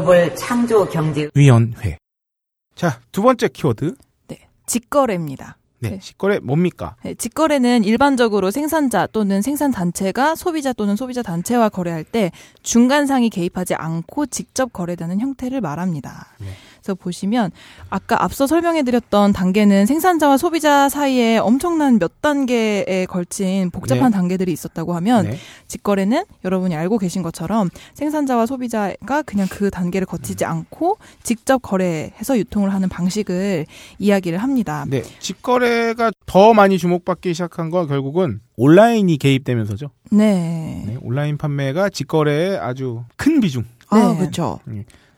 [0.00, 1.98] 글로벌 창조 경제 위원회.
[2.74, 3.94] 자, 두 번째 키워드.
[4.66, 5.58] 직거래입니다.
[5.80, 5.98] 네, 네.
[5.98, 6.96] 직거래 뭡니까?
[7.02, 12.30] 네, 직거래는 일반적으로 생산자 또는 생산 단체가 소비자 또는 소비자 단체와 거래할 때
[12.62, 16.28] 중간상이 개입하지 않고 직접 거래되는 형태를 말합니다.
[16.38, 16.46] 네.
[16.80, 17.50] 그래서 보시면
[17.88, 24.16] 아까 앞서 설명해드렸던 단계는 생산자와 소비자 사이에 엄청난 몇 단계에 걸친 복잡한 네.
[24.16, 25.36] 단계들이 있었다고 하면 네.
[25.68, 32.72] 직거래는 여러분이 알고 계신 것처럼 생산자와 소비자가 그냥 그 단계를 거치지 않고 직접 거래해서 유통을
[32.72, 33.66] 하는 방식을
[33.98, 34.84] 이야기를 합니다.
[34.88, 39.90] 네, 직거래가 더 많이 주목받기 시작한 건 결국은 온라인이 개입되면서죠.
[40.10, 40.84] 네.
[40.86, 43.64] 네, 온라인 판매가 직거래의 아주 큰 비중.
[43.88, 44.18] 아, 네.
[44.18, 44.60] 그렇죠.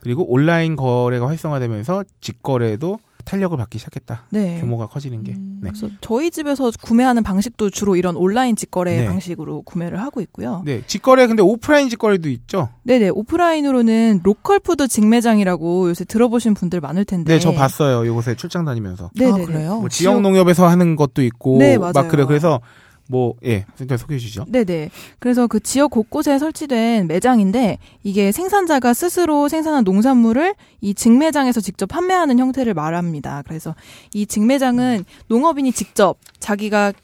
[0.03, 4.25] 그리고 온라인 거래가 활성화되면서 직거래도 탄력을 받기 시작했다.
[4.31, 4.59] 네.
[4.61, 5.31] 규모가 커지는 게.
[5.33, 5.61] 음.
[5.63, 5.71] 네.
[5.71, 9.07] 그래서 저희 집에서 구매하는 방식도 주로 이런 온라인 직거래 네.
[9.07, 10.63] 방식으로 구매를 하고 있고요.
[10.65, 12.71] 네, 직거래 근데 오프라인 직거래도 있죠.
[12.83, 17.35] 네 네 오프라인으로는 로컬 푸드 직매장이라고 요새 들어보신 분들 많을 텐데.
[17.35, 18.05] 네, 저 봤어요.
[18.05, 19.11] 이곳에 출장 다니면서.
[19.15, 19.79] 네네 아, 그래요?
[19.79, 21.93] 뭐 지역 농협에서 하는 것도 있고 네, 맞아요.
[21.95, 22.25] 막 그래.
[22.25, 22.61] 그래서
[23.13, 24.47] 뭐 예, 선생님 소개해 주시죠.
[24.49, 24.89] 네네.
[25.19, 32.39] 그래서 그 지역 곳곳에 설치된 매장인데 이게 생산자가 스스로 생산한 농산물을 이 직매장에서 직접 판매하는
[32.39, 33.43] 형태를 말합니다.
[33.47, 33.75] 그래서
[34.15, 36.95] 이 직매장은 농업인이 직접 자기가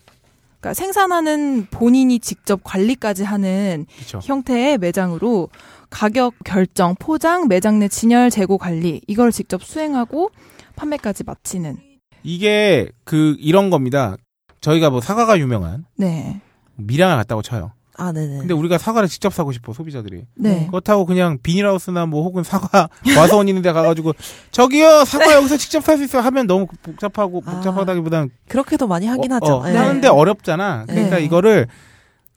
[0.60, 4.20] 그러니까 생산하는 본인이 직접 관리까지 하는 그렇죠.
[4.24, 5.50] 형태의 매장으로
[5.90, 10.30] 가격 결정, 포장, 매장 내 진열, 재고 관리 이걸 직접 수행하고
[10.74, 11.76] 판매까지 마치는.
[12.22, 14.16] 이게 그 이런 겁니다.
[14.60, 16.40] 저희가 뭐 사과가 유명한 네.
[16.76, 17.72] 밀양을 갔다고 쳐요.
[18.00, 18.38] 아, 네네.
[18.38, 20.22] 근데 우리가 사과를 직접 사고 싶어 소비자들이.
[20.36, 20.66] 네.
[20.70, 24.12] 그렇다고 그냥 비닐하우스나 뭐 혹은 사과 와서원 있는 데 가가지고
[24.52, 27.50] 저기요 사과 여기서 직접 살 수 있어요 하면 너무 복잡하고 아.
[27.54, 29.54] 복잡하다기보다는 그렇게도 많이 하긴 어, 하죠.
[29.56, 29.76] 어, 네.
[29.76, 30.84] 하는데 어렵잖아.
[30.86, 31.24] 그러니까 네.
[31.24, 31.66] 이거를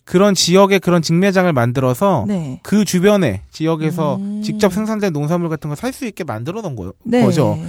[0.04, 2.60] 그런 지역에 그런 직매장을 만들어서 네.
[2.64, 4.42] 그 주변에 지역에서 음.
[4.44, 7.24] 직접 생산된 농산물 같은 거살수 있게 만들어 놓은 거, 네.
[7.24, 7.60] 거죠.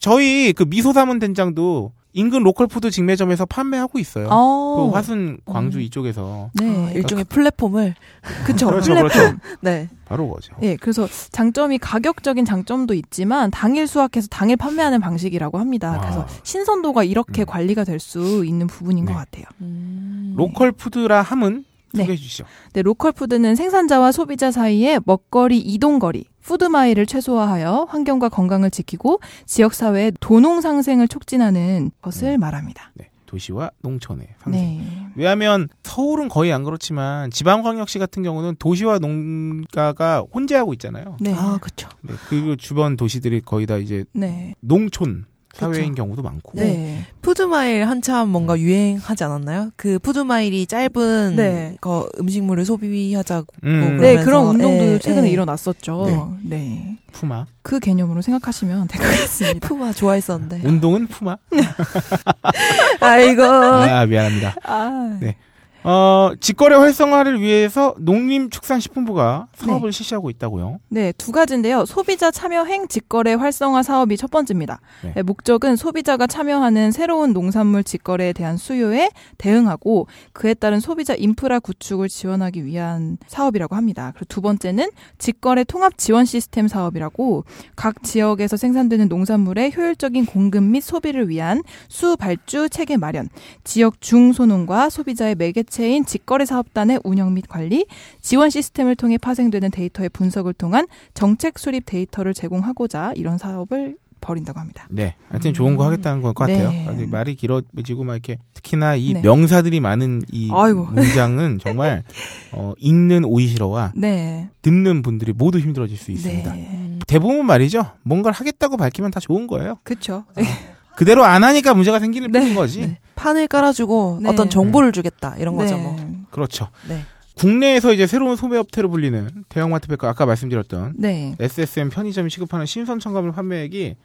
[0.00, 4.28] 저희 그 미소 삼은 된장도 인근 로컬 푸드 직매점에서 판매하고 있어요.
[4.30, 4.76] 어.
[4.90, 5.82] 그 화순 광주 음.
[5.82, 6.86] 이쪽에서 네.
[6.88, 7.94] 아, 일종의 플랫폼을
[8.44, 8.66] 그쵸.
[8.68, 9.08] 그렇죠, 플랫폼.
[9.10, 9.36] 그렇죠.
[9.62, 9.88] 네.
[10.04, 10.54] 바로 그거죠.
[10.62, 15.94] 예, 그래서 장점이 가격적인 장점도 있지만 당일 수확해서 당일 판매하는 방식이라고 합니다.
[15.94, 16.00] 아.
[16.00, 17.46] 그래서 신선도가 이렇게 음.
[17.46, 19.12] 관리가 될 수 있는 부분인 네.
[19.12, 19.44] 것 같아요.
[19.60, 20.34] 음.
[20.36, 21.64] 로컬 푸드라 함은
[21.94, 22.02] 네.
[22.02, 22.44] 소개해 주시죠.
[22.72, 29.74] 네, 로컬 푸드는 생산자와 소비자 사이에 먹거리 이동 거리, 푸드마일을 최소화하여 환경과 건강을 지키고 지역
[29.74, 32.90] 사회의 도농 상생을 촉진하는 것을 말합니다.
[32.94, 34.62] 네, 도시와 농촌의 상생.
[34.62, 35.06] 네.
[35.14, 41.16] 왜냐하면 서울은 거의 안 그렇지만 지방광역시 같은 경우는 도시와 농가가 혼재하고 있잖아요.
[41.20, 41.34] 네.
[41.34, 41.88] 아, 그렇죠.
[42.00, 44.54] 네, 그리고 주변 도시들이 거의 다 이제 네.
[44.60, 45.26] 농촌
[45.56, 45.74] 그렇죠.
[45.74, 46.52] 사회인 경우도 많고.
[46.54, 47.04] 네.
[47.20, 49.70] 푸드마일 한참 뭔가 유행하지 않았나요?
[49.76, 51.76] 그 푸드마일이 짧은 네.
[51.80, 55.30] 거 음식물을 소비하자고 음, 네, 그런 운동도 예, 최근에 예.
[55.32, 56.36] 일어났었죠.
[56.42, 56.96] 네.
[57.12, 57.46] 푸마.
[57.62, 59.68] 그 개념으로 생각하시면 될 것 같습니다.
[59.68, 60.62] 푸마 좋아했었는데.
[60.64, 61.36] 운동은 푸마.
[63.00, 63.42] 아이고.
[63.44, 64.54] 아, 미안합니다.
[64.64, 65.36] 아, 네.
[65.84, 69.96] 어, 직거래 활성화를 위해서 농림축산식품부가 사업을 네.
[69.96, 70.78] 실시하고 있다고요.
[70.88, 71.84] 네, 두 가지인데요.
[71.86, 74.80] 소비자 참여행 직거래 활성화 사업이 첫 번째입니다.
[75.02, 75.12] 네.
[75.16, 82.08] 네, 목적은 소비자가 참여하는 새로운 농산물 직거래에 대한 수요에 대응하고 그에 따른 소비자 인프라 구축을
[82.08, 84.12] 지원하기 위한 사업이라고 합니다.
[84.14, 87.44] 그리고 두 번째는 직거래 통합 지원 시스템 사업이라고
[87.74, 93.28] 각 지역에서 생산되는 농산물의 효율적인 공급 및 소비를 위한 수발주 체계 마련,
[93.64, 97.86] 지역 중소농과 소비자의 매개 체인 직거래 사업단의 운영 및 관리,
[98.20, 104.86] 지원 시스템을 통해 파생되는 데이터의 분석을 통한 정책 수립 데이터를 제공하고자 이런 사업을 벌인다고 합니다.
[104.90, 105.16] 네.
[105.30, 106.70] 하여튼 좋은 거 하겠다는 것 같아요.
[106.70, 107.06] 네.
[107.06, 109.22] 말이 길어지고 막 이렇게 특히나 이 네.
[109.22, 110.84] 명사들이 많은 이 아이고.
[110.84, 112.04] 문장은 정말
[112.52, 114.50] 어, 읽는 오이시러와 네.
[114.60, 116.52] 듣는 분들이 모두 힘들어질 수 있습니다.
[116.52, 116.98] 네.
[117.06, 117.86] 대부분 말이죠.
[118.02, 119.78] 뭔가를 하겠다고 밝히면 다 좋은 거예요.
[119.84, 120.24] 그렇죠.
[120.96, 122.40] 그대로 안 하니까 문제가 생기는 네.
[122.40, 122.80] 뿐인 거지.
[122.80, 122.98] 네.
[123.14, 124.28] 판을 깔아주고 네.
[124.28, 125.96] 어떤 정보를 주겠다 이런 거죠 뭐.
[126.30, 126.68] 그렇죠.
[126.88, 127.02] 네.
[127.36, 131.34] 국내에서 이제 새로운 소매업태로 불리는 대형마트 백과 아까 말씀드렸던 네.
[131.38, 133.96] SSM 편의점이 시급하는 신선 첨가물 판매액이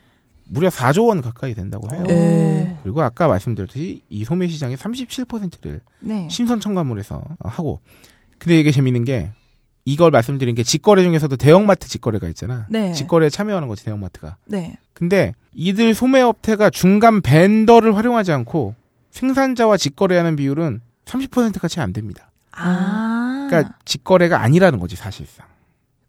[0.49, 2.03] 무려 4조 원 가까이 된다고 해요.
[2.07, 2.77] 네.
[2.83, 6.27] 그리고 아까 말씀드렸듯이 이 소매 시장의 37%를 네.
[6.31, 7.81] 신선 첨가물에서 하고
[8.37, 9.31] 근데 이게 재밌는 게
[9.87, 12.65] 이걸 말씀드린 게 직거래 중에서도 대형마트 직거래가 있잖아.
[12.69, 12.91] 네.
[12.91, 14.35] 직거래에 참여하는 거지 대형마트가.
[14.45, 14.77] 네.
[14.91, 18.75] 근데 이들 소매업태가 중간 벤더를 활용하지 않고
[19.11, 22.29] 생산자와 직거래하는 비율은 30%가 채 안 됩니다.
[22.51, 23.47] 아.
[23.49, 25.45] 그러니까 직거래가 아니라는 거지 사실상.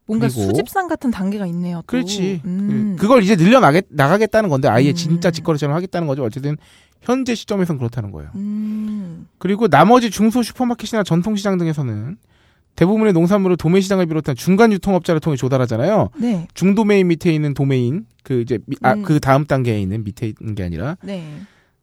[0.07, 1.77] 뭔가 수집상 같은 단계가 있네요.
[1.77, 1.87] 또.
[1.87, 2.41] 그렇지.
[2.47, 2.97] 음.
[2.99, 4.95] 그걸 이제 늘려 나겠, 나가겠다는 건데 아예 음.
[4.97, 6.25] 진짜 직거래처럼 하겠다는 거죠.
[6.25, 6.57] 어쨌든
[7.03, 8.31] 현재 시점에선 그렇다는 거예요.
[8.35, 9.29] 음.
[9.39, 12.17] 그리고 나머지 중소 슈퍼마켓이나 전통시장 등에서는
[12.79, 16.11] 대부분의 농산물을 도매 시장을 비롯한 중간 유통업자를 통해 조달하잖아요.
[16.17, 16.47] 네.
[16.55, 19.03] 중도메인 밑에 있는 도메인 그 이제 미- 아, 음.
[19.03, 21.25] 그 다음 단계에 있는 밑에 있는 게 아니라 네.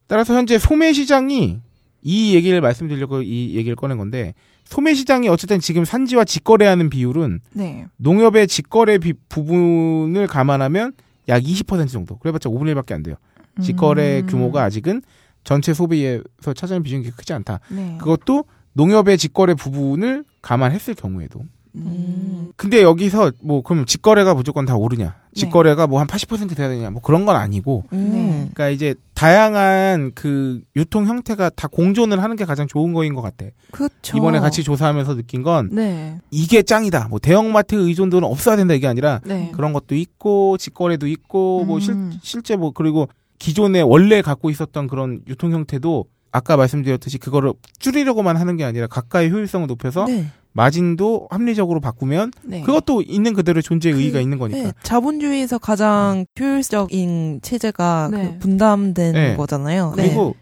[0.06, 1.58] 따라서 현재 소매 시장이
[2.00, 4.32] 이 얘기를 말씀드리려고 이 얘기를 꺼낸 건데
[4.64, 7.84] 소매 시장이 어쨌든 지금 산지와 직거래하는 비율은 네.
[7.98, 10.94] 농협의 직거래 비- 부분을 감안하면
[11.28, 12.16] 약 20% 정도.
[12.16, 13.16] 그래봤자 5분의 1밖에 안 돼요.
[13.60, 14.26] 직거래 음.
[14.28, 15.02] 규모가 아직은
[15.44, 17.60] 전체 소비에서 차지하는 비중이 크지 않다.
[17.68, 17.96] 네.
[17.98, 18.44] 그것도
[18.76, 21.40] 농협의 직거래 부분을 감안했을 경우에도.
[21.76, 22.52] 음.
[22.56, 25.04] 근데 여기서 뭐 그럼 직거래가 무조건 다 오르냐?
[25.34, 25.40] 네.
[25.40, 26.90] 직거래가 뭐 한 80% 돼야 되냐?
[26.90, 27.84] 뭐 그런 건 아니고.
[27.92, 28.10] 음.
[28.12, 28.28] 네.
[28.54, 33.46] 그러니까 이제 다양한 그 유통 형태가 다 공존을 하는 게 가장 좋은 거인 것 같아.
[33.72, 34.16] 그렇죠.
[34.16, 36.18] 이번에 같이 조사하면서 느낀 건 네.
[36.30, 37.08] 이게 짱이다.
[37.08, 39.50] 뭐 대형마트 의존도는 없어야 된다 이게 아니라 네.
[39.54, 42.12] 그런 것도 있고 직거래도 있고 뭐 실, 음.
[42.22, 43.08] 실제 뭐 그리고
[43.38, 46.06] 기존에 원래 갖고 있었던 그런 유통 형태도
[46.36, 50.26] 아까 말씀드렸듯이 그거를 줄이려고만 하는 게 아니라 가까이 효율성을 높여서 네.
[50.52, 52.60] 마진도 합리적으로 바꾸면 네.
[52.60, 54.62] 그것도 있는 그대로 존재의 그- 의의가 있는 거니까.
[54.68, 58.32] 네, 자본주의에서 가장 효율적인 체제가 네.
[58.34, 59.36] 그 분담된 네.
[59.36, 59.92] 거잖아요.
[59.96, 60.34] 그리고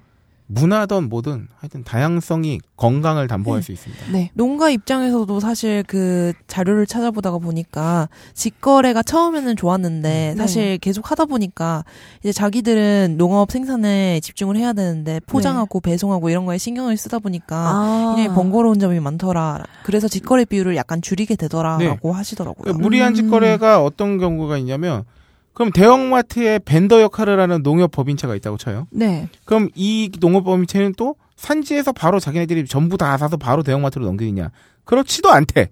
[0.46, 3.64] 문화든 뭐든 하여튼 다양성이 건강을 담보할 네.
[3.64, 4.12] 수 있습니다.
[4.12, 4.30] 네.
[4.34, 10.34] 농가 입장에서도 사실 그 자료를 찾아보다가 보니까 직거래가 처음에는 좋았는데 네.
[10.36, 11.84] 사실 계속 하다 보니까
[12.20, 18.14] 이제 자기들은 농업 생산에 집중을 해야 되는데 포장하고 배송하고 이런 거에 신경을 쓰다 보니까 아.
[18.14, 19.64] 굉장히 번거로운 점이 많더라.
[19.82, 22.64] 그래서 직거래 비율을 약간 줄이게 되더라라고 하시더라고요.
[22.64, 23.14] 그러니까 무리한 음.
[23.14, 25.04] 직거래가 어떤 경우가 있냐면
[25.54, 28.86] 그럼 대형마트의 벤더 역할을 하는 농협 법인체가 있다고 쳐요.
[28.90, 29.28] 네.
[29.44, 34.50] 그럼 이 농업 법인체는 또 산지에서 바로 자기네들이 전부 다 사서 바로 대형마트로 넘기느냐?
[34.84, 35.70] 그렇지도 않대.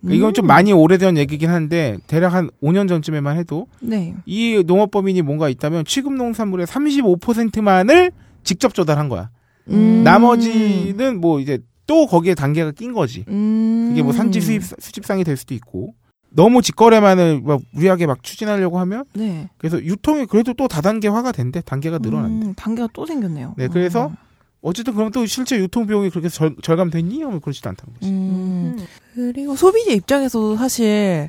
[0.00, 0.48] 그러니까 이건 좀 음.
[0.48, 4.16] 많이 오래된 얘기긴 한데 대략 한 5년 전쯤에만 해도 네.
[4.26, 8.10] 이 농업법인이 뭔가 있다면 취급 농산물의 35%만을
[8.42, 9.30] 직접 조달한 거야.
[9.68, 10.02] 음.
[10.02, 13.24] 나머지는 뭐 이제 또 거기에 단계가 낀 거지.
[13.28, 13.88] 음.
[13.90, 15.94] 그게 뭐 산지 수입 수집상이 될 수도 있고
[16.34, 19.48] 너무 직거래만을 막 무리하게 막 추진하려고 하면 네.
[19.58, 22.46] 그래서 유통이 그래도 또 다단계화가 된대 단계가 늘어난대.
[22.46, 23.54] 음, 단계가 또 생겼네요.
[23.56, 24.16] 네, 그래서 음.
[24.62, 27.22] 어쨌든 그럼 또 실제 유통 비용이 그렇게 절, 절감됐니?
[27.22, 28.10] 하면 그렇지도 않다는 거지.
[28.10, 28.76] 음.
[29.14, 31.28] 그리고 소비자 입장에서도 사실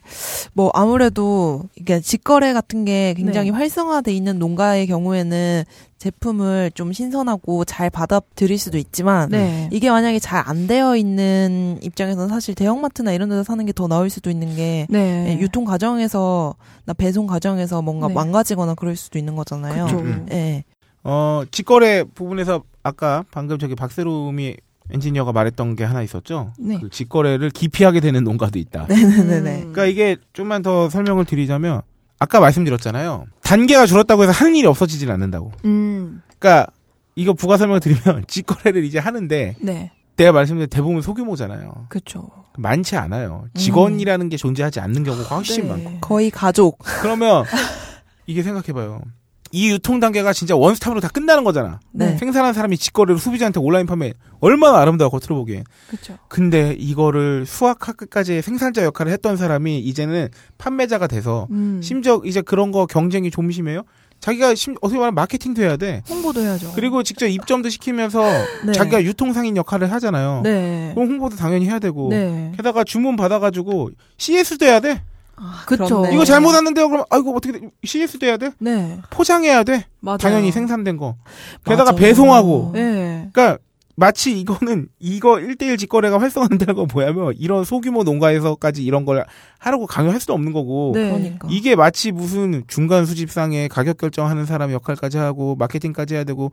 [0.53, 3.57] 뭐 아무래도 이게 직거래 같은 게 굉장히 네.
[3.57, 5.63] 활성화돼 있는 농가의 경우에는
[5.97, 9.69] 제품을 좀 신선하고 잘 받아들일 수도 있지만 네.
[9.71, 14.09] 이게 만약에 잘 안 되어 있는 입장에서는 사실 대형마트나 이런 데서 사는 게 더 나을
[14.09, 15.25] 수도 있는 게 네.
[15.35, 18.13] 예, 유통 과정에서 나 배송 과정에서 뭔가 네.
[18.13, 19.85] 망가지거나 그럴 수도 있는 거잖아요.
[19.85, 19.97] 그쵸.
[20.00, 20.25] 음.
[20.31, 20.63] 예.
[21.03, 24.56] 어, 직거래 부분에서 아까 방금 저기 박세롬이
[24.91, 26.53] 엔지니어가 말했던 게 하나 있었죠.
[26.59, 26.80] 네.
[26.80, 28.88] 그 직거래를 기피하게 되는 농가도 있다.
[28.88, 29.57] 네네네.
[29.59, 31.81] 그러니까 이게 좀만 더 설명을 드리자면
[32.19, 33.25] 아까 말씀드렸잖아요.
[33.41, 35.51] 단계가 줄었다고 해서 하는 일이 없어지진 않는다고.
[35.65, 36.21] 음.
[36.39, 36.68] 그러니까
[37.15, 39.91] 이거 부가 설명을 드리면 직거래를 이제 하는데 네.
[40.15, 41.88] 내가 말씀드린 대부분 소규모잖아요.
[41.89, 42.30] 그렇죠.
[42.57, 43.45] 많지 않아요.
[43.56, 45.69] 직원이라는 게 존재하지 않는 경우가 훨씬 네.
[45.69, 46.00] 많고.
[46.01, 46.77] 거의 가족.
[47.01, 47.45] 그러면
[48.27, 49.01] 이게 생각해봐요.
[49.54, 51.80] 이 유통 단계가 진짜 원스톱으로 다 끝나는 거잖아.
[51.92, 52.18] 네.
[52.18, 55.64] 생산한 사람이 직거래로 소비자한테 온라인 판매 얼마나 아름다워 겉으로 보기엔.
[55.90, 56.18] 그렇죠.
[56.28, 61.80] 근데 이거를 수확할 끝까지 생산자 역할을 했던 사람이 이제는 판매자가 돼서 음.
[61.83, 63.83] 심지어 이제 그런 거 경쟁이 좀 심해요.
[64.22, 66.02] 자기가 심, 어떻게 말하면 마케팅도 해야 돼.
[66.10, 66.72] 홍보도 해야죠.
[66.74, 68.24] 그리고 직접 입점도 시키면서
[68.66, 68.72] 네.
[68.72, 70.42] 자기가 유통상인 역할을 하잖아요.
[70.44, 70.94] 네.
[70.95, 72.10] 그럼 홍보도 당연히 해야 되고.
[72.10, 72.54] 네.
[72.56, 75.04] 게다가 주문 받아가지고 CS도 해야 돼.
[75.66, 75.85] 그쵸.
[75.85, 76.13] 그렇네.
[76.13, 76.90] 이거 잘못 왔는데요.
[76.90, 77.69] 그럼 아이고 어떻게 돼?
[77.83, 78.52] CS도 해야 돼.
[78.59, 78.99] 네.
[79.09, 79.85] 포장해야 돼.
[79.99, 80.18] 맞아요.
[80.18, 81.16] 당연히 생산된 거.
[81.66, 81.97] 게다가 맞아요.
[81.97, 82.71] 배송하고.
[82.73, 83.30] 네.
[83.33, 83.57] 그러니까
[83.95, 89.23] 마치 이거는 이거 1대1 직거래가 활성화된다는 건 뭐냐면 이런 소규모 농가에서까지 이런 걸
[89.59, 91.09] 하라고 강요할 수도 없는 거고 네.
[91.09, 91.47] 그러니까.
[91.52, 96.52] 이게 마치 무슨 중간 수집상에 가격 결정하는 사람 역할까지 하고 마케팅까지 해야 되고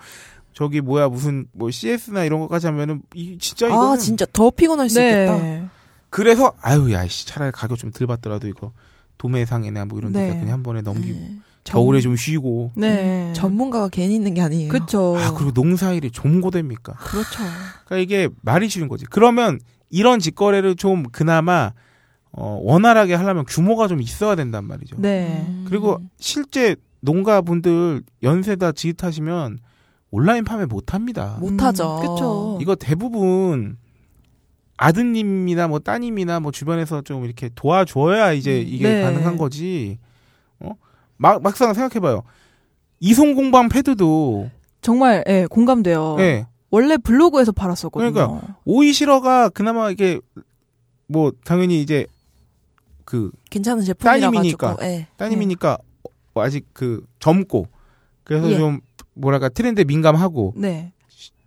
[0.52, 4.90] 저기 뭐야 무슨 뭐 CS나 이런 것까지 하면은 이 진짜 이거는 아 진짜 더 피곤할
[4.90, 5.70] 수 있겠다.
[6.10, 6.16] 네.
[6.16, 8.72] 그래서 아유 야씨 차라리 가격 좀 덜 받더라도 이거
[9.18, 10.38] 도매상이나 뭐 이런 데서 네.
[10.40, 11.36] 그냥 한 번에 넘기고 네.
[11.64, 13.32] 겨울에 좀 쉬고 네.
[13.34, 14.70] 전문가가 괜히 있는 게 아니에요.
[14.72, 15.16] 그쵸.
[15.18, 16.94] 아 그리고 농사일이 좀 고됩니까?
[16.94, 17.38] 그렇죠.
[17.84, 19.04] 그러니까 이게 말이 쉬운 거지.
[19.06, 21.72] 그러면 이런 직거래를 좀 그나마
[22.32, 24.96] 어, 원활하게 하려면 규모가 좀 있어야 된단 말이죠.
[24.98, 25.44] 네.
[25.48, 25.64] 음.
[25.68, 29.58] 그리고 실제 농가분들 연세다 지읒하시면
[30.10, 31.36] 온라인 판매 못 합니다.
[31.40, 31.96] 못 하죠.
[31.98, 32.58] 음, 그쵸.
[32.60, 33.76] 이거 대부분
[34.80, 39.02] 아드님이나 뭐 따님이나 뭐 주변에서 좀 이렇게 도와줘야 이제 음, 이게 네.
[39.02, 39.98] 가능한 거지.
[40.58, 40.72] 어?
[41.18, 42.22] 막, 막상 생각해봐요.
[43.00, 46.16] 이송공방 패드도, 정말 예, 공감돼요.
[46.20, 48.12] 예, 원래 블로그에서 팔았었거든요.
[48.12, 48.56] 그러니까.
[48.64, 50.18] 오이시러가 그나마 이게,
[51.06, 52.06] 뭐, 당연히 이제,
[53.04, 54.76] 그, 괜찮은 제품이라 따님이니까.
[54.80, 55.08] 예.
[55.18, 55.76] 따님이니까,
[56.34, 57.66] 어, 아직 그, 젊고,
[58.24, 58.56] 그래서 예.
[58.56, 58.80] 좀,
[59.12, 60.94] 뭐랄까, 트렌드에 민감하고, 네.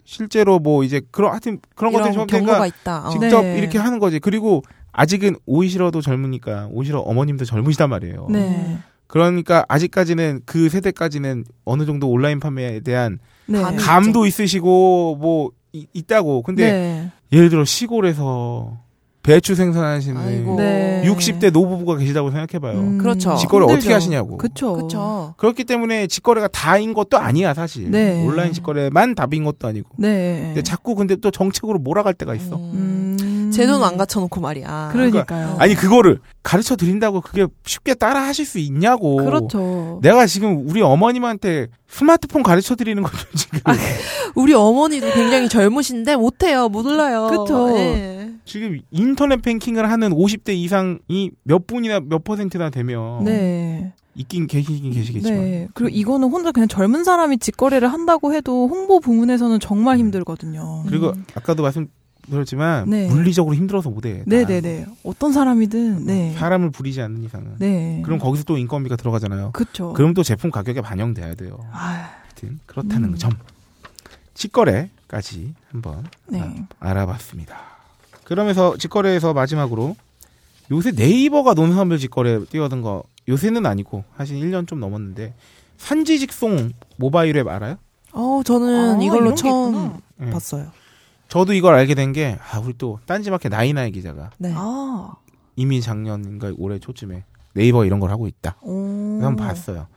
[0.06, 3.08] 실제로 뭐 이제 그런 하여튼 그런 좀 경우가 그러니까 있다.
[3.08, 3.10] 어.
[3.12, 3.58] 직접 네.
[3.58, 4.20] 이렇게 하는 거지.
[4.20, 8.28] 그리고 아직은 오이 싫어도 젊으니까 오이 싫어 어머님도 젊으시단 말이에요.
[8.30, 8.78] 네.
[9.08, 13.62] 그러니까 아직까지는 그 세대까지는 어느 정도 온라인 판매에 대한 네.
[13.78, 16.42] 감도 있으시고 뭐 이- 있다고.
[16.44, 17.12] 근데 네.
[17.32, 18.78] 예를 들어 시골에서
[19.24, 20.56] 배추 생산하시는.
[20.58, 21.02] 네.
[21.06, 22.80] 60대 노부부가 계시다고 생각해봐요.
[22.80, 23.36] 음, 그렇죠.
[23.38, 23.66] 직거래.
[23.66, 24.38] 어떻게 하시냐고.
[24.38, 25.34] 그렇죠.
[25.38, 27.90] 그렇기 때문에 직거래가 다인 것도 아니야 사실.
[27.90, 28.24] 네.
[28.26, 29.90] 온라인 직거래만 답인 것도 아니고.
[29.98, 30.44] 네.
[30.48, 32.58] 근데 자꾸 근데 또 정책으로 몰아갈 때가 있어.
[32.58, 33.13] 음.
[33.54, 33.56] 음.
[33.56, 34.90] 제돈 안 갖춰놓고 말이야.
[34.92, 35.58] 그러니까요.
[35.60, 39.18] 아니 그거를 가르쳐 드린다고 그게 쉽게 따라 하실 수 있냐고.
[39.18, 40.00] 그렇죠.
[40.02, 43.60] 내가 지금 우리 어머님한테 스마트폰 가르쳐 드리는 거죠 지금.
[44.36, 46.70] 우리 어머니도 굉장히 젊으신데 못해요.
[46.70, 47.28] 몰라요.
[47.28, 47.78] 그쵸.
[47.78, 48.32] 예.
[48.46, 53.94] 지금 인터넷 뱅킹을 하는 50대 이상이 몇 분이나 몇 퍼센트나 되면 네.
[54.16, 55.68] 있긴 계시긴 계시겠지만 네.
[55.74, 60.84] 그리고 이거는 혼자 그냥 젊은 사람이 직거래를 한다고 해도 홍보 부문에서는 정말 힘들거든요.
[60.88, 61.88] 그리고 아까도 말씀
[62.30, 63.08] 드렸지만 네.
[63.08, 64.24] 물리적으로 힘들어서 못해.
[64.26, 64.86] 네네네.
[65.04, 66.34] 어떤 사람이든, 네.
[66.38, 67.56] 사람을 부리지 않는 이상은.
[67.60, 68.02] 네.
[68.06, 69.52] 그럼 거기서 또 인건비가 들어가잖아요.
[69.52, 69.94] 그쵸.
[69.94, 71.58] 그럼 또 제품 가격에 반영돼야 돼요.
[71.72, 73.16] 아, 하여튼 그렇다는 음.
[73.16, 73.32] 점.
[74.34, 76.42] 직거래까지 한번 네.
[76.42, 77.56] 아, 알아봤습니다.
[78.24, 79.96] 그러면서 직거래에서 마지막으로
[80.72, 85.34] 요새 네이버가 논산별 직거래 뛰어든 거 요새는 아니고 하신 1년 좀 넘었는데
[85.78, 87.76] 산지 직송 모바일 앱 알아요?
[88.14, 89.98] 어, 저는 아, 이걸로 처음 있구나.
[90.28, 90.32] 예.
[90.32, 90.72] 봤어요.
[91.30, 94.54] 저도 이걸 알게 된 게 아, 우리 또 딴지마켓 나이나이 기자가 네.
[94.56, 95.14] 아.
[95.56, 98.56] 이미 작년인가 올해 초쯤에 네이버 이런 걸 하고 있다.
[98.62, 99.20] 오.
[99.22, 99.88] 한번 봤어요.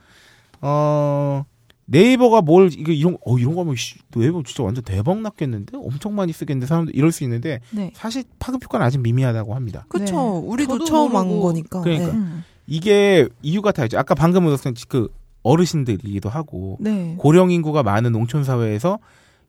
[0.61, 1.45] 어
[1.85, 6.33] 네이버가 뭘 이거 이런 어 이런 거면 씨, 네이버 진짜 완전 대박 났겠는데 엄청 많이
[6.33, 7.91] 쓰겠는데 사람들 이럴 수 있는데 네.
[7.95, 9.85] 사실 파급 효과는 아직 미미하다고 합니다.
[9.89, 10.41] 그쵸.
[10.43, 10.47] 네.
[10.47, 11.39] 우리도 처음 한.
[11.39, 11.81] 거니까.
[11.81, 12.07] 그러니까.
[12.07, 12.11] 네.
[12.13, 12.43] 음.
[12.67, 13.97] 이게 이유가 다 있죠.
[13.97, 15.07] 아까 방금 얻었던 그
[15.43, 17.15] 어르신들이기도 하고 네.
[17.17, 18.99] 고령 인구가 많은 농촌 사회에서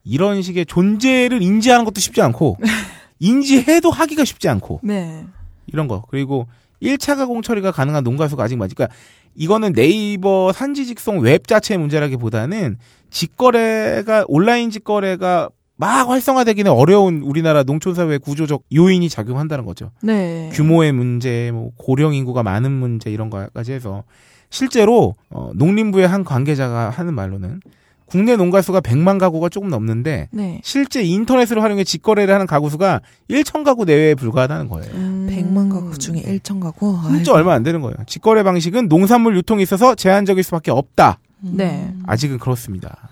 [0.08, 2.56] 이런 식의 존재를 인지하는 것도 쉽지 않고
[3.20, 5.24] 인지해도 하기가 쉽지 않고 네.
[5.66, 6.04] 이런 거.
[6.08, 6.46] 그리고
[6.82, 8.88] 1차 가공 처리가 가능한 농가수가 아직 많으니까
[9.34, 12.78] 이거는 네이버 산지 직송 웹 자체의 문제라기보다는
[13.10, 19.92] 직거래가 온라인 직거래가 막 활성화되기는 어려운 우리나라 농촌 사회 구조적 요인이 작용한다는 거죠.
[20.02, 20.50] 네.
[20.52, 24.02] 규모의 문제, 뭐 고령 인구가 많은 문제 이런 거까지 해서
[24.50, 27.60] 실제로 어, 농림부의 한 관계자가 하는 말로는
[28.08, 30.60] 국내 농가 수가 100만 가구가 조금 넘는데 네.
[30.64, 33.00] 실제 인터넷을 활용해 직거래를 하는 가구 수가
[33.30, 34.90] 1천 가구 내외에 불과하다는 거예요.
[34.94, 35.28] 음.
[35.30, 36.98] 100만 가구 중에 1천 가구.
[37.08, 37.96] 진짜 얼마 안 되는 거예요.
[38.06, 41.18] 직거래 방식은 농산물 유통에 있어서 제한적일 수밖에 없다.
[41.40, 41.92] 네.
[42.06, 43.08] 아직은 그렇습니다.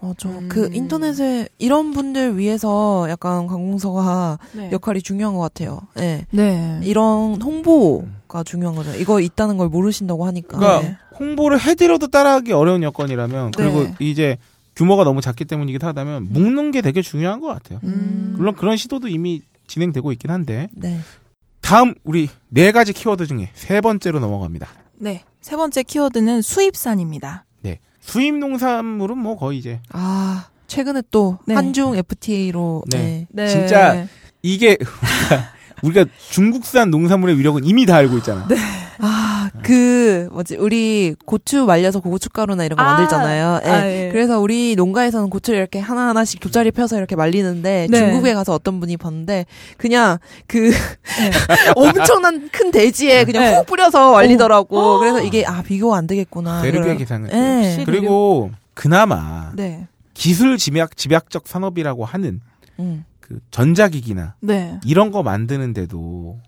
[0.00, 0.28] 맞아.
[0.28, 0.48] 음.
[0.48, 4.70] 그 인터넷에 이런 분들 위해서 약간 관공서가 네.
[4.72, 5.80] 역할이 중요한 것 같아요.
[5.98, 6.26] 예.
[6.30, 6.80] 네.
[6.82, 8.94] 이런 홍보가 중요한 거죠.
[8.94, 10.58] 이거 있다는 걸 모르신다고 하니까.
[10.58, 10.96] 그러니까 네.
[11.18, 13.94] 홍보를 해드려도 따라하기 어려운 여건이라면 그리고 네.
[14.00, 14.38] 이제
[14.76, 17.80] 규모가 너무 작기 때문이기도 하다면 묶는 게 되게 중요한 것 같아요.
[17.84, 18.34] 음.
[18.36, 20.98] 물론 그런 시도도 이미 진행되고 있긴 한데 네.
[21.60, 24.66] 다음 우리 네 가지 키워드 중에 세 번째로 넘어갑니다.
[24.96, 25.24] 네.
[25.40, 27.44] 세 번째 키워드는 수입산입니다.
[28.00, 28.12] 네.
[28.12, 31.54] 수입 농산물은 뭐 거의 이제 아, 최근에 또 네.
[31.54, 33.26] 한중 FTA로 네.
[33.30, 33.48] 네.
[33.48, 34.06] 진짜
[34.42, 34.76] 이게
[35.82, 38.46] 우리가 중국산 농산물의 위력은 이미 다 알고 있잖아.
[39.00, 40.56] 아, 그 뭐지?
[40.56, 43.60] 우리 고추 말려서 고춧가루나 이런 거 아, 만들잖아요.
[43.64, 43.68] 예.
[43.68, 44.08] 아, 예.
[44.12, 47.98] 그래서 우리 농가에서는 고추를 이렇게 하나하나씩 돗자리 펴서 이렇게 말리는데 네.
[47.98, 51.30] 중국에 가서 어떤 분이 봤는데 그냥 그 네.
[51.76, 53.56] 엄청난 큰 대지에 그냥 네.
[53.56, 54.98] 훅 뿌려서 말리더라고.
[54.98, 56.62] 그래서 이게 아 비교가 안 되겠구나.
[56.62, 56.98] 대륙의.
[57.32, 57.66] 예.
[57.66, 59.86] 역시 그리고 그나마 네.
[60.14, 62.40] 기술 집약 집약적 산업이라고 하는
[62.78, 63.04] 음.
[63.20, 64.78] 그 전자기기나 네.
[64.84, 66.38] 이런 거 만드는데도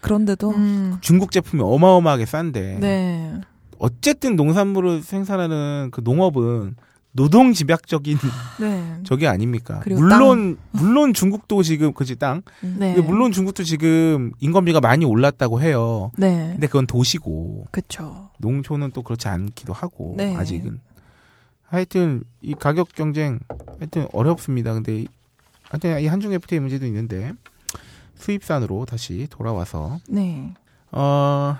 [0.00, 0.98] 그런데도 음.
[1.00, 3.34] 중국 제품이 어마어마하게 싼데 네.
[3.78, 6.76] 어쨌든 농산물을 생산하는 그 농업은
[7.12, 8.16] 노동 집약적인
[8.60, 8.96] 네.
[9.02, 9.80] 저게 아닙니까?
[9.82, 12.42] 그리고 물론 물론 중국도 지금 그지 땅.
[12.60, 12.94] 네.
[12.94, 16.12] 근데 물론 중국도 지금 인건비가 많이 올랐다고 해요.
[16.16, 16.50] 네.
[16.52, 18.30] 근데 그건 도시고 그쵸.
[18.38, 20.36] 농촌은 또 그렇지 않기도 하고 네.
[20.36, 20.80] 아직은
[21.64, 23.40] 하여튼 이 가격 경쟁
[23.78, 24.72] 하여튼 어렵습니다.
[24.74, 25.08] 근데 이-
[25.70, 27.32] 하여튼 이 한중 FTA 문제도 있는데
[28.18, 30.54] 수입산으로 다시 돌아와서 네.
[30.92, 31.56] 어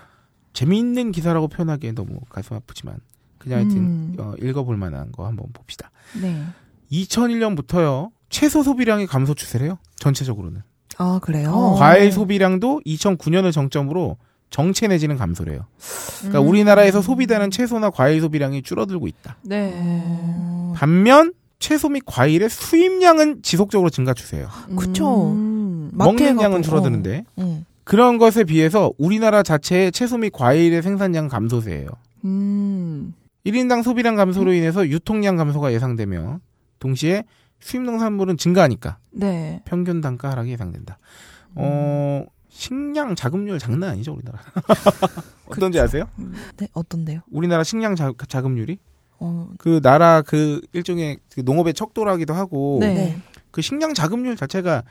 [0.53, 2.99] 재미있는 기사라고 표현하기엔 너무 가슴 아프지만
[3.39, 4.17] 그냥 하여튼 음.
[4.19, 5.91] 어, 읽어볼 만한 거 한번 봅시다.
[6.21, 6.43] 네.
[6.91, 9.79] 2001년부터요 채소 소비량이 감소 추세래요.
[9.97, 10.63] 전체적으로는
[10.99, 11.53] 아 그래요.
[11.53, 11.75] 어.
[11.75, 14.17] 과일 소비량도 2009년을 정점으로
[14.51, 15.67] 정체 내지는 감소래요.
[16.19, 16.49] 그러니까 음.
[16.49, 19.37] 우리나라에서 소비되는 채소나 과일 소비량이 줄어들고 있다.
[19.43, 19.73] 네.
[19.75, 24.49] 어, 반면 채소 및 과일의 수입량은 지속적으로 증가 추세예요.
[24.77, 25.33] 그쵸.
[25.33, 25.58] 음.
[25.99, 27.43] 먹는 양은 줄어드는데 어.
[27.43, 27.65] 응.
[27.85, 31.89] 그런 것에 비해서 우리나라 자체의 채소 및 과일의 생산량 감소세예요.
[32.25, 33.15] 음.
[33.47, 36.41] 1인당 소비량 감소로 인해서 유통량 감소가 예상되며
[36.81, 37.25] 동시에
[37.61, 39.63] 수입 농산물은 증가하니까 네.
[39.65, 40.99] 평균 단가 하락이 예상된다.
[41.55, 44.39] 어, 식량 자급률 장난 아니죠, 우리나라.
[45.47, 46.05] 어떤지 아세요?
[46.57, 47.21] 네, 어떤데요?
[47.31, 48.79] 우리나라 식량 자, 자급률이
[49.21, 52.95] 어, 그 나라 그 일종의 그 농업의 척도라기도 하고 네.
[52.95, 53.19] 네.
[53.51, 54.83] 그 식량 자급률 자체가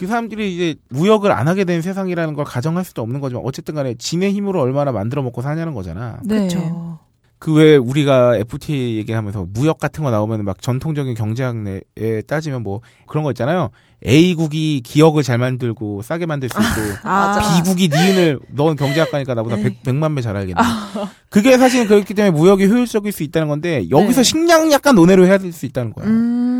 [0.00, 3.94] 그 사람들이 이제 무역을 안 하게 된 세상이라는 걸 가정할 수도 없는 거지만 어쨌든 간에
[3.98, 6.18] 진의 힘으로 얼마나 만들어 먹고 사냐는 거잖아.
[6.24, 6.38] 네.
[6.48, 6.98] 그렇죠.
[7.38, 13.24] 그왜 우리가 FTA 얘기하면서 무역 같은 거 나오면 막 전통적인 경제학 내에 따지면 뭐 그런
[13.24, 13.68] 거 있잖아요.
[14.06, 19.62] A국이 기억을 잘 만들고 싸게 만들 수 있고 아, B국이 니은을 넌 경제학과니까 나보다 네.
[19.64, 20.60] 백 100만 배 잘 알겠네.
[21.28, 24.22] 그게 사실 그렇기 때문에 무역이 효율적일 수 있다는 건데 여기서 네.
[24.22, 26.06] 식량 약간 논외로 해야 될 수 있다는 거야.
[26.06, 26.59] 음.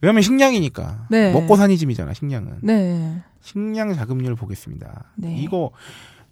[0.00, 1.06] 왜냐면 식량이니까.
[1.10, 1.32] 네.
[1.32, 2.58] 먹고 사니 짐이잖아, 식량은.
[2.62, 3.22] 네.
[3.40, 5.12] 식량 자급률 보겠습니다.
[5.16, 5.36] 네.
[5.38, 5.70] 이거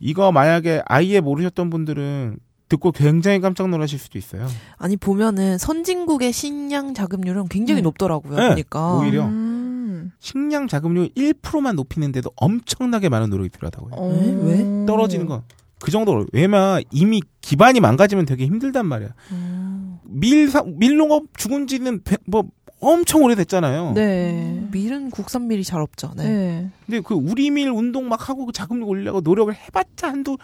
[0.01, 2.39] 이거 만약에 아예 모르셨던 분들은
[2.69, 4.47] 듣고 굉장히 깜짝 놀라실 수도 있어요.
[4.79, 7.83] 아니 보면은 선진국의 식량 자급률은 굉장히 네.
[7.83, 8.37] 높더라고요.
[8.39, 8.95] 네, 보니까.
[8.99, 9.25] 오히려.
[9.27, 10.13] 음.
[10.19, 13.93] 식량 자급률 1%만 높이는데도 엄청나게 많은 노력이 필요하다고요.
[13.95, 14.45] 어.
[14.47, 14.87] 왜?
[14.87, 15.43] 떨어지는 건
[15.83, 16.27] 그 정도로.
[16.33, 19.09] 왜냐면 이미 기반이 망가지면 되게 힘들단 말이야.
[19.33, 22.45] 음, 밀, 사, 밀농업 죽은 지는 배- 뭐
[22.83, 23.93] 엄청 오래됐잖아요.
[23.95, 24.67] 네.
[24.73, 26.13] 밀은 국산 밀이 잘 없죠.
[26.17, 26.25] 네.
[26.25, 26.71] 네.
[26.85, 30.37] 근데 그 우리 밀 운동 막 하고 그 자금률 올리려고 노력을 해봤자 한도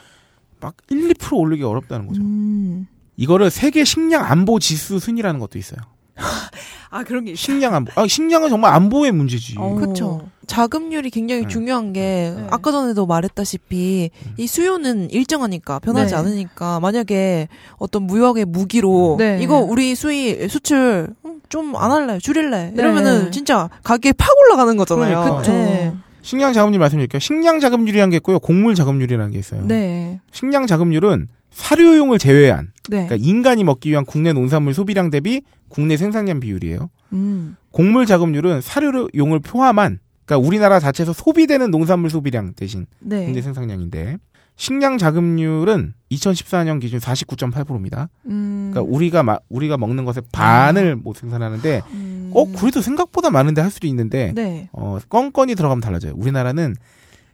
[0.61, 2.23] 막 1, 2% 올리기 어렵다는 거죠.
[2.23, 2.87] 음.
[3.17, 5.81] 이거를 세계 식량 안보 지수 순위라는 것도 있어요.
[6.91, 7.93] 아 그런 게 식량 안보.
[7.97, 9.57] 아, 식량은 정말 안보의 문제지.
[9.59, 9.75] 어.
[9.75, 10.29] 그렇죠.
[10.47, 11.49] 자급률이 굉장히 네.
[11.49, 12.47] 중요한 게 네.
[12.51, 16.19] 아까 전에도 말했다시피 이 수요는 일정하니까 변하지 네.
[16.19, 19.39] 않으니까 만약에 어떤 무역의 무기로 네.
[19.43, 21.15] 이거 우리 수입 수출
[21.49, 22.73] 좀 안 할래 줄일래 네.
[22.77, 25.39] 이러면은 진짜 가격이 팍 올라가는 거잖아요.
[25.39, 25.53] 그쵸.
[25.53, 25.95] 네.
[26.23, 27.21] 식량 자금률 말씀드릴게요.
[27.21, 28.39] 식량 자금률이라는 게 있고요.
[28.39, 29.65] 곡물 자금률이라는 게 있어요.
[29.67, 30.21] 네.
[30.33, 33.07] 식량 자금률은 사료용을 제외한 네.
[33.07, 36.91] 그러니까 인간이 먹기 위한 국내 농산물 소비량 대비 국내 생산량 비율이에요.
[37.15, 37.57] 음.
[37.71, 43.25] 곡물 자금률은 사료용을 포함한 그러니까 우리나라 자체에서 소비되는 농산물 소비량 대신 네.
[43.25, 44.19] 국내 생산량인데
[44.59, 48.09] 식량 자급률은 2014년 기준 49.8%입니다.
[48.27, 48.71] 음.
[48.73, 52.33] 그러니까 우리가 마- 우리가 먹는 것의 반을 못 생산하는데 음.
[52.35, 54.69] 어 그래도 생각보다 많은데 할 수도 있는데 네.
[54.73, 56.13] 어 건건이 들어가면 달라져요.
[56.17, 56.75] 우리나라는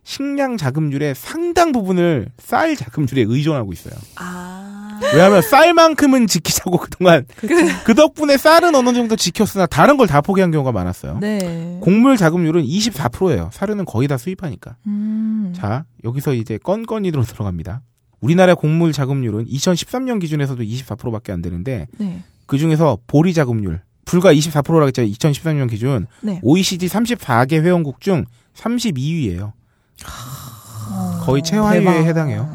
[0.03, 3.95] 식량 자급률의 상당 부분을 쌀 자급률에 의존하고 있어요.
[4.17, 4.84] 아.
[5.13, 7.27] 왜냐하면 쌀만큼은 지키자고 그동안
[7.85, 11.19] 그 덕분에 쌀은 어느 정도 지켰으나 다른 걸 다 포기한 경우가 많았어요.
[11.21, 11.79] 네.
[11.81, 13.51] 곡물 자급률은 24%예요.
[13.53, 14.77] 사료는 거의 다 수입하니까.
[14.87, 15.53] 음.
[15.57, 17.83] 자, 여기서 이제 건건이로 들어갑니다.
[18.21, 22.23] 우리나라 곡물 자급률은 2013년 기준에서도 24%밖에 안 되는데 네.
[22.47, 25.03] 그 중에서 보리 자급률 불과 24%라고 했죠.
[25.03, 26.39] 2013년 기준 네.
[26.43, 29.53] OECD 34개 회원국 중 32위예요.
[31.23, 32.05] 거의 최하위에.
[32.05, 32.51] 해당해요.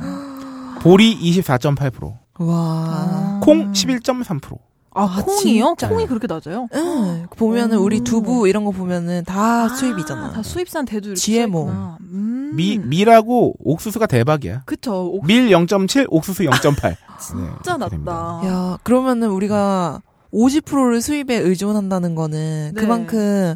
[0.82, 2.56] 보리 24.8%, 와.
[2.90, 3.40] 아.
[3.44, 4.58] 콩 11.3%.
[4.92, 5.76] 아, 아, 콩이요?
[5.78, 5.88] 진짜?
[5.88, 6.68] 콩이 그렇게 낮아요?
[6.74, 7.28] 응.
[7.38, 7.84] 보면은 오.
[7.84, 10.32] 우리 두부 이런 거 보면은 다 아, 수입이잖아.
[10.32, 11.66] 다 수입산 대두 이렇게 GMO.
[11.68, 11.98] 써있구나.
[12.02, 12.52] 음.
[12.56, 14.64] 미, 밀하고 옥수수가 대박이야.
[14.66, 15.06] 그쵸.
[15.14, 16.96] 옥밀 0.7, 옥수수 0.8.
[17.22, 18.42] 진짜 낮다.
[18.46, 20.02] 야, 그러면은 우리가
[20.34, 22.82] 50%를 수입에 의존한다는 거는 네.
[22.82, 23.56] 그만큼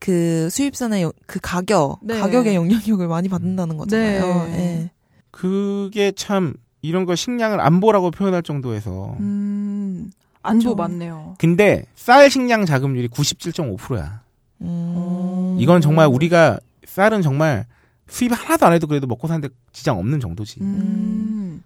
[0.00, 2.18] 그 수입산의 영- 그 가격, 네.
[2.18, 4.46] 가격의 영향력을 많이 받는다는 거잖아요.
[4.46, 4.52] 네.
[4.58, 4.90] 예.
[5.30, 6.54] 그게 참
[6.88, 10.10] 이런 거 식량을 안보라고 표현할 정도에서 음.
[10.42, 10.74] 그쵸.
[10.74, 11.34] 많네요.
[11.38, 14.22] 근데 쌀 식량 자급률이 97.5%야.
[14.62, 15.56] 음.
[15.60, 17.66] 이건 정말 우리가 쌀은 정말
[18.08, 20.60] 수입 하나도 안 해도 그래도 먹고 사는데 지장 없는 정도지.
[20.62, 21.62] 음.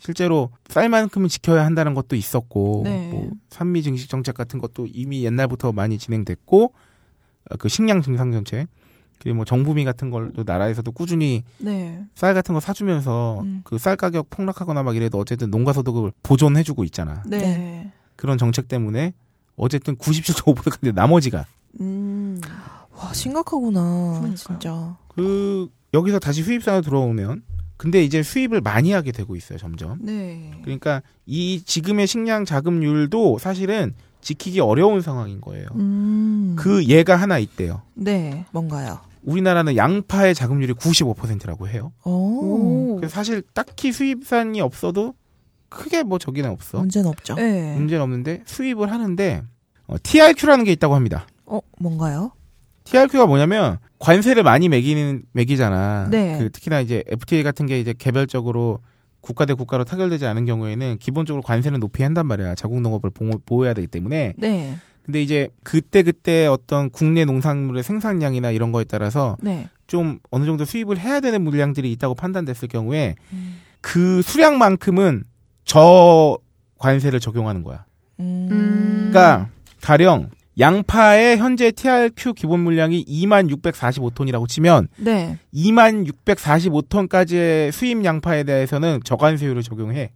[0.00, 3.10] 실제로 쌀만큼은 지켜야 한다는 것도 있었고 네.
[3.10, 6.72] 뭐 산미 증식 정책 같은 것도 이미 옛날부터 많이 진행됐고
[7.50, 8.66] 어, 그 식량 증상 정책
[9.32, 12.04] 뭐 정부미 같은 걸도 나라에서도 꾸준히 네.
[12.14, 13.60] 쌀 같은 거 사주면서 음.
[13.64, 17.22] 그쌀 가격 폭락하거나 막 이래도 어쨌든 농가 소득을 보존해주고 있잖아.
[17.26, 17.38] 네.
[17.38, 17.92] 네.
[18.16, 19.14] 그런 정책 때문에
[19.56, 21.46] 어쨌든 97.5%인데 나머지가
[21.80, 22.40] 음.
[22.96, 24.18] 와, 심각하구나.
[24.20, 24.34] 그러니까요.
[24.36, 24.96] 진짜.
[25.08, 27.42] 그 여기서 다시 수입산으로 들어오면
[27.76, 29.98] 근데 이제 수입을 많이 하게 되고 있어요 점점.
[30.00, 30.52] 네.
[30.62, 35.66] 그러니까 이 지금의 식량 자급률도 사실은 지키기 어려운 상황인 거예요.
[35.76, 36.56] 음.
[36.58, 37.82] 그 예가 하나 있대요.
[37.94, 38.46] 네.
[38.50, 38.98] 뭔가요?
[39.22, 41.92] 우리나라는 양파의 자급률이 95%라고 해요.
[42.04, 42.96] 오.
[42.96, 45.14] 그래서 사실 딱히 수입산이 없어도
[45.68, 46.78] 크게 뭐 저기는 없어.
[46.78, 47.34] 문제는 없죠.
[47.34, 47.74] 네.
[47.76, 49.42] 문제는 없는데 수입을 하는데
[49.86, 51.26] 어, TRQ라는 게 있다고 합니다.
[51.46, 52.32] 어, 뭔가요?
[52.84, 56.08] TRQ가 뭐냐면 관세를 많이 매기는 매기잖아.
[56.10, 56.38] 네.
[56.38, 58.80] 그 특히나 이제 FTA 같은 게 이제 개별적으로
[59.24, 62.54] 국가 대 국가로 타결되지 않은 경우에는 기본적으로 관세는 높이 한단 말이야.
[62.56, 64.34] 자국 농업을 보호, 보호해야 되기 때문에.
[64.36, 64.76] 네.
[65.02, 69.68] 근데 이제 그때 그때 어떤 국내 농산물의 생산량이나 이런 거에 따라서 네.
[69.86, 73.16] 좀 어느 정도 수입을 해야 되는 물량들이 있다고 판단됐을 경우에
[73.80, 75.24] 그 수량만큼은
[75.64, 76.38] 저
[76.78, 77.86] 관세를 적용하는 거야.
[78.20, 78.48] 음.
[78.50, 79.10] 음.
[79.10, 79.48] 그러니까
[79.80, 85.38] 가령 양파의 현재 TRQ 기본 물량이 2만 645톤이라고 치면 네.
[85.54, 90.10] 2만 645톤까지의 수입 양파에 대해서는 저관세율을 적용해.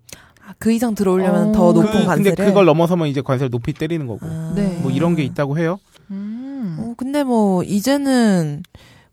[0.46, 1.53] 아, 그 이상 들어오려면 어.
[1.53, 2.44] 더 그, 높은 근데 관세를.
[2.46, 4.20] 그걸 넘어서면 이제 관세를 높이 때리는 거고.
[4.22, 4.53] 아.
[4.55, 4.79] 네.
[4.81, 5.79] 뭐 이런 게 있다고 해요.
[6.11, 6.77] 음.
[6.81, 8.62] 어, 근데 뭐 이제는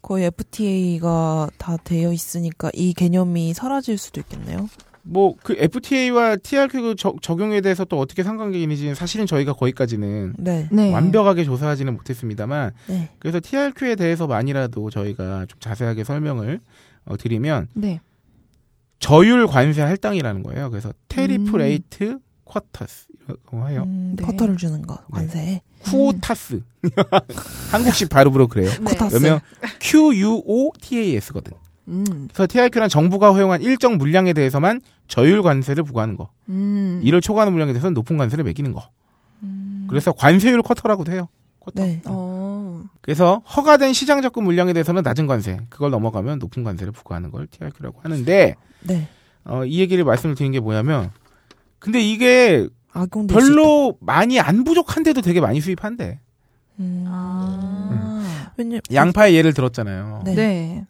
[0.01, 4.69] 거의 FTA가 다 되어 있으니까 이 개념이 사라질 수도 있겠네요.
[5.07, 10.67] 뭐 그 FTA와 TRQ 적- 적용에 대해서 또 어떻게 상관계인지 사실은 저희가 거기까지는 네.
[10.71, 10.91] 네.
[10.91, 13.09] 완벽하게 조사하지는 못했습니다만 네.
[13.19, 16.59] 그래서 TRQ에 대해서만이라도 저희가 좀 자세하게 설명을
[17.05, 17.99] 어, 드리면 네.
[18.99, 20.69] 저율 관세 할당이라는 거예요.
[20.71, 21.57] 그래서 Tariff 음.
[21.58, 23.83] Rate Quotas 이라고 해요.
[23.85, 24.23] 음, 네.
[24.25, 25.61] 쿼터를 주는 거 관세.
[25.84, 26.62] Quotas
[27.71, 28.69] 한국식 발음으로 그래요.
[28.71, 28.77] 네.
[28.84, 29.19] Quotas.
[29.19, 29.39] 그러면
[29.81, 31.53] QUOTAS거든.
[31.88, 32.28] 음.
[32.34, 36.30] 그래서 TRQ란 정부가 허용한 일정 물량에 대해서만 저율 관세를 부과하는 거.
[36.50, 37.02] 음.
[37.04, 38.89] 이를 초과하는 물량에 대해서는 높은 관세를 매기는 거.
[39.43, 41.28] 음, 그래서 관세율 쿼터라고도 해요.
[41.60, 41.84] 쿼터.
[41.84, 42.02] 네.
[42.06, 42.84] 어.
[43.02, 48.00] 그래서 허가된 시장 접근 물량에 대해서는 낮은 관세, 그걸 넘어가면 높은 관세를 부과하는 걸 TRQ라고
[48.02, 49.08] 하는데 네.
[49.43, 51.12] 어, 이 얘기를 말씀을 드린 게 뭐냐면
[51.80, 52.67] 근데 이게
[53.30, 56.19] 별로 많이 안 부족한데도 되게 많이 수입한대.
[56.80, 57.06] 음.
[57.08, 58.52] 아.
[58.58, 60.21] 왜냐 양파의 예를 들었잖아요.
[60.26, 60.36] 네.
[60.36, 60.86] 네.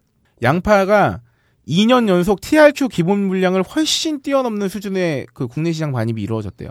[0.46, 1.20] 양파가
[1.68, 6.70] 2년 연속 TRQ 기본 물량을 훨씬 뛰어넘는 수준의 그 국내 시장 반입이 이루어졌대요.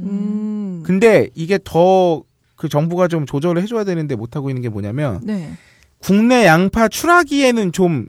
[0.00, 0.82] 음.
[0.84, 2.24] 근데 이게 더
[2.56, 5.50] 그 정부가 좀 조절을 해줘야 되는데 못하고 있는 게 뭐냐면 네.
[5.98, 8.06] 국내 양파 출하기에는 좀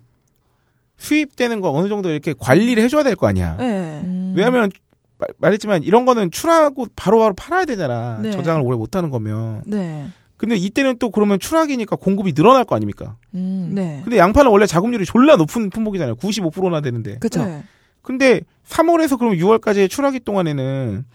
[0.98, 3.58] 수입되는 거 어느 정도 이렇게 관리를 해줘야 될 거 아니야.
[3.58, 4.02] 네.
[4.04, 4.34] 음.
[4.38, 4.70] 왜냐하면
[5.18, 8.20] 마- 말했지만 이런 거는 출하고 바로 바로 팔아야 되잖아.
[8.22, 8.30] 네.
[8.30, 9.64] 저장을 오래 못하는 거면.
[9.66, 10.08] 네.
[10.38, 13.16] 근데 이때는 또 그러면 출하기니까 공급이 늘어날 거 아닙니까?
[13.36, 13.72] 음.
[13.74, 14.02] 네.
[14.04, 16.16] 근데 양파는 원래 자급률이 졸라 높은 품목이잖아요.
[16.16, 17.18] 95%나 되는데.
[17.20, 17.46] 그쵸.
[17.46, 17.64] 네.
[18.02, 21.06] 근데 3월에서 그럼 6월까지의 출하기 동안에는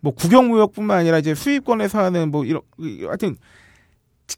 [0.00, 2.62] 뭐 국영무역뿐만 아니라 이제 수입권에서 하는 뭐 이런
[3.06, 3.36] 하여튼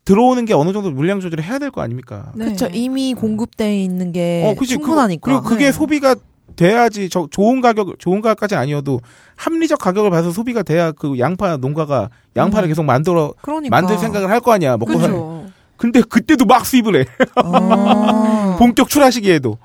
[0.05, 2.33] 들어오는 게 어느 정도 물량 조절을 해야 될 거 아닙니까?
[2.35, 2.47] 네.
[2.47, 2.68] 그쵸.
[2.73, 4.73] 이미 공급돼 있는 게 어, 그치.
[4.75, 5.21] 충분하니까.
[5.25, 5.73] 그, 리고 그게 네.
[5.73, 6.16] 소비가
[6.57, 9.01] 돼야지 저 좋은 가격 좋은 가격까지는 아니어도
[9.37, 12.71] 합리적 가격을 봐서 소비가 돼야 그 양파 농가가 양파를 음.
[12.71, 13.75] 계속 만들어 그러니까.
[13.77, 15.12] 만들 생각을 할 거 아니야 먹고 살.
[15.77, 17.05] 근데 그때도 막 수입을 해
[17.37, 18.57] 아.
[18.61, 19.59] 본격 출하 시기에도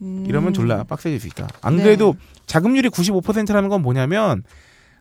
[0.00, 0.24] 음.
[0.28, 1.48] 이러면 졸라 빡세질 수 있다.
[1.62, 1.82] 안 네.
[1.82, 2.14] 그래도
[2.46, 4.42] 자금률이 95%라는 건 뭐냐면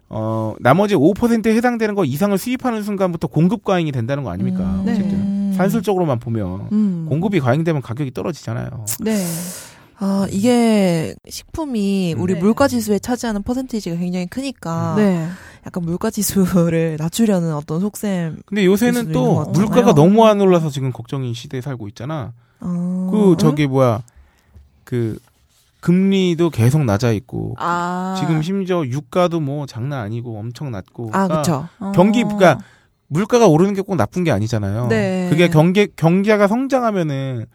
[0.09, 4.59] 어 나머지 5%에 해당되는 거 이상을 수입하는 순간부터 공급 과잉이 된다는 거 아닙니까?
[4.63, 4.83] 음.
[4.85, 4.93] 네.
[4.93, 7.05] 어쨌든 산술적으로만 보면 음.
[7.09, 8.85] 공급이 과잉되면 가격이 떨어지잖아요.
[9.01, 9.17] 네.
[9.99, 12.39] 아, 이게 식품이 우리 네.
[12.39, 15.27] 물가 지수에 차지하는 퍼센테이지가 굉장히 크니까 네.
[15.65, 18.41] 약간 물가 지수를 낮추려는 어떤 속셈.
[18.45, 19.45] 근데 요새는 또.
[19.53, 22.33] 물가가 너무 안 올라서 지금 걱정인 시대에 살고 있잖아.
[22.59, 23.09] 어.
[23.11, 24.01] 그 저기 뭐야
[24.83, 25.17] 그
[25.79, 28.15] 금리도 계속 낮아 있고 아.
[28.19, 31.67] 지금 심지어 유가도 뭐 장난 아니고 엄청 낮고 아, 그러니까 그쵸.
[31.79, 31.91] 어.
[31.95, 32.59] 경기 그러니까
[33.07, 34.87] 물가가 오르는 게 꼭 나쁜 게 아니잖아요.
[34.87, 35.27] 네.
[35.29, 37.45] 그게 경기 경기가 성장하면은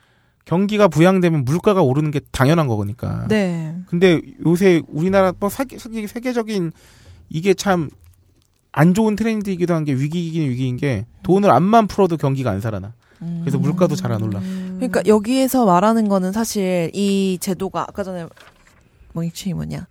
[0.44, 3.26] 경기가 부양되면 물가가 오르는 게 당연한 거니까.
[3.28, 3.74] 네.
[3.86, 6.72] 근데 요새 우리나라 뭐 세계, 세계- 세계적인
[7.30, 7.90] 이게 참
[8.74, 12.94] 안 좋은 트렌드이기도 한 게 위기이긴 위기인 게 돈을 안만 풀어도 경기가 안 살아나.
[13.42, 13.60] 그래서 음.
[13.62, 14.40] 물가도 잘 안 올라.
[14.40, 18.26] 그러니까 여기에서 말하는 거는 사실 이 제도가 아까 전에
[19.12, 19.86] 뭐이칭이 뭐냐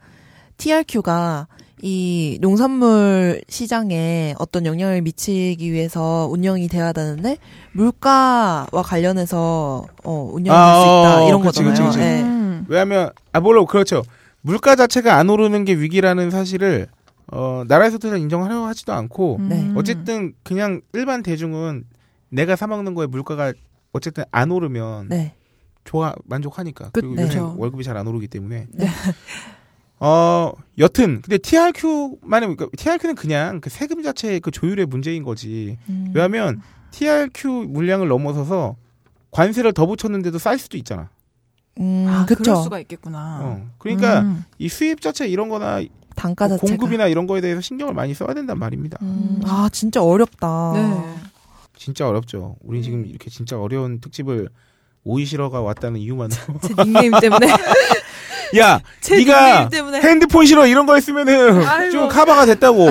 [0.58, 1.48] TRQ가
[1.84, 7.38] 이 농산물 시장에 어떤 영향을 미치기 위해서 운영이 돼야 되는데
[7.74, 11.74] 물가와 관련해서 어 운영이 될수 아, 있다 어, 이런 그치, 거잖아요.
[11.74, 12.00] 그치, 그치.
[12.00, 12.22] 예.
[12.22, 12.66] 음.
[12.68, 14.04] 왜냐하면 아 물론 그렇죠.
[14.42, 16.88] 물가 자체가 안 오르는 게 위기라는 사실을
[17.32, 19.56] 어 나라에서도 잘 인정하려 하지도 않고 네.
[19.62, 19.74] 음.
[19.78, 21.86] 어쨌든 그냥 일반 대중은
[22.30, 23.54] 내가 사 먹는 거에 물가가
[23.92, 25.34] 어쨌든 안 오르면 네.
[25.84, 27.24] 좋아 만족하니까 그- 그리고 네.
[27.24, 27.40] 요새.
[27.40, 28.88] 월급이 잘 안 오르기 때문에 네.
[30.04, 36.12] 어 여튼 근데 TRQ만은 그러니까 TRQ는 그냥 그 세금 자체의 그 조율의 문제인 거지 음.
[36.16, 36.60] 왜냐하면
[36.90, 38.78] TRQ 물량을 넘어서서
[39.30, 41.10] 관세를 더 붙였는데도 쌀 수도 있잖아
[41.80, 42.42] 음, 아, 그쵸.
[42.44, 43.40] 그럴 수가 있겠구나.
[43.44, 44.44] 어 그러니까 음.
[44.58, 45.82] 이 수입 자체 이런 거나
[46.16, 46.78] 단가 뭐 자체가.
[46.78, 50.72] 공급이나 이런 거에 대해서 신경을 많이 써야 된단 말입니다 음, 아 진짜 어렵다.
[50.74, 51.16] 네.
[51.78, 54.50] 진짜 어렵죠 우리 지금 이렇게 진짜 어려운 특집을
[55.04, 57.48] 오이시러가 왔다는 이유만으로 제 닉네임 때문에.
[58.56, 59.70] 야제 네가.
[60.02, 61.92] 핸드폰 싫어 이런 거 했으면은 아이고.
[61.92, 62.90] 좀 카바가 됐다고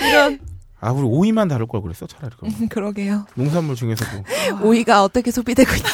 [0.00, 0.38] 이런.
[0.82, 3.26] 아 우리 오이만 다룰 걸 그랬어 차라리 그럼 그러게요.
[3.34, 4.24] 농산물 중에서도
[4.62, 5.92] 오이가 어떻게 소비되고 있는지.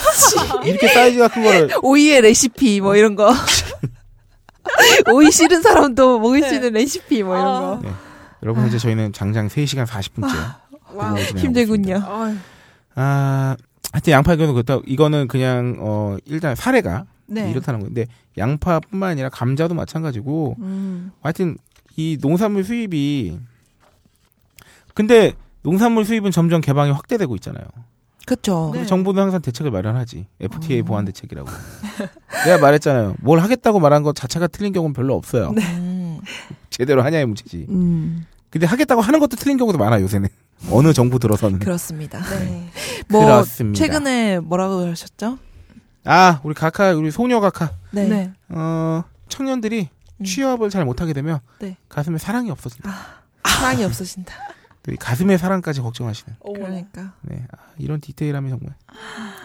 [0.68, 3.32] 이렇게 사이즈가 큰 거를 오이의 레시피 뭐 이런 거.
[5.12, 6.54] 오이 싫은 사람도 먹을 수 네.
[6.56, 7.60] 있는 레시피 뭐 이런 아.
[7.60, 7.80] 거.
[7.82, 7.90] 네.
[8.42, 10.54] 여러분 현재 저희는 장장 3시간 40분째
[10.94, 11.16] Wow.
[11.18, 12.02] 힘들군요.
[12.94, 13.56] 아
[13.92, 17.50] 하여튼 양파 건은 그렇다 이거는 그냥 어 일단 사례가 네.
[17.50, 18.06] 이렇다는 건데
[18.38, 21.12] 양파뿐만 아니라 감자도 마찬가지고 음.
[21.20, 21.56] 하여튼
[21.96, 23.38] 이 농산물 수입이
[24.94, 27.64] 근데 농산물 수입은 점점 개방이 확대되고 있잖아요.
[28.26, 28.72] 그쵸.
[28.74, 28.84] 네.
[28.84, 30.26] 정부는 항상 대책을 마련하지.
[30.40, 31.48] FTA 보완 대책이라고.
[32.44, 33.16] 내가 말했잖아요.
[33.20, 35.52] 뭘 하겠다고 말한 것 자체가 틀린 경우는 별로 없어요.
[35.56, 36.18] 음.
[36.70, 37.66] 제대로 하냐의 문제지.
[37.68, 38.26] 음.
[38.50, 40.28] 근데 하겠다고 하는 것도 틀린 경우도 많아 요새는.
[40.70, 41.58] 어느 정부 들어서는.
[41.60, 42.20] 그렇습니다.
[42.40, 42.68] 네.
[43.08, 43.78] 뭐 그렇습니다.
[43.78, 45.38] 최근에 뭐라고 하셨죠?
[46.06, 48.08] 아 우리 각하 우리 소녀 각하 네.
[48.08, 48.32] 네.
[48.48, 49.88] 어 청년들이
[50.18, 50.24] 음.
[50.24, 51.76] 취업을 잘 못하게 되면 네.
[51.88, 52.90] 가슴에 사랑이 없어진다.
[53.44, 54.34] 사랑이 없으신다.
[54.86, 56.36] 또이 가슴의 사랑까지 걱정하시는.
[56.54, 58.74] 그러니까 네 아, 이런 디테일함이 정말.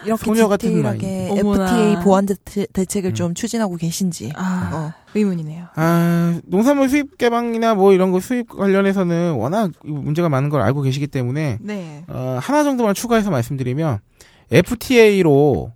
[0.06, 0.86] 이렇게 소녀 같은.
[0.86, 1.66] 어머나.
[1.66, 3.14] FTA 보완 대, 대책을 음.
[3.16, 4.32] 좀 추진하고 계신지.
[4.36, 4.94] 아, 어.
[5.16, 5.68] 의문이네요.
[5.76, 11.08] 아 농산물 수입 개방이나 뭐 이런 거 수입 관련해서는 워낙 문제가 많은 걸 알고 계시기
[11.08, 12.06] 때문에 네.
[12.08, 14.00] 어, 하나 정도만 추가해서 말씀드리면
[14.52, 15.74] FTA로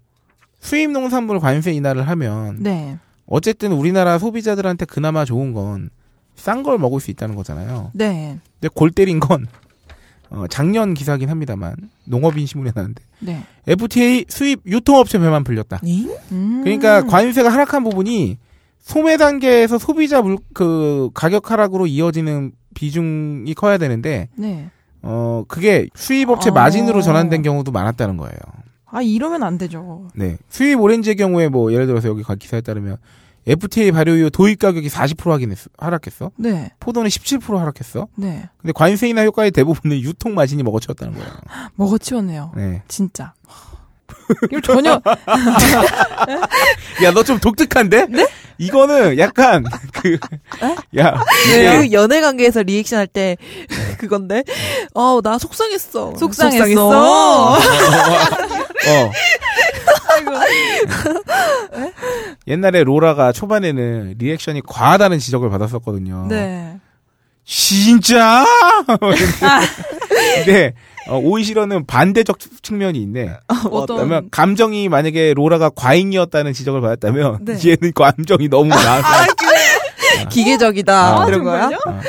[0.66, 2.98] 수입 농산물 관세 인하를 하면 네.
[3.28, 5.90] 어쨌든 우리나라 소비자들한테 그나마 좋은 건
[6.36, 7.92] 싼 걸 먹을 수 있다는 거잖아요.
[7.94, 8.38] 네.
[8.60, 9.48] 근데 골 때린 건
[10.30, 11.76] 어, 작년 기사긴 합니다만
[12.06, 13.42] 농업인 신문에 나는데 네.
[13.68, 15.80] FTA 수입 유통업체 배만 풀렸다.
[15.84, 16.10] 잉?
[16.32, 16.62] 음.
[16.64, 18.38] 그러니까 관세가 하락한 부분이
[18.80, 24.70] 소매 단계에서 소비자 물, 그 가격 하락으로 이어지는 비중이 커야 되는데 네.
[25.02, 26.54] 어 그게 수입업체 어.
[26.54, 28.38] 마진으로 전환된 경우도 많았다는 거예요.
[28.88, 30.08] 아, 이러면 안 되죠.
[30.14, 30.38] 네.
[30.50, 32.98] 수입 오렌지의 경우에 뭐 예를 들어서 여기 기사에 따르면
[33.48, 36.32] FTA 발효유 도입 가격이 40% 하긴 하락했어.
[36.38, 36.72] 네.
[36.80, 38.08] 포도는 17% 하락했어.
[38.16, 38.50] 네.
[38.62, 41.30] 근데 관세 인하 효과의 대부분은 유통 마진이 먹어치웠다는 거예요.
[41.76, 42.54] 먹어치웠네요.
[42.56, 42.82] 네.
[42.88, 43.34] 진짜.
[44.52, 45.00] 이거 전혀
[47.04, 48.08] 야, 너 좀 독특한데?
[48.10, 48.28] 네?
[48.58, 50.18] 이거는 약간 그
[50.98, 53.38] 야, 이게 그 연애 관계에서 리액션 할 때
[54.00, 54.44] 그건데.
[54.94, 56.16] 어, 나 속상했어.
[56.18, 56.88] 속상했어.
[56.90, 57.58] 어.
[62.48, 66.28] 옛날에 로라가 초반에는 리액션이 과하다는 지적을 받았었거든요.
[66.30, 66.78] 네.
[67.44, 68.46] 진짜?
[70.36, 70.74] 근데
[71.08, 73.38] 어, 오이시러는 반대적 측면이 있네.
[73.70, 77.58] 어떤 그러면 감정이 만약에 로라가 과잉이었다는 지적을 받았다면 네.
[77.64, 79.08] 얘는 감정이 너무 나서
[80.30, 81.22] 기계적이다.
[81.22, 81.68] 아, 이런 거야?
[81.68, 82.02] 어,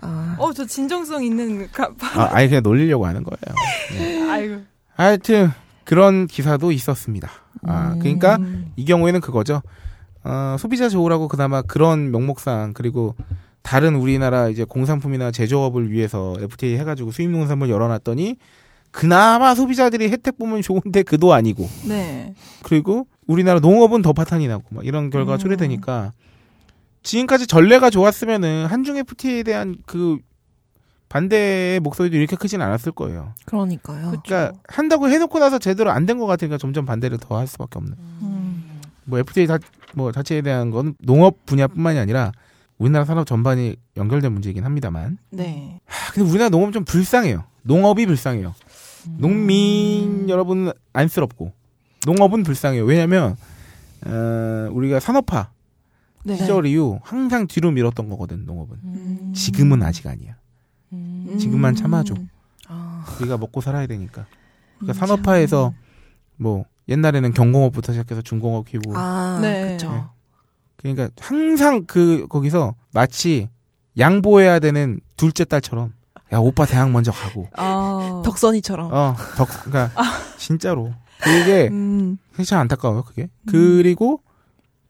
[0.00, 0.36] 아.
[0.38, 1.88] 어, 저 진정성 있는 가...
[2.14, 3.98] 아, 아예 그냥 놀리려고 하는 거예요.
[3.98, 4.30] 네.
[4.30, 4.56] 아이고.
[4.94, 5.52] 하여튼
[5.84, 7.30] 그런 기사도 있었습니다.
[7.66, 7.98] 아, 음.
[7.98, 8.38] 그러니까
[8.76, 9.62] 이 경우에는 그거죠.
[10.24, 13.14] 어, 소비자 좋으라고 그나마 그런 명목상 그리고
[13.62, 18.36] 다른 우리나라 이제 공산품이나 제조업을 위해서 FTA 해가지고 수입 농산물 열어놨더니
[18.90, 22.34] 그나마 소비자들이 혜택 보면 좋은데 그도 아니고 네.
[22.62, 25.38] 그리고 우리나라 농업은 더 파탄이 나고 막 이런 결과가 음.
[25.38, 26.12] 초래되니까
[27.02, 30.18] 지금까지 전례가 좋았으면은 한중 FTA에 대한 그
[31.12, 33.34] 반대의 목소리도 이렇게 크진 않았을 거예요.
[33.44, 34.12] 그러니까요.
[34.22, 37.94] 그러니까 한다고 해놓고 나서 제대로 안 된 것 같으니까 점점 반대를 더 할 수밖에 없는.
[38.22, 38.80] 음.
[39.04, 39.58] 뭐 FTA 자,
[39.94, 42.32] 뭐 자체에 대한 건 농업 분야뿐만이 아니라
[42.78, 45.18] 우리나라 산업 전반이 연결된 문제이긴 합니다만.
[45.30, 45.80] 네.
[45.84, 47.44] 하, 근데 우리나라 농업 좀 불쌍해요.
[47.62, 48.54] 농업이 불쌍해요.
[49.18, 51.52] 농민 여러분은 안쓰럽고
[52.06, 52.84] 농업은 불쌍해요.
[52.84, 53.36] 왜냐하면
[54.06, 55.50] 어, 우리가 산업화
[56.24, 56.36] 네.
[56.36, 58.76] 시절 이후 항상 뒤로 밀었던 거거든 농업은.
[58.84, 59.32] 음.
[59.34, 60.36] 지금은 아직 아니야.
[60.92, 61.36] 음.
[61.38, 62.14] 지금만 참아줘.
[62.68, 63.04] 아.
[63.20, 64.26] 우리가 먹고 살아야 되니까.
[64.78, 65.74] 그러니까 음, 산업화에서
[66.36, 69.72] 뭐 옛날에는 경공업부터 시작해서 중공업 키우고 아, 네.
[69.72, 70.10] 그쵸.
[70.76, 73.48] 그러니까 항상 그 거기서 마치
[73.98, 75.92] 양보해야 되는 둘째 딸처럼
[76.32, 78.22] 야 오빠 대학 먼저 가고 아.
[78.24, 78.92] 덕선이처럼.
[78.92, 79.90] 어덕 그러니까
[80.38, 82.18] 진짜로 그게 음.
[82.44, 84.20] 참 안타까워요 그게 그리고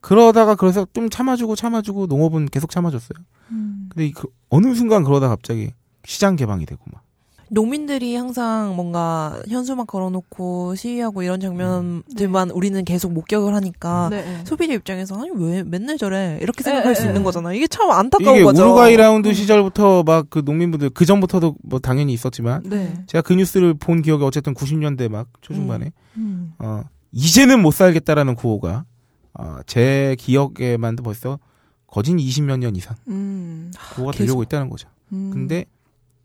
[0.00, 3.18] 그러다가 그래서 좀 참아주고 참아주고 농업은 계속 참아줬어요
[3.50, 3.88] 음.
[3.90, 5.72] 근데 이그 어느 순간 그러다 갑자기
[6.04, 7.02] 시장 개방이 되고 막
[7.50, 14.40] 농민들이 항상 뭔가 현수막 걸어놓고 시위하고 이런 장면들만 우리는 계속 목격을 하니까 네.
[14.46, 17.24] 소비자 입장에서 아니 왜 맨날 저래 이렇게 생각할 에, 수 에, 있는 에.
[17.24, 17.52] 거잖아.
[17.52, 18.62] 이게 참 안타까운 이게 거죠.
[18.62, 22.94] 우루과이 라운드 시절부터 막 그 농민분들 그 전부터도 뭐 당연히 있었지만 네.
[23.06, 26.54] 제가 그 뉴스를 본 기억이 어쨌든 90년대 막 초중반에 음.
[26.58, 28.86] 어, 이제는 못 살겠다라는 구호가
[29.34, 31.38] 어, 제 기억에만도 벌써
[31.86, 33.70] 거진 20몇 년 이상 음.
[33.94, 34.24] 구호가 계속.
[34.24, 34.88] 들려오고 있다는 거죠.
[35.12, 35.30] 음.
[35.34, 35.66] 근데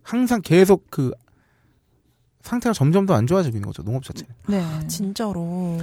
[0.08, 1.12] 항상 계속 그
[2.41, 3.84] 상태가 점점 더 안 좋아지고 있는 거죠.
[3.84, 4.34] 농업 자체는.
[4.48, 4.88] 네.
[4.88, 5.78] 진짜로.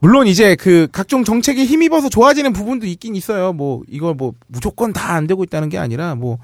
[0.00, 3.52] 물론 이제 그 각종 정책에 힘입어서 좋아지는 부분도 있긴 있어요.
[3.52, 6.38] 뭐 이걸 뭐 무조건 다 안 되고 있다는 게 아니라 뭐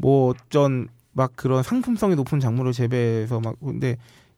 [0.00, 3.96] 뭐 어쩐 막 그런 상품성이 높은 작물을 재배해서 막 근데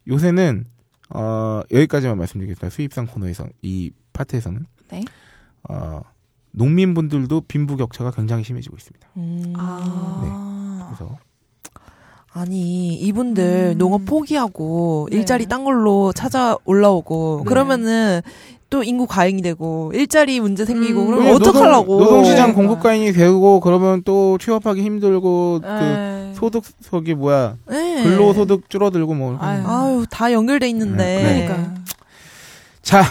[0.08, 0.64] 요새는
[1.10, 2.70] 어 여기까지만 말씀드리겠습니다.
[2.74, 5.04] 수입상 코너에서 이 파트에서는 네.
[5.68, 6.00] 어
[6.52, 9.08] 농민분들도 빈부격차가 굉장히 심해지고 있습니다.
[9.18, 9.52] 음.
[9.54, 10.94] 아.
[10.96, 11.18] 그래서
[12.32, 13.78] 아니 이분들 음.
[13.78, 15.18] 농업 포기하고 네.
[15.18, 17.48] 일자리 딴 걸로 찾아 올라오고 네.
[17.48, 18.20] 그러면은
[18.68, 21.06] 또 인구 과잉이 되고 일자리 문제 생기고 음.
[21.06, 22.54] 그러면 노동- 어떡하려고 노동 시장 네.
[22.54, 26.32] 공급가인이 되고 그러면 또 취업하기 힘들고 그 네.
[26.36, 28.04] 소득 저기 뭐야 네.
[28.04, 29.36] 근로 소득 줄어들고 뭐.
[29.40, 29.62] 아유.
[29.66, 31.04] 아유, 다 연결돼 있는데.
[31.22, 31.46] 네.
[31.48, 31.74] 그러니까
[32.80, 33.02] 자,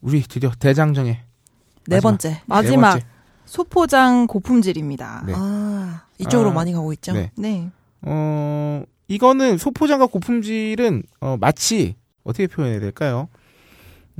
[0.00, 2.00] 우리 드디어 대장정에 네 마지막.
[2.02, 2.40] 번째.
[2.46, 3.06] 마지막 번째.
[3.46, 5.24] 소포장 고품질입니다.
[5.28, 5.32] 네.
[5.36, 7.12] 아, 이쪽으로 아, 많이 가고 있죠.
[7.36, 7.70] 네.
[8.02, 8.10] 네.
[8.10, 13.28] 어, 이거는 소포장과 고품질은 어, 마치 어떻게 표현해야 될까요?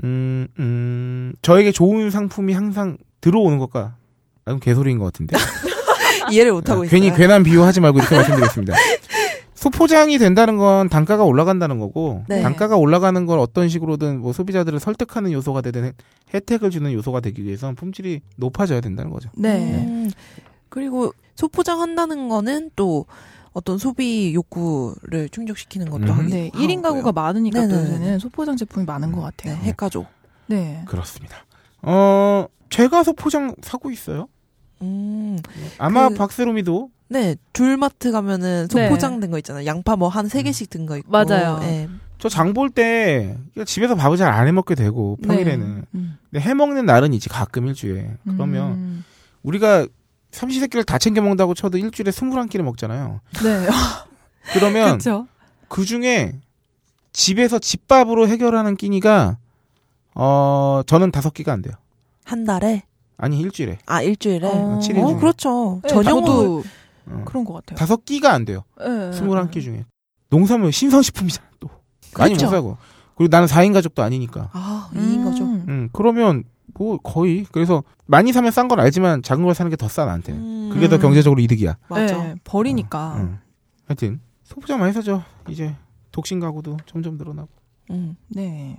[0.05, 3.97] 음, 음, 저에게 좋은 상품이 항상 들어오는 것과
[4.45, 5.37] 아, 개소리인 것 같은데.
[6.31, 7.01] 이해를 못 하고 아, 있어요.
[7.01, 8.75] 괜히 괜한 비유하지 말고 이렇게 말씀드리겠습니다.
[9.55, 12.43] 소포장이 된다는 건 단가가 올라간다는 거고 네.
[12.43, 15.93] 단가가 올라가는 걸 어떤 식으로든 뭐 소비자들을 설득하는 요소가 되든 혜-
[16.35, 19.31] 혜택을 주는 요소가 되기 위해서는 품질이 높아져야 된다는 거죠.
[19.37, 19.85] 네.
[19.87, 20.11] 음,
[20.69, 23.07] 그리고 소포장한다는 거는 또
[23.53, 26.11] 어떤 소비 욕구를 충족시키는 것도 음.
[26.19, 26.51] 하기 네.
[26.53, 26.67] 하고요.
[26.69, 27.91] 1인 가구가 많으니까 또 네네네.
[27.95, 29.57] 요새는 소포장 제품이 많은 것 네, 같아요.
[29.65, 30.07] 핵가족.
[30.47, 30.83] 네.
[30.87, 31.37] 그렇습니다.
[31.83, 34.29] 어, 제가 소포장 사고 있어요.
[34.81, 35.39] 음,
[35.79, 38.85] 아마 그- 박세롬이도 네, 줄마트 가면은 네.
[38.89, 39.67] 소포장 된 거 있잖아요.
[39.67, 41.11] 양파 뭐 한 세 개씩 든 거 있고.
[41.11, 41.59] 맞아요.
[41.61, 41.89] 네.
[42.19, 43.37] 저장 볼 때
[43.67, 45.83] 집에서 밥을 잘 안 해 먹게 되고 평일에는 네.
[45.95, 46.17] 음.
[46.31, 49.05] 근데 해 먹는 날은 있지 가끔 일주일에 그러면 음.
[49.43, 49.87] 우리가
[50.33, 53.21] 삼시세끼를 다 챙겨 먹는다고 쳐도 일주일에 21끼를 먹잖아요.
[53.45, 53.69] 네.
[54.55, 54.99] 그러면.
[55.69, 56.35] 그 중에
[57.13, 59.39] 집에서 집밥으로 해결하는 끼니가
[60.15, 61.75] 어 저는 다섯 끼가 안 돼요.
[62.25, 62.83] 한 달에
[63.17, 64.47] 아니 일주일에 아 일주일에.
[64.47, 65.17] 어, 어, 칠일 중에.
[65.17, 65.81] 그렇죠.
[65.83, 66.63] 네, 저녁도
[67.07, 67.77] 어, 그런 것 같아요.
[67.77, 68.65] 다섯 끼가 안 돼요.
[68.79, 69.13] 네.
[69.13, 69.85] 스물한 끼 중에
[70.29, 71.69] 농산물 신선식품이잖아 또
[72.19, 72.51] 많이 못 그렇죠.
[72.51, 72.77] 사고
[73.17, 74.51] 그리고 나는 4인 가족도 아니니까.
[74.53, 75.45] 아 이인 거죠.
[75.45, 75.65] 음.
[75.69, 79.87] 음 그러면 뭐 거의 그래서 많이 사면 싼 건 알지만 작은 걸 사는 게 더
[79.89, 80.33] 싸 나한테.
[80.33, 81.01] 음, 그게 더 음.
[81.01, 81.77] 경제적으로 이득이야.
[81.89, 82.17] 맞아.
[82.23, 83.17] 네, 버리니까.
[83.19, 83.39] 음.
[83.87, 85.23] 하여튼 소포장 많이 사죠.
[85.49, 85.75] 이제
[86.13, 87.49] 독신 가구도 점점 늘어나고.
[87.91, 88.17] 음.
[88.29, 88.77] 네.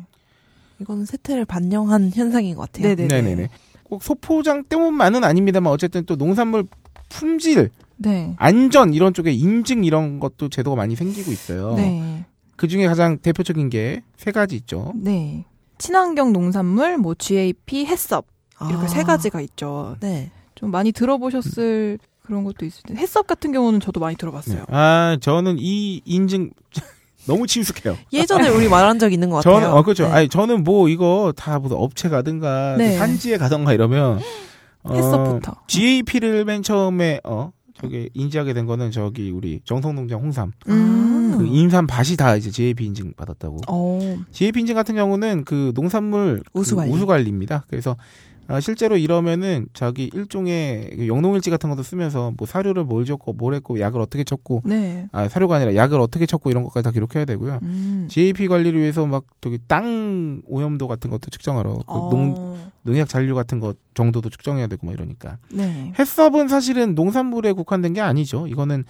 [0.80, 2.96] 이거는 세태를 반영한 현상인 것 같아요.
[2.96, 3.08] 네네.
[3.08, 3.50] 네네네.
[3.84, 6.66] 꼭 소포장 때문만은 아닙니다만 어쨌든 또 농산물
[7.10, 8.34] 품질, 네.
[8.38, 11.76] 안전 이런 쪽에 인증 이런 것도 제도가 많이 생기고 있어요.
[11.76, 12.26] 네.
[12.56, 14.94] 그 중에 가장 대표적인 게 세 가지 있죠.
[14.96, 15.46] 네.
[15.84, 18.26] 친환경 농산물, 뭐 GAP, 햇섭
[18.70, 18.88] 이렇게 아.
[18.88, 19.98] 세 가지가 있죠.
[20.00, 20.32] 네.
[20.56, 24.64] 좀 많이 들어보셨을 그런 것도 있을 텐데 햇섭 같은 경우는 저도 많이 들어봤어요.
[24.70, 26.52] 아 저는 이 인증
[27.28, 27.98] 너무 친숙해요.
[28.14, 29.60] 예전에 우리 말한 적 있는 것 같아요.
[29.60, 30.08] 저는 어 그렇죠.
[30.08, 30.14] 네.
[30.14, 32.98] 아니 저는 뭐 이거 다 무슨 업체 가든가 네.
[32.98, 34.22] 산지에 가든가 이러면
[34.84, 35.64] 어, 햇섭부터.
[35.68, 37.52] GAP를 맨 처음에 어
[37.84, 41.38] 저기 인지하게 된 거는 저기 우리 정성농장 홍삼 음.
[41.38, 43.58] 그 인삼 밭이 다 이제 GAP 인증 받았다고.
[43.68, 44.18] 어.
[44.32, 46.92] GAP 인증 같은 경우는 그 농산물 그 우수 관리.
[46.92, 47.66] 우수 관리입니다.
[47.68, 47.98] 그래서
[48.48, 53.54] 아, 실제로 이러면은 저기 일종의 그 영농일지 같은 것도 쓰면서 뭐 사료를 뭘 줬고 뭘
[53.54, 55.08] 했고 약을 어떻게 쳤고 네.
[55.12, 57.60] 아 사료가 아니라 약을 어떻게 쳤고 이런 것까지 다 기록해야 되고요.
[57.64, 58.08] 음.
[58.10, 62.10] GAP 관리를 위해서 막 저기 땅 오염도 같은 것도 측정하러 그 어.
[62.10, 65.94] 농 농약 잔류 같은 것 정도도 측정해야 되고 막 이러니까 네.
[65.98, 68.48] 햇섭은 사실은 농산물에 국한된 게 아니죠.
[68.48, 68.84] 이거는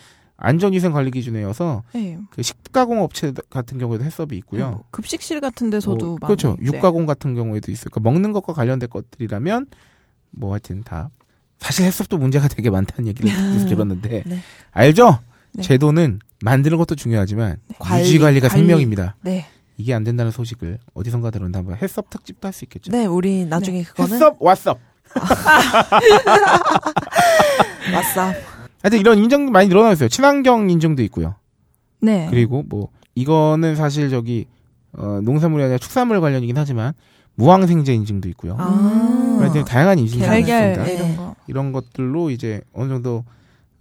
[0.44, 2.20] 안전위생 관리 기준에여서 네.
[2.30, 4.70] 그 식가공 업체 같은 경우에도 햇섭이 있고요.
[4.72, 6.58] 뭐 급식실 같은 데서도 뭐, 그렇죠.
[6.60, 6.66] 네.
[6.68, 7.86] 육가공 같은 경우에도 있어요.
[7.92, 9.68] 그러니까 먹는 것과 관련된 것들이라면
[10.32, 11.10] 뭐 하여튼 다
[11.60, 14.40] 사실 햇섭도 문제가 되게 많다는 얘기를 계속 들었는데 네.
[14.72, 15.20] 알죠?
[15.54, 15.64] 네.
[15.64, 18.60] 제도는 만드는 것도 중요하지만 관리, 유지 관리가 관리.
[18.60, 19.16] 생명입니다.
[19.22, 19.46] 네.
[19.78, 22.92] 이게 안 된다는 소식을 어디선가 들었는데 한번 햇섭 특집도 할 수 있겠죠.
[22.92, 24.78] 네, 우리 나중에 그거는 햇섭 왓썹.
[27.94, 28.34] 왔어.
[28.84, 30.10] 하여튼 이런 인증 많이 늘어나고 있어요.
[30.10, 31.36] 친환경 인증도 있고요.
[32.02, 32.28] 네.
[32.30, 34.46] 그리고 뭐 이거는 사실 저기
[34.92, 36.94] 어, 농산물이 아니라 축산물 관련이긴 하지만
[37.36, 38.56] 무항생제 인증도 있고요.
[38.60, 39.38] 아.
[39.40, 40.84] 하여튼 다양한 인증이 있습니다.
[40.84, 41.16] 네, 이런 네.
[41.16, 41.36] 거.
[41.48, 43.24] 이런 것들로 이제 어느 정도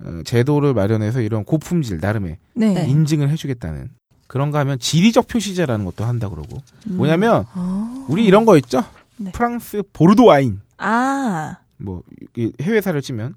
[0.04, 2.74] 어, 제도를 마련해서 이런 고품질 나름의 네.
[2.74, 2.88] 네.
[2.88, 3.90] 인증을 해주겠다는
[4.28, 6.96] 그런가 하면 지리적 표시제라는 것도 한다 그러고 음.
[6.96, 8.06] 뭐냐면 아.
[8.08, 8.82] 우리 이런 거 있죠
[9.18, 9.30] 네.
[9.32, 11.56] 프랑스 보르도 와인 아.
[11.76, 13.34] 뭐이 해외사를 치면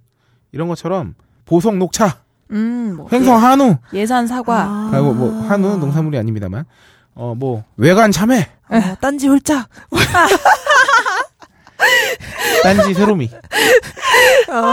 [0.53, 1.15] 이런 것처럼
[1.45, 2.17] 보성 녹차
[2.51, 2.95] 음.
[2.97, 4.61] 뭐 횡성 한우 예산 사과.
[4.63, 4.89] 아.
[4.91, 6.65] 그리고 뭐 한우 농산물이 아닙니다만
[7.15, 9.67] 어 뭐 외관 참외 아, 딴지 홀짝.
[12.63, 13.29] 딴지 세로미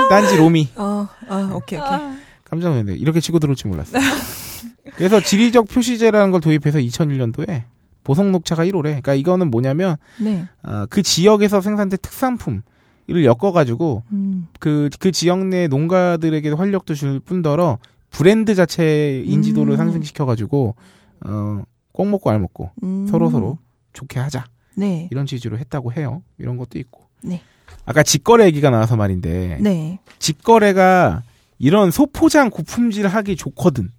[0.09, 1.99] 딴지 로미 어, 아, 오케이, 오케이.
[2.45, 3.99] 깜짝 놀랐네 이렇게 치고 들어올 줄 몰랐어
[4.97, 7.65] 그래서 지리적 표시제라는 걸 도입해서 2001년도에
[8.05, 10.47] 보성 녹차가 1호래 그러니까 이거는 뭐냐면 네.
[10.63, 12.63] 아, 그 지역에서 생산된 특산품
[13.11, 14.49] 을 엮어가지고 음.
[14.61, 17.79] 그, 그 지역 내 농가들에게도 활력도 줄 뿐더러
[18.11, 19.77] 브랜드 자체의 인지도를 음.
[19.77, 20.75] 상승시켜가지고,
[21.27, 23.07] 어, 꼭 먹고 알 먹고 음.
[23.09, 23.59] 서로 서로
[23.93, 24.45] 좋게 하자.
[24.77, 25.09] 네.
[25.11, 26.23] 이런 취지로 했다고 해요.
[26.39, 27.07] 이런 것도 있고.
[27.23, 27.43] 네.
[27.85, 29.99] 아까 직거래 얘기가 나와서 말인데, 네.
[30.19, 31.23] 직거래가
[31.59, 33.91] 이런 소포장 고품질 하기 좋거든.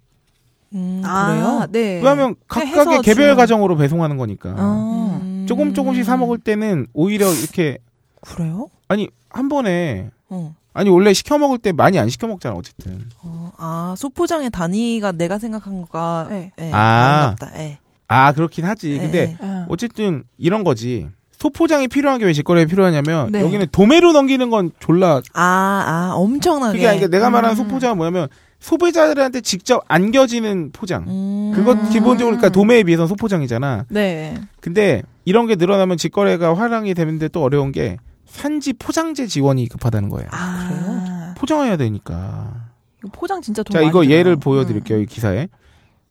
[0.74, 1.66] 음, 아, 그래요?
[1.70, 1.96] 네.
[1.96, 4.54] 왜냐하면 각각의 개별 가정으로 배송하는 거니까.
[4.56, 5.20] 어.
[5.22, 5.44] 음.
[5.46, 7.78] 조금 조금씩 사 먹을 때는 오히려 이렇게
[8.24, 8.68] 그래요?
[8.88, 10.54] 아니 한 번에 어.
[10.72, 13.06] 아니 원래 시켜 먹을 때 많이 안 시켜 먹잖아 어쨌든.
[13.22, 16.52] 어, 아 소포장의 단위가 내가 생각한 거가 네.
[16.60, 17.36] 예, 아.
[17.56, 17.78] 예.
[18.08, 18.92] 아 그렇긴 하지.
[18.92, 19.36] 예, 근데.
[19.68, 21.08] 어쨌든 이런 거지.
[21.38, 23.40] 소포장이 필요한 게 왜 직거래에 필요하냐면 네.
[23.40, 26.72] 여기는 도매로 넘기는 건 졸라 아, 아, 엄청나게.
[26.78, 27.64] 그게 아니라 내가 말하는 음.
[27.64, 28.28] 소포장은 뭐냐면
[28.60, 31.04] 소비자들한테 직접 안겨지는 포장.
[31.06, 31.52] 음.
[31.54, 33.84] 그것 기본적으로 그러니까 도매에 비해서 소포장이잖아.
[33.90, 34.40] 네.
[34.60, 37.98] 근데 이런 게 늘어나면 직거래가 활용이 되는데 또 어려운 게
[38.34, 40.28] 산지 포장재 지원이 급하다는 거예요.
[40.32, 40.84] 아, 그래요?
[40.88, 42.68] 아, 포장해야 되니까.
[42.98, 44.18] 이거 포장 진짜 돈 자, 많이 이거 들어요.
[44.18, 45.00] 예를 보여드릴게요.
[45.00, 45.48] 이 기사에.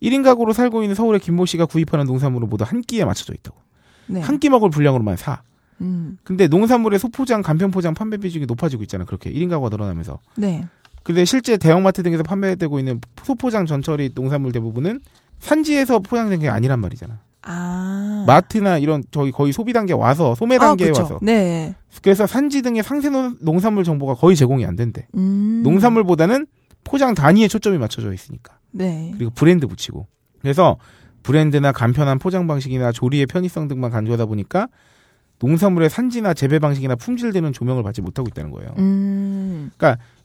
[0.01, 3.57] 1인 가구로 살고 있는 서울의 김모 씨가 구입하는 농산물은 모두 한 끼에 맞춰져 있다고.
[4.07, 4.21] 네.
[4.21, 5.41] 한끼 먹을 분량으로만 사.
[5.81, 6.17] 음.
[6.23, 9.03] 근데 농산물의 소포장, 간편포장 판매 비중이 높아지고 있잖아.
[9.03, 10.19] 그렇게 1인 가구가 늘어나면서.
[10.37, 10.65] 네.
[11.03, 15.01] 근데 실제 대형마트 등에서 판매되고 있는 소포장 전처리 농산물 대부분은
[15.39, 17.19] 산지에서 포장된 게 아니란 말이잖아.
[17.45, 18.23] 아.
[18.25, 21.01] 마트나 이런 저기 거의 소비 단계 와서 소매 아, 단계에 그쵸.
[21.01, 21.75] 와서 네.
[22.01, 25.07] 그래서 산지 등의 상세 농- 농산물 정보가 거의 제공이 안 된대.
[25.15, 25.61] 음.
[25.63, 26.47] 농산물보다는
[26.83, 28.57] 포장 단위에 초점이 맞춰져 있으니까.
[28.71, 29.11] 네.
[29.15, 30.07] 그리고 브랜드 붙이고.
[30.41, 30.77] 그래서
[31.21, 34.67] 브랜드나 간편한 포장 방식이나 조리의 편의성 등만 간주하다 보니까
[35.39, 38.73] 농산물의 산지나 재배 방식이나 품질 되는 조명을 받지 못하고 있다는 거예요.
[38.77, 39.71] 음.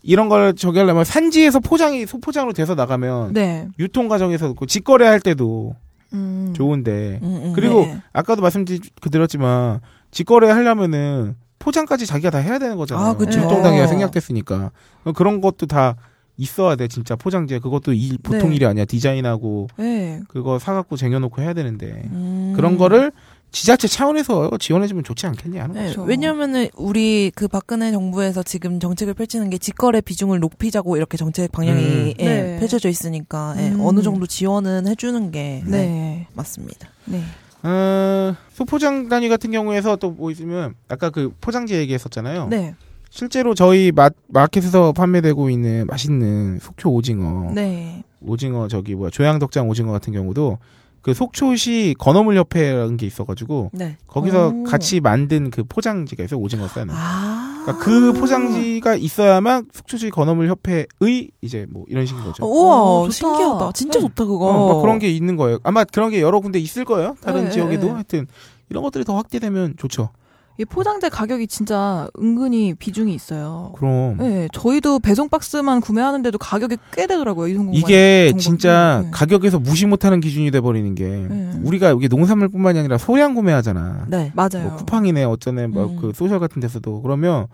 [0.03, 3.69] 이런 걸 저기 하려면 산지에서 포장이 소포장으로 돼서 나가면 네.
[3.79, 5.75] 유통 과정에서 그 직거래 할 때도
[6.13, 6.53] 음.
[6.55, 7.53] 좋은데 음, 음.
[7.55, 8.01] 그리고 네.
[8.13, 9.81] 아까도 말씀드렸지만
[10.11, 13.05] 직거래 하려면은 포장까지 자기가 다 해야 되는 거잖아요.
[13.05, 13.17] 아.
[13.21, 14.71] 유통 단계가 생략됐으니까
[15.15, 15.97] 그런 것도 다
[16.37, 18.57] 있어야 돼 진짜 포장재 그것도 일, 보통 네.
[18.57, 20.23] 일이 아니야 디자인하고 네.
[20.29, 22.53] 그거 사갖고 쟁여놓고 해야 되는데 음.
[22.55, 23.13] 그런 거를
[23.51, 26.03] 지자체 차원에서 지원해주면 좋지 않겠냐 하는 네, 거죠.
[26.03, 31.83] 왜냐면은 우리 그 박근혜 정부에서 지금 정책을 펼치는 게 직거래 비중을 높이자고 이렇게 정책 방향이
[31.83, 32.13] 음.
[32.19, 32.59] 예, 네.
[32.59, 33.81] 펼쳐져 있으니까 예, 음.
[33.81, 36.27] 어느 정도 지원은 해주는 게 네, 네.
[36.35, 36.89] 맞습니다.
[37.07, 37.23] 네.
[37.63, 42.49] 어, 소포장 단위 같은 경우에서 또 뭐 있으면 아까 그 포장재 얘기했었잖아요.
[42.49, 42.75] 네.
[43.11, 48.05] 실제로 저희 마, 마켓에서 판매되고 있는 맛있는 속초 오징어, 네.
[48.21, 50.59] 오징어 저기 뭐야 조양덕장 오징어 같은 경우도
[51.03, 53.97] 그 속초시 건어물 협회라는 게 있어가지고 네.
[54.07, 54.65] 거기서 오.
[54.65, 56.95] 같이 만든 그 포장지가 있어요 오징어 싸는.
[56.97, 57.63] 아.
[57.63, 62.45] 그러니까 그 포장지가 있어야만 속초시 건어물 협회의 이제 뭐 이런 식인 거죠.
[62.45, 63.13] 우와 어, 좋다.
[63.15, 63.73] 신기하다.
[63.73, 64.07] 진짜 네.
[64.07, 64.47] 좋다 그거.
[64.47, 65.59] 어, 막 그런 게 있는 거예요.
[65.65, 67.17] 아마 그런 게 여러 군데 있을 거예요.
[67.23, 67.93] 다른 네, 지역에도 네.
[67.93, 68.27] 하여튼
[68.71, 70.11] 이런 것들이 더 확대되면 좋죠.
[70.59, 73.73] 이 포장재 가격이 진짜 은근히 비중이 있어요.
[73.77, 77.47] 그럼 네, 저희도 배송 박스만 구매하는데도 가격이 꽤 되더라고요.
[77.47, 77.75] 이성공간.
[77.75, 78.33] 이게.
[78.37, 79.11] 진짜 네.
[79.13, 81.53] 가격에서 무시 못하는 기준이 돼 버리는 게 네.
[81.63, 84.07] 우리가 이게 농산물뿐만이 아니라 소량 구매하잖아.
[84.09, 84.33] 네.
[84.35, 84.65] 맞아요.
[84.65, 85.71] 뭐 쿠팡이네 어쩌네 음.
[85.71, 87.47] 뭐그 소셜 같은 데서도 그러면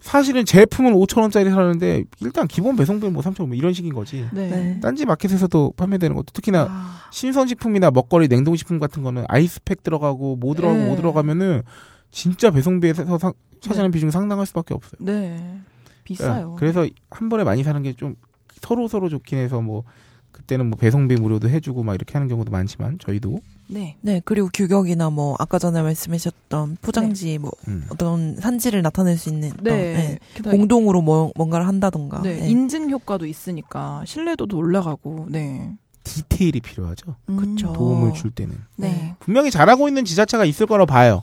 [0.00, 4.26] 사실은 제품은 5천 원짜리 사는데 일단 기본 배송비는 뭐 3천 원 이런 식인 거지.
[4.32, 4.48] 네.
[4.48, 4.80] 네.
[4.80, 10.80] 딴지 마켓에서도 판매되는 것도 특히나 아, 신선식품이나 먹거리 냉동식품 같은 거는 아이스팩 들어가고 뭐 들어가고
[10.80, 10.86] 네.
[10.86, 11.62] 뭐 들어가면은
[12.10, 14.98] 진짜 배송비에서 상- 차지하는 비중이 상당할 수밖에 없어요.
[15.00, 15.58] 네.
[16.04, 16.56] 비싸요.
[16.58, 18.16] 그래서 한 번에 많이 사는 게 좀
[18.62, 19.84] 서로 서로 좋긴 해서 뭐
[20.32, 23.96] 그때는 뭐 배송비 무료도 해주고 막 이렇게 하는 경우도 많지만 저희도 네.
[24.00, 27.86] 네 그리고 규격이나 뭐 아까 전에 말씀하셨던 포장지 뭐 음.
[27.90, 29.72] 어떤 산지를 나타낼 수 있는 어떤, 네.
[29.72, 32.22] 예, 게다가 공동으로 뭐, 뭔가를 한다던가.
[32.22, 32.40] 네.
[32.42, 32.48] 예.
[32.48, 35.26] 인증 효과도 있으니까 신뢰도도 올라가고.
[35.30, 35.76] 네.
[36.04, 37.14] 디테일이 필요하죠.
[37.26, 37.72] 그쵸.
[37.72, 39.14] 도움을 줄 때는 네.
[39.20, 41.22] 분명히 잘하고 있는 지자체가 있을 거라 봐요.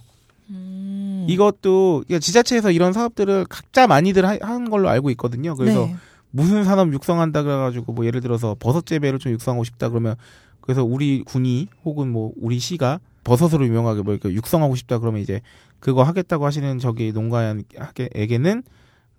[0.49, 1.25] 음.
[1.29, 5.55] 이것도 그러니까 지자체에서 이런 사업들을 각자 많이들 하- 하는 걸로 알고 있거든요.
[5.55, 5.95] 그래서 네.
[6.31, 10.15] 무슨 산업 육성한다 그래가지고 뭐 예를 들어서 버섯 재배를 좀 육성하고 싶다 그러면
[10.61, 15.41] 그래서 우리 군이 혹은 뭐 우리 시가 버섯으로 유명하게 뭐 이렇게 육성하고 싶다 그러면 이제
[15.79, 18.63] 그거 하겠다고 하시는 저기 농가에게는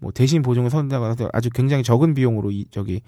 [0.00, 3.00] 뭐 대신 보증을 선다가 아주 굉장히 적은 비용으로 이 저기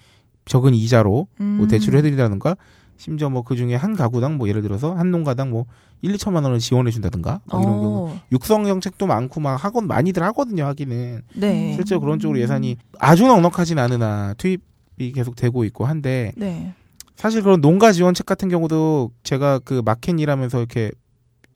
[0.47, 1.69] 적은 이자로 뭐 음.
[1.69, 2.57] 대출을 해드린다든가
[3.01, 5.65] 심지어 뭐 그 중에 한 가구당 뭐 예를 들어서 한 농가당 뭐
[6.03, 8.21] 1, 2천만 원을 지원해 준다든가 뭐 이런 경우 어.
[8.31, 11.73] 육성 정책도 많고 막 학원 많이들 하거든요 하기는 네.
[11.75, 16.75] 실제 로 그런 쪽으로 예산이 아주 넉넉하진 않으나 투입이 계속 되고 있고 한데 네.
[17.17, 20.91] 사실 그런 농가 지원책 같은 경우도 제가 그 마켓 일하면서 이렇게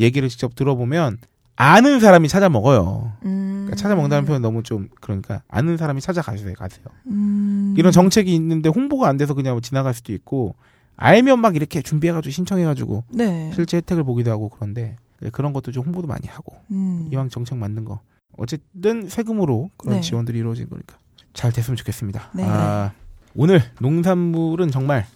[0.01, 1.19] 얘기를 직접 들어보면
[1.57, 3.13] 아는 사람이 찾아 먹어요.
[3.25, 3.65] 음.
[3.65, 6.85] 그러니까 찾아 먹는다는 표현 너무 좀 그러니까 아는 사람이 찾아가세요 가세요.
[7.07, 7.75] 음.
[7.77, 10.57] 이런 정책이 있는데 홍보가 안 돼서 그냥 지나갈 수도 있고
[10.97, 13.51] 알면 막 이렇게 준비해가지고 신청해가지고 네.
[13.55, 14.97] 실제 혜택을 보기도 하고 그런데
[15.33, 17.09] 그런 것도 좀 홍보도 많이 하고 음.
[17.13, 18.01] 이왕 정책 만든 거
[18.37, 20.01] 어쨌든 세금으로 그런 네.
[20.01, 20.97] 지원들이 이루어진 거니까
[21.33, 22.31] 잘 됐으면 좋겠습니다.
[22.35, 22.45] 네.
[22.47, 22.93] 아,
[23.35, 25.07] 오늘 농산물은 정말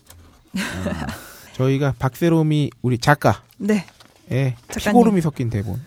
[0.56, 1.06] 아,
[1.54, 3.84] 저희가 박세롬이 우리 작가의 네.
[4.68, 4.98] 작가님.
[4.98, 5.80] 피고름이 섞인 대본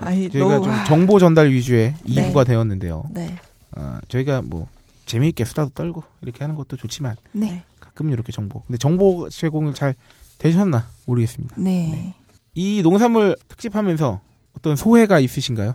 [0.00, 2.32] 아이, 저희가 너무- 좀 정보 전달 위주의 네.
[2.32, 3.04] 2부가 되었는데요.
[3.10, 3.36] 네.
[3.72, 4.68] 아, 저희가 뭐
[5.06, 7.64] 재미있게 수다도 떨고 이렇게 하는 것도 좋지만 네.
[7.92, 9.94] 가끔 이렇게 정보 근데 정보 제공을 잘
[10.38, 11.56] 되셨나 모르겠습니다.
[11.58, 12.14] 네.
[12.54, 14.20] 이 농산물 특집하면서
[14.56, 15.74] 어떤 소회가 있으신가요?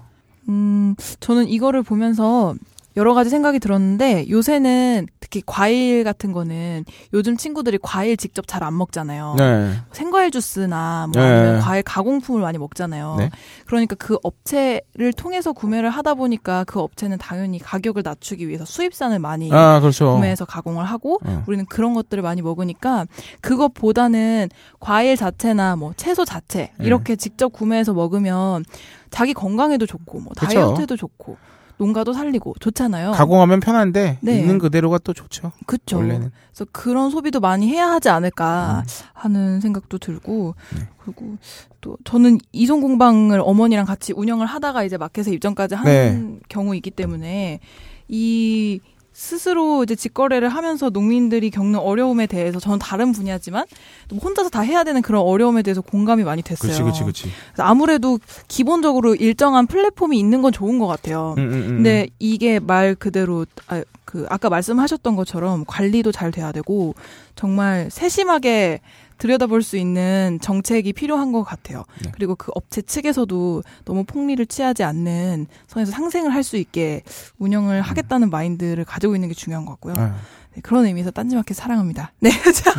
[0.50, 2.56] 음, 저는 이거를 보면서
[2.98, 6.84] 여러 가지 생각이 들었는데 요새는 특히 과일 같은 거는
[7.14, 9.36] 요즘 친구들이 과일 직접 잘 안 먹잖아요.
[9.38, 9.72] 네.
[9.92, 11.60] 생과일 주스나 뭐 네.
[11.62, 13.16] 과일 가공품을 많이 먹잖아요.
[13.20, 13.30] 네.
[13.68, 19.54] 그러니까 그 업체를 통해서 구매를 하다 보니까 그 업체는 당연히 가격을 낮추기 위해서 수입산을 많이
[19.54, 20.12] 아, 그렇죠.
[20.14, 21.44] 구매해서 가공을 하고 어.
[21.48, 23.06] 우리는 그런 것들을 많이 먹으니까
[23.42, 26.86] 그것보다는 과일 자체나 뭐 채소 자체 네.
[26.88, 28.66] 이렇게 직접 구매해서 먹으면
[29.12, 30.48] 자기 건강에도 좋고 뭐 그쵸.
[30.48, 31.38] 다이어트에도 좋고
[31.78, 33.12] 농가도 살리고 좋잖아요.
[33.12, 34.40] 가공하면 편한데 네.
[34.40, 35.52] 있는 그대로가 또 좋죠.
[35.66, 35.98] 그쵸.
[35.98, 36.32] 원래는.
[36.52, 38.90] 그래서 그런 소비도 많이 해야 하지 않을까 음.
[39.14, 40.88] 하는 생각도 들고 네.
[40.98, 41.38] 그리고
[41.82, 46.40] 또 저는 이송 공방을 어머니랑 같이 운영을 하다가 이제 마켓에 입점까지 한 네.
[46.50, 47.60] 경우이기 때문에
[48.08, 48.80] 이
[49.18, 53.66] 스스로 이제 직거래를 하면서 농민들이 겪는 어려움에 대해서 저는 다른 분야지만
[54.08, 56.72] 또 혼자서 다 해야 되는 그런 어려움에 대해서 공감이 많이 됐어요.
[56.72, 57.32] 그렇지, 그렇지, 그렇지.
[57.58, 61.34] 아무래도 기본적으로 일정한 플랫폼이 있는 건 좋은 것 같아요.
[61.40, 61.68] 음, 음, 음.
[61.78, 66.94] 근데 이게 말 그대로 아, 그 아까 말씀하셨던 것처럼 관리도 잘 돼야 되고
[67.36, 68.82] 정말 세심하게
[69.18, 71.84] 들여다볼 수 있는 정책이 필요한 것 같아요.
[72.04, 72.12] 네.
[72.14, 77.02] 그리고 그 업체 측에서도 너무 폭리를 취하지 않는 선에서 상생을 할 수 있게
[77.40, 79.96] 운영을 하겠다는 마인드를 가지고 있는 게 중요한 것 같고요.
[79.98, 80.16] 아,
[80.56, 82.14] 네, 그런 의미에서 딴지마켓 사랑합니다.
[82.22, 82.72] 네, 자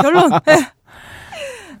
[0.00, 0.30] 결론.
[0.46, 0.72] 네.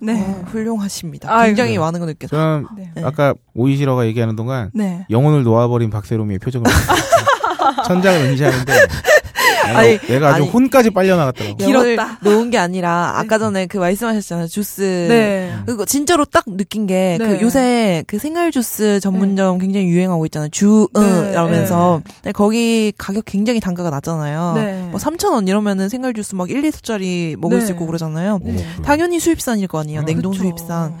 [0.00, 0.20] 네.
[0.20, 1.32] 어, 훌륭하십니다.
[1.32, 1.46] 아이고.
[1.56, 2.38] 굉장히 많은 거 느꼈어요.
[2.38, 2.90] 저는 네.
[2.94, 3.02] 네.
[3.04, 5.06] 아까 오이시러가 얘기하는 동안 네.
[5.08, 6.66] 영혼을 놓아버린 박세롬이의 표정을.
[7.86, 8.72] 천장을 응시하는데
[9.64, 10.50] 아니, 내가 아주 아니.
[10.50, 11.56] 혼까지 빨려 나갔더라고.
[11.56, 12.18] 길었다.
[12.22, 14.48] 놓은 게 아니라 아까 전에 그 말씀하셨잖아요.
[14.48, 15.06] 주스.
[15.08, 15.54] 네.
[15.66, 17.40] 그거 진짜로 딱 느낀 게그 네.
[17.40, 20.48] 요새 그 생활 주스 전문점 굉장히 유행하고 있잖아요.
[20.50, 22.02] 주, 응, 네, 이러면서.
[22.22, 24.52] 근데 거기 가격 굉장히 단가가 낮잖아요.
[24.56, 24.88] 네.
[24.90, 27.66] 뭐 3,000원 이러면은 생활 주스 막 1, 2리터짜리 먹을 네.
[27.66, 28.40] 수 있고 그러잖아요.
[28.42, 28.64] 네.
[28.84, 30.00] 당연히 수입산일 거 아니에요.
[30.00, 30.42] 어, 냉동 그쵸.
[30.44, 30.94] 수입산.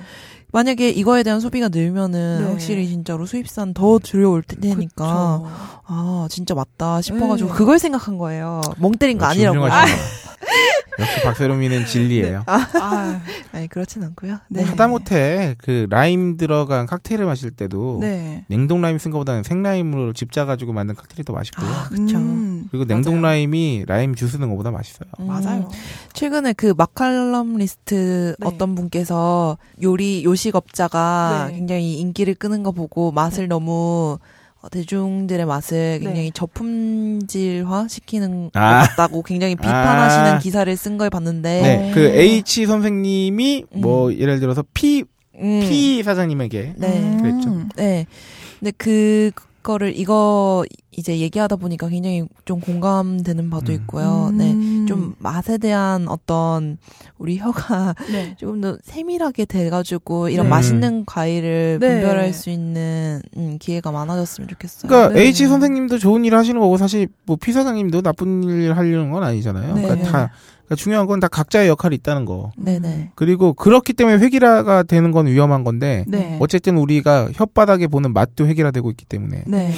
[0.54, 2.48] 만약에 이거에 대한 소비가 늘면은 네.
[2.48, 5.50] 확실히 진짜로 수입산 더 들여올 테니까 그쵸.
[5.84, 7.54] 아 진짜 맞다 싶어가지고 네.
[7.56, 8.60] 그걸 생각한 거예요.
[8.78, 9.58] 멍 때린 거 역시 아니라고.
[9.64, 9.98] 훌륭하시네요.
[10.98, 12.44] 역시 박세롬이는 진리예요.
[12.46, 13.20] 아,
[13.52, 14.38] 아니 그렇진 않고요.
[14.48, 14.62] 네.
[14.62, 18.44] 하다못해 그 라임 들어간 칵테일을 마실 때도 네.
[18.48, 21.68] 냉동 라임 쓴 것보다는 생 라임으로 집 짜가지고 만든 칵테일이 더 맛있고요.
[21.68, 22.16] 아 그쵸.
[22.16, 23.34] 음, 그리고 냉동 맞아요.
[23.34, 25.08] 라임이 라임 주스 넣은 것보다 맛있어요.
[25.20, 25.26] 음.
[25.26, 25.68] 맞아요.
[26.12, 28.46] 최근에 그 마칼럼 리스트 네.
[28.46, 31.56] 어떤 분께서 요리 요식업자가 네.
[31.56, 34.18] 굉장히 인기를 끄는 거 보고 맛을 너무 어,
[34.70, 36.30] 대중들의 맛을 굉장히 네.
[36.34, 38.86] 저품질화 시키는 것 아.
[38.86, 40.38] 같다고 굉장히 비판하시는 아.
[40.38, 41.94] 기사를 쓴 걸 봤는데 네, 어.
[41.94, 44.18] 그 H 선생님이 뭐 음.
[44.18, 45.04] 예를 들어서 P
[45.40, 47.00] 음, P 사장님에게 네.
[47.00, 47.18] 음.
[47.20, 47.68] 그랬죠.
[47.76, 48.06] 네.
[48.60, 49.32] 근데 그
[49.64, 50.64] 거를 이거
[50.96, 53.74] 이제 얘기하다 보니까 굉장히 좀 공감되는 바도 음.
[53.74, 54.30] 있고요.
[54.34, 54.52] 네.
[54.52, 54.86] 음.
[54.88, 56.78] 좀 맛에 대한 어떤
[57.18, 58.36] 우리 혀가 네.
[58.38, 60.50] 조금 더 세밀하게 돼가지고 이런 네.
[60.50, 61.88] 맛있는 과일을 네.
[62.00, 64.88] 분별할 수 있는 음, 기회가 많아졌으면 좋겠어요.
[64.88, 65.22] 그러니까 네.
[65.26, 69.74] H 선생님도 좋은 일 하시는 거고 사실 뭐 P 사장님도 나쁜 일 하려는 건 아니잖아요.
[69.74, 69.82] 네.
[69.82, 70.30] 그러니까 다
[70.66, 72.52] 그러니까 중요한 건 다 각자의 역할이 있다는 거.
[72.56, 73.10] 네네.
[73.14, 76.36] 그리고 그렇기 때문에 획일화가 되는 건 위험한 건데 네.
[76.40, 79.72] 어쨌든 우리가 혓바닥에 보는 맛도 획일화되고 있기 때문에 네.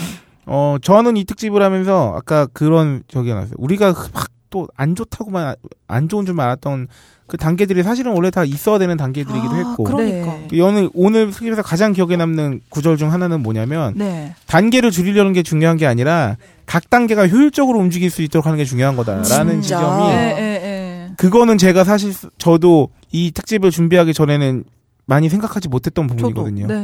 [0.47, 3.55] 어 저는 이 특집을 하면서 아까 그런 저기 나왔어요.
[3.59, 5.55] 우리가 막 또 안 좋다고만 아-
[5.88, 6.86] 안 좋은 줄만 알았던
[7.26, 9.84] 그 단계들이 사실은 원래 다 있어야 되는 단계들이기도 아, 했고.
[9.84, 10.38] 그러니까.
[10.49, 10.61] 네.
[10.61, 14.34] 오늘 오늘 특집에서 가장 기억에 남는 구절 중 하나는 뭐냐면 네.
[14.47, 18.94] 단계를 줄이려는 게 중요한 게 아니라 각 단계가 효율적으로 움직일 수 있도록 하는 게 중요한
[18.97, 19.78] 거다라는 진짜.
[19.78, 20.36] 지점이 예, 네.
[20.38, 20.66] 예,
[21.09, 21.12] 예.
[21.16, 24.62] 그거는 제가 사실 저도 이 특집을 준비하기 전에는
[25.07, 26.68] 많이 생각하지 못했던 부분이거든요.
[26.68, 26.74] 네.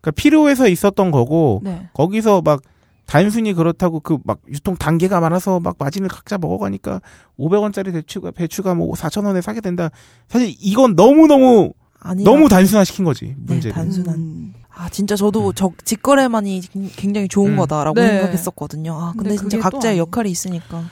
[0.00, 1.88] 그러니까 필요해서 있었던 거고 네.
[1.94, 2.60] 거기서 막
[3.10, 7.00] 단순히 그렇다고 그 막 유통 단계가 많아서 막 마진을 각자 먹어가니까
[7.38, 9.90] 500원짜리 배추가 배추가 뭐 4,000원에 사게 된다.
[10.28, 13.74] 사실 이건 너무 너무 아니 너무 단순화 시킨 거지 네, 문제를.
[13.74, 14.14] 단순한.
[14.14, 14.54] 음.
[14.72, 16.62] 아 진짜 저도 저 직거래만이
[16.96, 17.56] 굉장히 좋은 음.
[17.56, 18.06] 거다라고 네.
[18.08, 18.94] 생각했었거든요.
[18.94, 19.98] 아 근데, 근데 진짜 각자의.
[19.98, 20.84] 역할이 있으니까.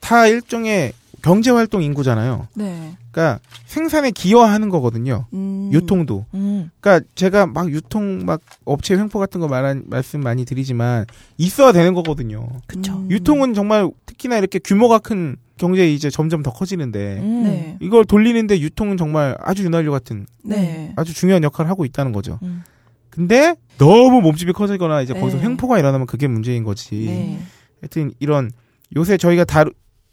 [0.00, 0.92] 다 일종의
[1.22, 2.46] 경제 활동 인구잖아요.
[2.54, 2.96] 네.
[3.16, 5.24] 그러니까 생산에 기여하는 거거든요.
[5.32, 5.70] 음.
[5.72, 6.26] 유통도.
[6.34, 6.70] 음.
[6.80, 11.06] 그러니까 제가 막 유통 막 업체 횡포 같은 거 말한 말씀 많이 드리지만
[11.38, 12.46] 있어야 되는 거거든요.
[12.66, 12.92] 그쵸.
[12.92, 13.10] 음.
[13.10, 17.42] 유통은 정말 특히나 이렇게 규모가 큰 경제 이제 점점 더 커지는데 음.
[17.44, 17.78] 네.
[17.80, 20.92] 이걸 돌리는데 유통은 정말 아주 윤활유 같은 네.
[20.96, 22.38] 아주 중요한 역할을 하고 있다는 거죠.
[22.42, 22.64] 음.
[23.08, 25.20] 근데 너무 몸집이 커지거나 이제 네.
[25.20, 27.06] 거기서 횡포가 일어나면 그게 문제인 거지.
[27.06, 27.40] 네.
[27.80, 28.50] 하여튼 이런
[28.94, 29.72] 요새 저희가 다루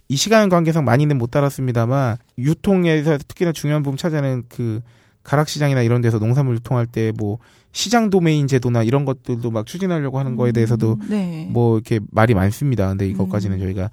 [0.10, 4.82] 이 시간 관계상 많이는 못 다뤘습니다만 유통에서 특히나 중요한 부분 차지하는 그
[5.24, 7.40] 가락시장이나 이런 데서 농산물 유통할 때 뭐
[7.74, 11.48] 시장 도메인 제도나 이런 것들도 막 추진하려고 하는 거에 대해서도 네.
[11.50, 12.88] 뭐 이렇게 말이 많습니다.
[12.90, 13.62] 근데 이것까지는 음.
[13.62, 13.90] 저희가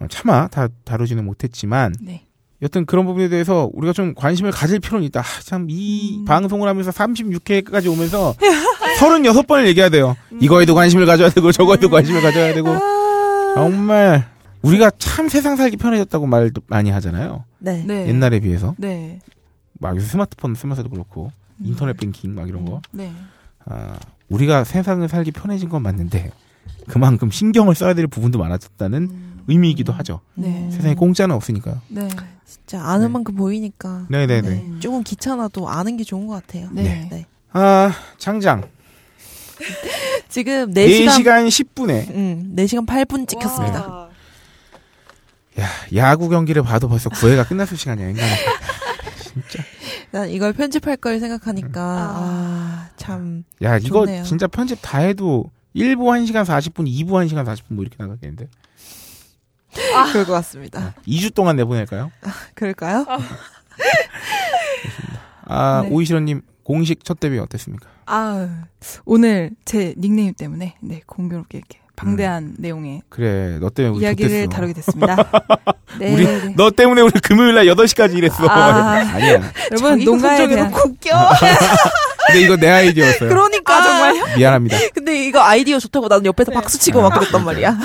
[0.00, 2.26] 어, 차마 다 다루지는 못했지만 네.
[2.60, 5.22] 여튼 그런 부분에 대해서 우리가 좀 관심을 가질 필요는 있다.
[5.44, 6.24] 참이 음.
[6.24, 8.34] 방송을 하면서 36회까지 오면서
[8.98, 10.16] 36번을 얘기해야 돼요.
[10.40, 12.68] 이거에도 관심을 가져야 되고 저거에도 관심을 가져야 되고
[13.54, 14.29] 정말
[14.62, 17.44] 우리가 참 세상 살기 편해졌다고 말도 많이 하잖아요.
[17.58, 17.82] 네.
[17.86, 18.08] 네.
[18.08, 19.20] 옛날에 비해서 네.
[19.78, 21.32] 막 요새 스마트폰 쓰면서도 그렇고
[21.62, 22.80] 인터넷 뱅킹 막 이런 거.
[22.90, 23.12] 네.
[23.64, 23.98] 아,
[24.28, 26.30] 우리가 세상을 살기 편해진 건 맞는데
[26.88, 29.40] 그만큼 신경을 써야 될 부분도 많아졌다는 음.
[29.46, 30.20] 의미이기도 하죠.
[30.34, 30.68] 네.
[30.70, 31.80] 세상에 공짜는 없으니까요.
[31.88, 32.08] 네.
[32.44, 33.12] 진짜 아는 네.
[33.12, 34.06] 만큼 보이니까.
[34.08, 34.48] 네네네.
[34.48, 34.80] 네.
[34.80, 36.68] 조금 귀찮아도 아는 게 좋은 것 같아요.
[36.72, 37.08] 네.
[37.10, 37.26] 네.
[37.52, 38.64] 아, 장장.
[40.28, 43.86] 지금 4시간, 4시간, 10분에 음, 4시간 8분 찍혔습니다.
[43.86, 44.09] 와.
[45.60, 48.28] 야, 야구 경기를 봐도 벌써 9회가 끝났을 시간이야, 인간아.
[49.22, 49.62] 진짜.
[50.10, 52.14] 난 이걸 편집할 걸 생각하니까, 아.
[52.16, 54.24] 아, 참, 야, 이거 좋네요.
[54.24, 58.48] 진짜 편집 다 해도 1부 1시간 40분, 2부 1시간 40분 뭐 이렇게 나가겠는데.
[60.12, 60.94] 그럴 것 같습니다.
[61.06, 62.10] 2주 동안 내보낼까요?
[62.54, 63.06] 그럴까요?
[65.44, 65.90] 아, 네.
[65.90, 67.88] 오이시러님 공식 첫 데뷔 어땠습니까?
[68.06, 68.64] 아,
[69.04, 74.48] 오늘 제 닉네임 때문에 네, 공교롭게 이렇게 방대한 내용의 그래, 너 때문에 우리 이야기를 좋댔어.
[74.50, 75.16] 다루게 됐습니다.
[75.98, 76.14] 네.
[76.14, 76.54] 우리 네.
[76.56, 78.46] 너 때문에 우리 금요일 날 8시까지 일했어.
[78.48, 79.00] 아.
[79.00, 79.52] 아니야.
[79.70, 81.10] 여러분 농가에 대한 놓고 웃겨.
[82.26, 83.28] 근데 이거 내 아이디어였어요.
[83.28, 83.76] 그러니까.
[83.76, 84.36] 아, 정말요?
[84.36, 84.78] 미안합니다.
[84.94, 87.76] 근데 이거 아이디어 좋다고 나는 옆에서 박수 치고 막 그랬단 말이야.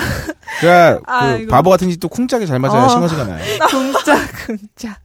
[0.60, 1.46] 그러니까 아, 그.
[1.46, 2.88] 바보 같은 짓도 쿵짝이 잘 맞아야 어.
[2.88, 3.44] 시너지가 나요.
[3.68, 4.96] 궁짝, 궁짝.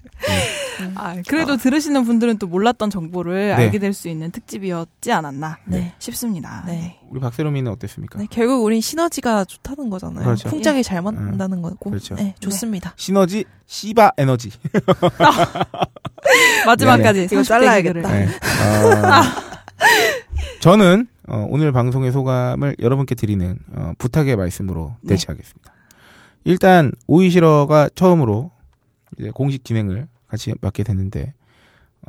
[0.95, 3.53] 아, 그래도 들으시는 분들은 또 몰랐던 정보를 네.
[3.53, 5.93] 알게 될 수 있는 특집이었지 않았나 네.
[5.99, 6.63] 싶습니다.
[6.65, 6.97] 네.
[7.09, 8.19] 우리 박세롬이는 어땠습니까?
[8.19, 10.23] 네, 결국 우린 시너지가 좋다는 거잖아요.
[10.23, 10.49] 그렇죠.
[10.49, 11.89] 쿵짝이 잘 맞는다는 거고.
[11.89, 12.15] 그렇죠.
[12.15, 12.93] 네, 좋습니다.
[12.95, 14.49] 시너지 시바 에너지.
[16.65, 18.09] 마지막까지 이거 30대 잘라야겠다.
[18.11, 18.25] 네.
[18.25, 19.21] 어,
[20.61, 25.15] 저는 어, 오늘 방송의 소감을 여러분께 드리는 어, 부탁의 말씀으로 네.
[25.15, 25.73] 대체하겠습니다.
[26.43, 28.51] 일단 오이시러가 처음으로
[29.19, 31.33] 이제 공식 진행을 같이 맡게 됐는데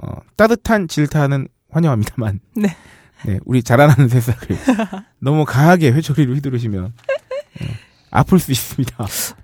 [0.01, 2.75] 어, 따뜻한 질타는 환영합니다만 네.
[3.27, 4.57] 네, 우리 자라나는 새싹을
[5.21, 7.65] 너무 강하게 회초리로 휘두르시면 어,
[8.11, 8.97] 아플 수 있습니다.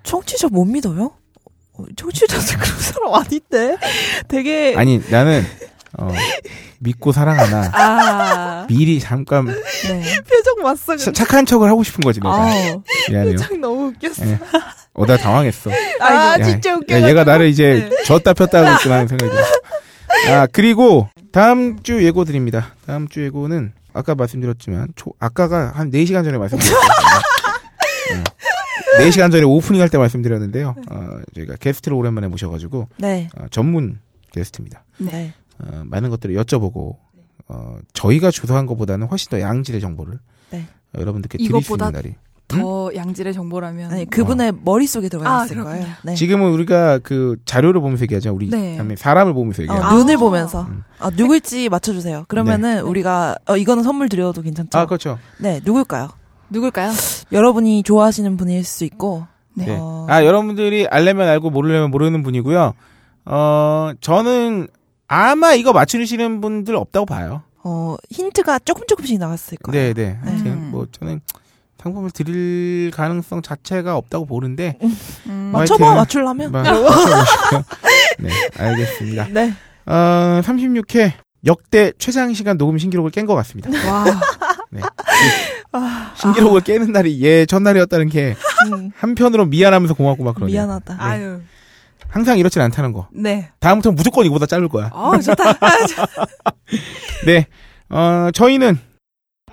[0.03, 1.11] 청취자 못 믿어요?
[1.73, 3.77] 어, 청취자들 그런 사람 아닌데?
[4.27, 5.43] 되게 아니 나는
[5.97, 6.09] 어,
[6.79, 10.21] 믿고 사랑하나 아, 미리 잠깐 네.
[10.23, 10.97] 표정.
[10.97, 12.45] 차- 착한 척을 하고 싶은 거지 내가
[13.09, 13.35] 미안해요.
[13.37, 14.25] 표정 너무 웃겼어.
[14.27, 14.39] 예.
[14.99, 15.71] 어, 나 당황했어.
[16.01, 17.01] 아, 야, 진짜 웃겨.
[17.01, 20.35] 야, 얘가 나를 이제 줬다 폈다 하고 있구나 하는 생각이 들어.
[20.41, 22.73] 아, 그리고 다음 주 예고 드립니다.
[22.85, 27.09] 다음 주 예고는 아까 말씀드렸지만 초, 아까가 한 4시간 전에 말씀드렸거든요.
[28.99, 29.09] 네.
[29.09, 30.75] 4시간 전에 오프닝 할 때 말씀드렸는데요.
[30.91, 33.29] 어, 저희가 게스트를 오랜만에 모셔가지고 네.
[33.37, 33.99] 어, 전문
[34.33, 34.83] 게스트입니다.
[34.97, 35.33] 네.
[35.59, 36.97] 어, 많은 것들을 여쭤보고
[37.47, 40.19] 어, 저희가 주소한 것보다는 훨씬 더 양질의 정보를
[40.51, 40.65] 네.
[40.95, 42.15] 어, 여러분들께 드릴 수 있는 날이
[42.49, 45.79] 더 양질의 정보라면 아니, 그분의 머릿속에 들어가 아, 있을 그렇군요.
[45.79, 45.93] 거예요.
[46.03, 46.15] 네.
[46.15, 48.33] 지금은 우리가 그 자료를 보면서 얘기하죠.
[48.33, 48.77] 우리 네.
[48.97, 49.83] 사람을 보면서 어, 얘기하죠.
[49.85, 49.93] 아.
[49.93, 50.83] 눈을 보면서 음.
[50.99, 52.25] 아, 누굴지 맞춰 주세요.
[52.27, 52.81] 그러면은 네.
[52.81, 54.77] 우리가 어, 이거는 선물 드려도 괜찮죠?
[54.77, 55.19] 아, 그렇죠.
[55.37, 56.09] 네, 누굴까요?
[56.49, 56.91] 누굴까요?
[57.31, 59.27] 여러분이 좋아하시는 분일 수 있고.
[59.53, 59.65] 네.
[59.65, 59.77] 네.
[59.79, 62.73] 어, 아, 여러분들이 알려면 알고 모르려면 모르는 분이고요.
[63.25, 64.67] 어, 저는
[65.07, 67.43] 아마 이거 맞추시는 분들 없다고 봐요.
[67.63, 69.93] 어, 힌트가 조금 조금씩 나왔을 거예요.
[69.93, 70.17] 네, 네.
[70.23, 70.69] 하여튼 음.
[70.71, 71.21] 뭐 저는
[71.81, 74.77] 상품을 드릴 가능성 자체가 없다고 보는데
[75.27, 76.51] 음, 뭐 맞춰봐, 맞추려면.
[76.51, 77.63] 뭐, 맞춰보시고요.
[78.19, 79.27] 네, 알겠습니다.
[79.31, 79.53] 네.
[79.85, 81.13] 어, 36회
[81.45, 83.69] 역대 최장 시간 녹음 신기록을 깬 것 같습니다.
[83.89, 84.03] 와,
[84.71, 84.81] 네.
[86.15, 88.35] 신기록을 깨는 날이 예 전날이었다는 게
[88.73, 90.53] 음, 한편으로 미안하면서 고맙고 막 그러네요.
[90.53, 90.97] 미안하다.
[90.99, 91.39] 아유,
[92.09, 93.07] 항상 이렇진 않다는 거.
[93.13, 93.51] 네.
[93.61, 94.89] 다음부터 무조건 이거보다 짧을 거야.
[94.91, 95.53] 어, 좋다.
[97.25, 97.47] 네.
[97.89, 98.77] 어, 저희는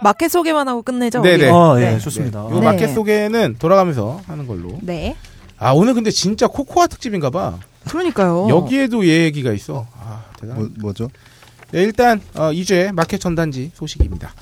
[0.02, 1.22] 마켓 소개만 하고 끝내죠.
[1.22, 1.44] 네네.
[1.44, 1.50] 우리?
[1.50, 1.98] 어, 예, 네.
[1.98, 2.40] 좋습니다.
[2.40, 2.60] 요 네.
[2.60, 4.78] 마켓 소개는 돌아가면서 하는 걸로.
[4.82, 5.16] 네.
[5.58, 7.58] 아, 오늘 근데 진짜 코코아 특집인가 봐.
[7.88, 8.48] 그러니까요.
[8.48, 9.86] 여기에도 얘기가 있어.
[9.98, 10.56] 아, 대단.
[10.56, 11.08] 뭐, 뭐죠?
[11.72, 14.32] 네, 일단 어, 2주의 마켓 전단지 소식입니다.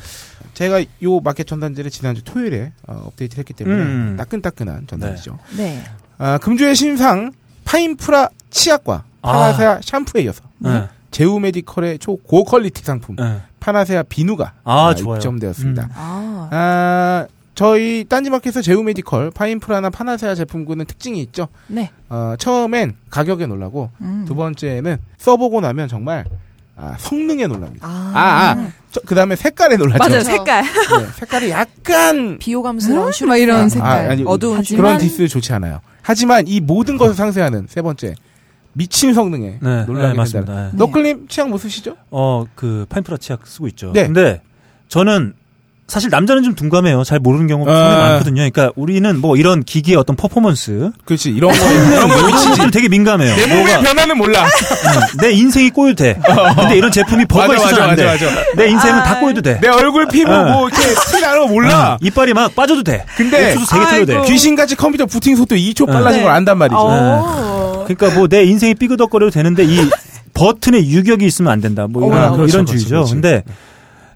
[0.54, 4.16] 제가 요 마켓 전단지를 지난주 토요일에 어, 업데이트를 했기 때문에 음.
[4.16, 5.38] 따끈따끈한 전단지죠.
[5.56, 5.82] 네.
[6.18, 7.32] 아, 금주의 신상
[7.64, 9.32] 파인프라 치약과 아.
[9.32, 10.84] 파나세아 샴푸에 이어서 네.
[11.14, 13.40] 제우 메디컬의 초고 퀄리티 상품 네.
[13.60, 15.18] 파나세아 비누가 아, 아, 좋아요.
[15.18, 15.82] 입점되었습니다.
[15.84, 15.88] 음.
[15.94, 21.46] 아, 아, 저희 딴지마켓에서 제우 메디컬 파인프라나 파나세아 제품군은 특징이 있죠.
[21.68, 21.90] 네.
[22.08, 24.24] 어, 처음엔 가격에 놀라고 음.
[24.26, 26.24] 두 번째는 써보고 나면 정말
[26.76, 27.86] 아, 성능에 놀랍니다.
[27.86, 28.12] 아.
[28.12, 28.68] 아, 아,
[29.06, 29.98] 그 다음에 색깔에 놀라죠.
[29.98, 30.30] 맞아요, 그렇죠.
[30.32, 30.62] 색깔.
[30.64, 33.12] 네, 색깔이 약간 비호감스러운 음?
[33.12, 34.10] 슈막 이런 아, 색깔.
[34.10, 35.80] 아니, 어두운 하지만- 그런 디스 좋지 않아요.
[36.02, 38.16] 하지만 이 모든 것을 상쇄하는 세 번째
[38.74, 40.52] 미친 성능에 네, 놀라게 네, 맞습니다.
[40.52, 40.70] 된다.
[40.72, 40.76] 네.
[40.78, 41.96] 너클님 치약 뭐 쓰시죠?
[42.10, 43.92] 어, 그 파인프라 치약 쓰고 있죠.
[43.92, 44.04] 네.
[44.04, 44.42] 근데
[44.88, 45.34] 저는
[45.86, 47.04] 사실 남자는 좀 둔감해요.
[47.04, 47.74] 잘 모르는 경우가 아.
[47.76, 48.34] 상당히 많거든요.
[48.36, 52.70] 그러니까 우리는 뭐 이런 기기의 어떤 퍼포먼스 그렇지 이런 거 이런 거 미치지.
[52.70, 53.36] 되게 민감해요.
[53.36, 54.44] 내 몸의 변화는 몰라.
[54.44, 56.18] 응, 내 인생이 꼬여도 돼.
[56.56, 58.04] 근데 이런 제품이 버거 있어서 맞아, 안 돼.
[58.06, 58.40] 맞아, 맞아.
[58.56, 59.02] 내 인생은 아.
[59.04, 59.60] 다 꼬여도 돼.
[59.60, 60.44] 내 얼굴 피부 어.
[60.44, 61.98] 뭐 이렇게 티 나는 거 몰라.
[62.00, 63.04] 응, 이빨이 막 빠져도 돼.
[63.16, 64.32] 근데 옥수수 세개 틀려도 돼.
[64.32, 66.24] 귀신같이 컴퓨터 부팅 속도 2초 빨라진 네.
[66.24, 66.78] 걸 안단 말이죠.
[67.84, 67.86] 어.
[67.94, 69.76] 그러니까 뭐 내 인생이 삐그덕거려도 되는데 이
[70.34, 71.86] 버튼에 유격이 있으면 안 된다.
[71.88, 72.88] 뭐 이런, 어, 그렇죠, 이런 그렇죠, 주의죠.
[72.96, 73.12] 그렇지.
[73.12, 73.44] 근데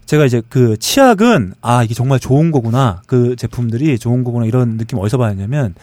[0.05, 3.01] 제가 이제 그 치약은 아 이게 정말 좋은 거구나.
[3.05, 5.75] 그 제품들이 좋은 거구나 이런 느낌 어디서 받았냐면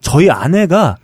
[0.00, 0.96] 저희 아내가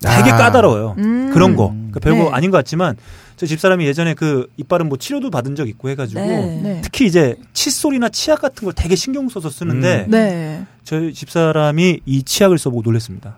[0.00, 0.36] 되게 아.
[0.36, 0.94] 까다로워요.
[0.98, 1.30] 음.
[1.34, 1.68] 그런 거.
[1.68, 2.30] 그러니까 별거 네.
[2.32, 2.96] 아닌 것 같지만
[3.36, 6.60] 저 집사람이 예전에 그 이빨은 뭐 치료도 받은 적 있고 해가지고 네.
[6.62, 6.80] 네.
[6.82, 10.10] 특히 이제 칫솔이나 치약 같은 걸 되게 신경 써서 쓰는데 음.
[10.10, 10.66] 네.
[10.84, 13.36] 저희 집사람이 이 치약을 써보고 놀랬습니다.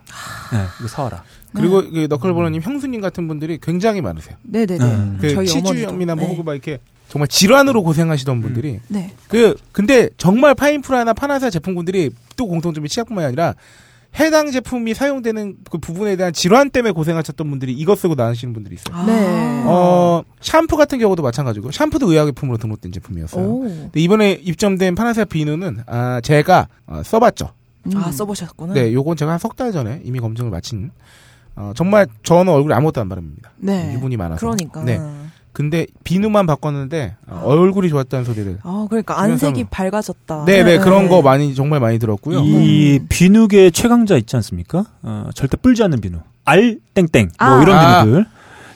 [0.53, 1.23] 네, 이거 사와라.
[1.55, 4.37] 그리고 그 너클보러님 형수님 같은 분들이 굉장히 많으세요.
[4.43, 4.85] 네네네.
[4.85, 5.19] 음.
[5.21, 6.33] 그 저희 치주염이나 뭐 어머니도.
[6.33, 6.79] 혹은 막 이렇게
[7.09, 9.13] 정말 질환으로 고생하시던 분들이 네.
[9.29, 13.55] 그 근데 정말 파인프라나 파나사 제품군들이 또 공통점이 치약뿐만이 아니라
[14.19, 18.95] 해당 제품이 사용되는 그 부분에 대한 질환 때문에 고생하셨던 분들이 이것 쓰고 나으시는 분들이 있어요.
[18.95, 19.07] 아.
[19.07, 19.63] 네.
[19.67, 23.45] 어 샴푸 같은 경우도 마찬가지고 샴푸도 의약품으로 등록된 제품이었어요.
[23.47, 23.61] 오.
[23.63, 27.53] 근데 이번에 입점된 파나사 비누는 아 제가 어, 써봤죠.
[27.87, 27.97] 음.
[27.97, 28.75] 아 써보셨구나.
[28.75, 30.91] 네, 요건 제가 한 석 달 전에 이미 검증을 마친.
[31.57, 33.51] 어, 정말 저는 얼굴에 아무것도 안 바릅니다.
[33.59, 33.93] 네.
[33.95, 34.41] 유분이 많아서.
[34.41, 34.83] 그러니까.
[34.83, 35.01] 네.
[35.53, 38.59] 근데 비누만 바꿨는데 어, 얼굴이 좋았다는 소리를.
[38.63, 40.45] 아 그러니까 안색이 밝아졌다.
[40.47, 42.41] 네, 네, 그런 거 많이 정말 많이 들었고요.
[42.41, 43.07] 이 음.
[43.11, 44.87] 비누계 최강자 있지 않습니까?
[45.03, 46.19] 어, 절대 뿔지 않는 비누.
[46.47, 47.63] 알 땡땡 뭐 아.
[47.63, 48.03] 이런 아.
[48.05, 48.27] 비누들.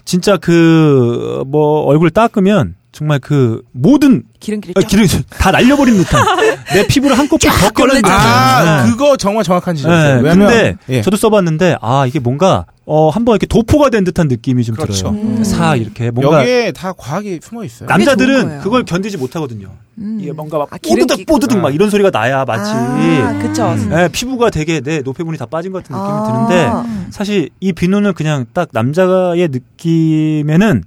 [0.04, 4.86] 진짜 그 뭐 얼굴 닦으면 정말 그 모든 기름기를 어, 쫙.
[4.88, 6.24] 기름이 다 날려버린 듯한
[6.72, 8.10] 내 피부를 한꺼풀 더 꺼낸 듯한.
[8.18, 8.90] 아, 네.
[8.90, 10.02] 그거 정말 정확한 지적이에요.
[10.02, 11.02] 네, 왜냐면 근데 예.
[11.02, 15.10] 저도 써봤는데 아 이게 뭔가 어 한번 이렇게 도포가 된 듯한 느낌이 좀 그렇죠.
[15.10, 15.12] 들어요.
[15.22, 15.44] 음.
[15.44, 17.86] 사 이렇게 뭔가 여기에 다 과학이 숨어 있어요.
[17.86, 18.60] 남- 남자들은.
[18.60, 19.68] 그걸 견디지 못하거든요.
[19.98, 20.18] 음.
[20.18, 21.26] 이게 뭔가 막 아, 뽀드득.
[21.26, 23.66] 뽀드득 막 이런 소리가 나야 마치 아, 그쵸.
[23.72, 23.90] 음.
[23.92, 26.46] 예, 피부가 되게 내 노폐물이 다 빠진 것 같은 느낌이 아.
[26.48, 27.06] 드는데 음.
[27.10, 30.82] 사실 이 비누는 그냥 딱 남자의 느낌에는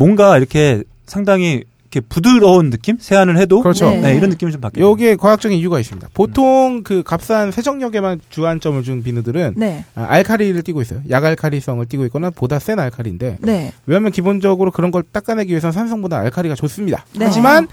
[0.00, 2.96] 뭔가 이렇게 상당히 이렇게 부드러운 느낌?
[2.98, 3.90] 세안을 해도 그렇죠.
[3.90, 4.00] 네.
[4.00, 4.80] 네, 이런 느낌을 좀 받게.
[4.80, 6.08] 여기에 과학적인 이유가 있습니다.
[6.14, 9.84] 보통 그 값싼 세정력에만 주안점을 준 비누들은 네.
[9.94, 11.02] 아, 알카리를 띠고 있어요.
[11.10, 13.72] 약알카리성을 띠고 있거나 보다 센 알카리인데 네.
[13.84, 17.04] 왜냐하면 기본적으로 그런 걸 닦아내기 위해서는 산성보다 알카리가 좋습니다.
[17.18, 17.26] 네.
[17.26, 17.68] 하지만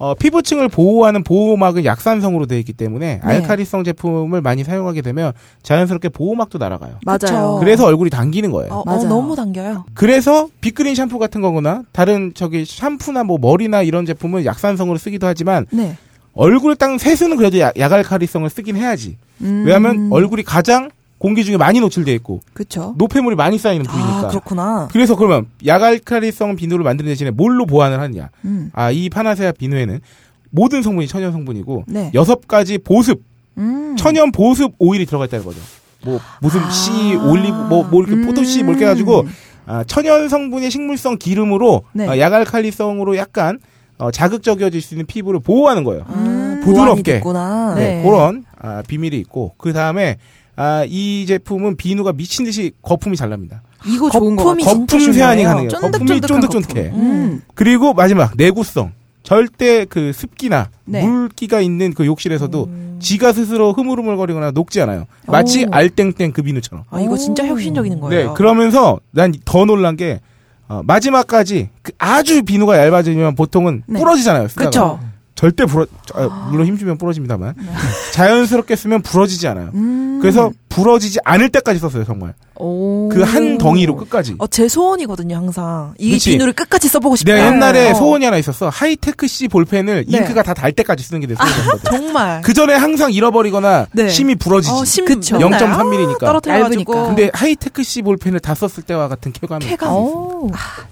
[0.00, 3.20] 어, 피부층을 보호하는 보호막은 약산성으로 되어 있기 때문에 네.
[3.22, 5.32] 알카리성 제품을 많이 사용하게 되면
[5.62, 7.00] 자연스럽게 보호막도 날아가요.
[7.04, 7.58] 맞아요.
[7.60, 8.72] 그래서 얼굴이 당기는 거예요.
[8.72, 9.08] 어, 어, 맞아요.
[9.08, 9.84] 너무 당겨요.
[9.92, 15.66] 그래서 빅그린 샴푸 같은 거거나 다른 저기 샴푸나 뭐 머리나 이런 제품은 약산성으로 쓰기도 하지만
[15.70, 15.98] 네.
[16.32, 19.18] 얼굴을 닦는 세수는 그래도 약, 약알카리성을 쓰긴 해야지.
[19.42, 19.64] 음.
[19.66, 20.88] 왜냐하면 얼굴이 가장
[21.20, 22.94] 공기 중에 많이 노출돼 있고 그쵸.
[22.96, 24.18] 노폐물이 많이 쌓이는 부위니까.
[24.20, 24.88] 아 그렇구나.
[24.90, 28.30] 그래서 그러면 약알카리성 비누를 만드는 대신에 뭘로 보완을 하느냐?
[28.46, 28.70] 음.
[28.72, 30.00] 아, 이 파나세아 비누에는
[30.48, 32.10] 모든 성분이 천연 성분이고 네.
[32.14, 33.22] 여섯 가지 보습,
[33.58, 33.96] 음.
[33.98, 35.60] 천연 보습 오일이 들어가 있다는 거죠.
[36.06, 36.70] 뭐 무슨 아.
[36.70, 38.26] 씨, 올리브, 뭐, 뭐 이렇게 음.
[38.26, 39.26] 포도씨 뭐 이렇게 해가지고
[39.66, 42.08] 아, 천연 성분의 식물성 기름으로 네.
[42.08, 43.58] 어, 약알칼리성으로 약간
[43.98, 46.06] 어, 자극적이어질 수 있는 피부를 보호하는 거예요.
[46.08, 46.62] 음.
[46.64, 47.20] 부드럽게.
[47.76, 48.02] 네, 네.
[48.02, 50.16] 그런 아, 비밀이 있고 그 다음에
[50.62, 53.62] 아, 이 제품은 비누가 미친 듯이 거품이 잘 납니다.
[53.86, 54.80] 이거 좋은 거 거품이 같아요.
[54.86, 55.68] 거품 세안이 중요해요.
[55.70, 55.80] 가능해요.
[55.80, 56.90] 거품이 쫀득쫀득해.
[56.92, 57.42] 음.
[57.54, 58.92] 그리고 마지막 내구성.
[59.22, 61.02] 절대 그 습기나 네.
[61.06, 62.68] 물기가 있는 그 욕실에서도
[63.00, 65.06] 지가 스스로 흐물흐물거리거나 녹지 않아요.
[65.26, 65.68] 마치 오.
[65.70, 66.84] 알땡땡 그 비누처럼.
[66.90, 68.28] 아 이거 진짜 혁신적인 거예요.
[68.28, 70.20] 네, 그러면서 난 더 놀란 게
[70.68, 73.98] 어, 마지막까지 그 아주 비누가 얇아지면 보통은 네.
[73.98, 74.48] 부러지잖아요.
[74.48, 75.00] 쓰다가.
[75.40, 77.54] 절대 부러 아, 물론 힘주면 부러집니다만
[78.12, 79.70] 자연스럽게 쓰면 부러지지 않아요.
[79.72, 80.18] 음.
[80.20, 82.49] 그래서 부러지지 않을 때까지 썼어요 정말 오.
[83.10, 84.34] 그 한 덩이로 끝까지.
[84.38, 85.94] 어, 제 소원이거든요, 항상.
[85.98, 86.30] 이 그치.
[86.30, 87.36] 비누를 끝까지 써보고 싶어요.
[87.36, 87.94] 내가 옛날에 어.
[87.94, 88.68] 소원이 하나 있었어.
[88.68, 90.18] 하이테크 C 볼펜을 네.
[90.18, 91.90] 잉크가 다 달 때까지 쓰는 게 내 소원이었거든.
[91.90, 92.40] 정말.
[92.42, 94.08] 그 전에 항상 잃어버리거나 네.
[94.08, 94.72] 심이 부러지지.
[94.74, 95.38] 어, 심 그쵸.
[95.38, 96.26] 맨날 0.3mm 니까.
[96.26, 96.92] 떨어뜨려가지고.
[96.94, 97.06] 얇으니까.
[97.14, 99.92] 근데 하이테크 C 볼펜을 다 썼을 때와 같은 쾌감이 쾌감.
[99.94, 100.50] 오.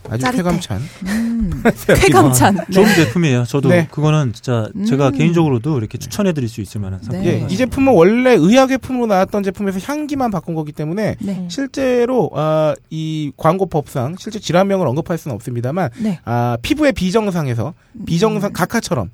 [0.09, 0.43] 아주 짜릿해.
[0.43, 0.83] 쾌감찬.
[1.07, 1.63] 음.
[1.87, 2.59] 쾌감찬.
[2.73, 3.45] 좋은 제품이에요.
[3.45, 3.89] 저도 네.
[3.91, 5.13] 그거는 진짜 제가 음.
[5.19, 7.23] 개인적으로도 이렇게 추천해드릴 수 있을 만한 상품.
[7.23, 7.43] 네.
[7.43, 11.47] 예, 이 제품은 원래 의약제품으로 나왔던 제품에서 향기만 바꾼 거기 때문에 네.
[11.59, 16.21] 실제로 아, 이 광고법상 실제 질환명을 언급할 수는 없습니다만 네.
[16.25, 17.75] 아, 피부의 비정상에서
[18.07, 19.11] 비정상 각하처럼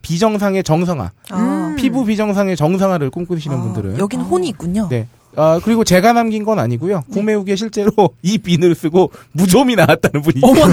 [0.00, 4.88] 비정상의 정상화, 아, 피부 비정상의 정상화를 꿈꾸시는 아, 분들은 여긴 혼이 있군요.
[4.88, 5.06] 네.
[5.36, 7.02] 아, 그리고 제가 남긴 건 아니고요.
[7.12, 10.54] 구매 후기에 실제로 이 비누를 쓰고 무좀이 나왔다는 분이 있어요.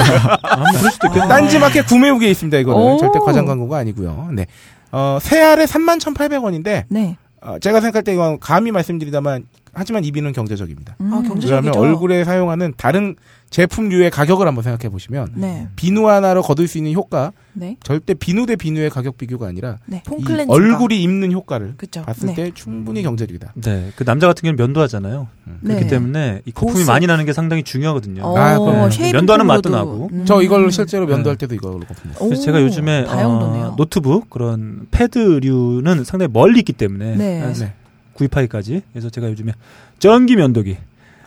[0.79, 1.27] 그럴 수도 있겠네.
[1.27, 2.57] 딴지마켓 구매 후기에 있습니다.
[2.59, 2.97] 이거는 오.
[2.97, 4.29] 절대 과장 광고가 아니고요.
[4.31, 4.47] 네.
[4.91, 7.17] 어, 세 알에 31,800원인데 네.
[7.41, 9.45] 어, 제가 생각할 때 이건 감히 말씀드리다만
[9.79, 10.97] 하지만 이 비누는 경제적입니다.
[10.99, 11.13] 음.
[11.13, 11.39] 아, 경제적- 그러면
[11.71, 11.79] 경제적이죠.
[11.79, 13.15] 얼굴에 사용하는 다른
[13.49, 15.67] 제품류의 가격을 한번 생각해 보시면 네.
[15.75, 17.77] 비누 하나로 거둘 수 있는 효과 네.
[17.81, 20.03] 절대 비누 대 비누의 가격 비교가 아니라 네.
[20.47, 22.03] 얼굴이 입는 효과를 그쵸.
[22.03, 22.35] 봤을 네.
[22.35, 23.53] 때 충분히 경제적이다.
[23.55, 25.27] 네, 그 남자 같은 경우는 면도하잖아요.
[25.63, 25.87] 그렇기 네.
[25.87, 26.87] 때문에 이 거품이 보습.
[26.87, 28.21] 많이 나는 게 상당히 중요하거든요.
[28.23, 30.09] 어, 아, 그럼 shaving 면도하는 맛도 나고.
[30.13, 30.25] 음.
[30.25, 31.13] 저 이걸 실제로 네.
[31.13, 31.79] 면도할 때도 이걸로
[32.19, 33.05] 오, 제가 요즘에.
[33.09, 37.41] 어, 노트북 그런 패드류는 상당히 멀리 있기 때문에 네.
[37.41, 37.73] 아, 네.
[38.19, 38.83] 구입하기까지.
[38.91, 39.53] 그래서 제가 요즘에
[39.97, 40.77] 전기 면도기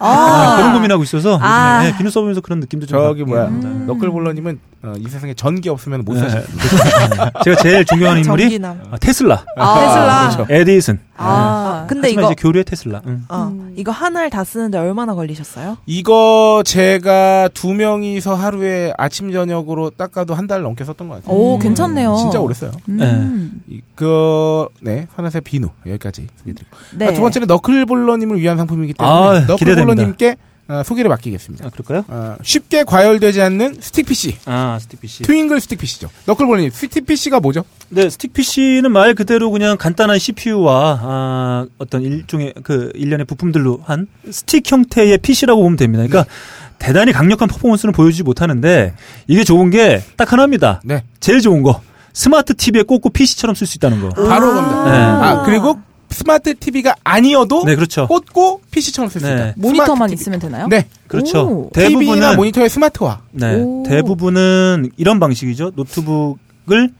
[0.02, 1.78] 아, 아, 그런 고민하고 있어서 아.
[1.78, 3.46] 요즘에 네, 비누 써보면서 그런 느낌도 좀 저기 뭐야.
[3.46, 3.84] 음.
[3.86, 6.20] 너클볼러님은 어, 이 세상에 전기 없으면 못 네.
[6.20, 6.42] 사실.
[7.44, 8.58] 제가 제일 존경하는 인물이.
[8.64, 10.28] 아, 테슬라, 아, 테슬라.
[10.36, 10.52] 그렇죠.
[10.52, 10.98] 에디슨.
[11.16, 11.86] 아, 네.
[11.94, 13.00] 근데 하지만 이거 이제 교류의 테슬라.
[13.06, 13.22] 응.
[13.28, 13.72] 어, 음.
[13.76, 15.76] 이거 하나를 다 쓰는데 얼마나 걸리셨어요?
[15.86, 21.32] 이거 제가 두 명이서 하루에 아침 저녁으로 닦아도 한 달 넘게 썼던 것 같아요.
[21.38, 21.58] 오, 음.
[21.60, 22.16] 괜찮네요.
[22.16, 22.72] 진짜 오래 써요.
[22.88, 23.62] 음.
[23.68, 26.76] 이- 그, 네, 하나색 비누 여기까지 소개드리고.
[26.96, 27.06] 네.
[27.08, 29.52] 아, 두 번째는 너클볼러님을 위한 상품이기 때문에 아, 기대됩니다.
[29.52, 30.36] 너클볼러 님께
[30.68, 31.66] 어, 소개를 맡기겠습니다.
[31.66, 32.04] 아, 그럴까요?
[32.08, 35.24] 어, 쉽게 과열되지 않는 스틱 PC, 아, 스틱 PC.
[35.24, 36.08] 트윙글 스틱 PC죠.
[36.26, 37.64] 너클볼러님, 스틱 PC가 뭐죠?
[37.88, 44.06] 네, 스틱 PC는 말 그대로 그냥 간단한 CPU와 아, 어떤 일종의 그 일련의 부품들로 한
[44.30, 46.06] 스틱 형태의 PC라고 보면 됩니다.
[46.06, 46.30] 그러니까
[46.78, 48.94] 대단히 강력한 퍼포먼스는 보여주지 못하는데
[49.26, 50.80] 이게 좋은 게 딱 하나입니다.
[50.84, 51.80] 네, 제일 좋은 거
[52.14, 54.08] 스마트 TV에 꽂고 PC처럼 쓸 수 있다는 거.
[54.10, 54.84] 바로 갑니다.
[54.84, 54.90] 네.
[54.96, 55.78] 아, 그리고
[56.12, 58.06] 스마트 TV가 아니어도 네, 그렇죠.
[58.06, 59.34] 꽂고 PC처럼 쓸수 네.
[59.34, 59.52] 있다.
[59.56, 60.20] 모니터만 스마트 TV.
[60.20, 60.66] 있으면 되나요?
[60.68, 61.40] 네, 그렇죠.
[61.46, 61.70] 오.
[61.72, 63.20] TV나 대부분은 모니터의 스마트화.
[63.32, 63.82] 네, 오.
[63.86, 65.72] 대부분은 이런 방식이죠.
[65.74, 66.90] 노트북을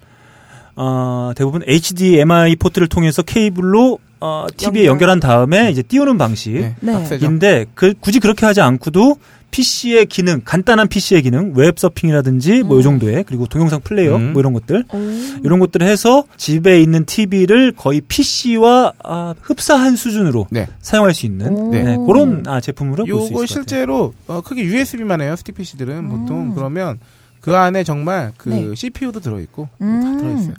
[0.76, 4.86] 어, 대부분 HDMI 포트를 통해서 케이블로 어, TV에 연결.
[4.86, 6.52] 연결한 다음에 이제 띄우는 방식.
[6.52, 7.18] 네, 네.
[7.20, 9.16] 인데 그 굳이 그렇게 하지 않고도
[9.52, 14.32] PC의 기능, 간단한 PC의 기능, 웹 서핑이라든지 뭐이 정도의 그리고 동영상 플레이어 음.
[14.32, 14.98] 뭐 이런 것들 오.
[15.44, 20.66] 이런 것들을 해서 집에 있는 TV를 거의 PC와 아, 흡사한 수준으로 네.
[20.80, 21.70] 사용할 수 있는 오.
[21.70, 23.46] 네, 그런 아, 제품으로 볼 수 있을 것 같아요.
[23.46, 25.36] 실제로 어, 크게 USB만 해요.
[25.36, 26.54] 스틱 PC들은 보통 음.
[26.54, 26.98] 그러면
[27.40, 28.74] 그 안에 정말 그 네.
[28.74, 30.00] CPU도 들어있고 음.
[30.02, 30.54] 다 들어있어요.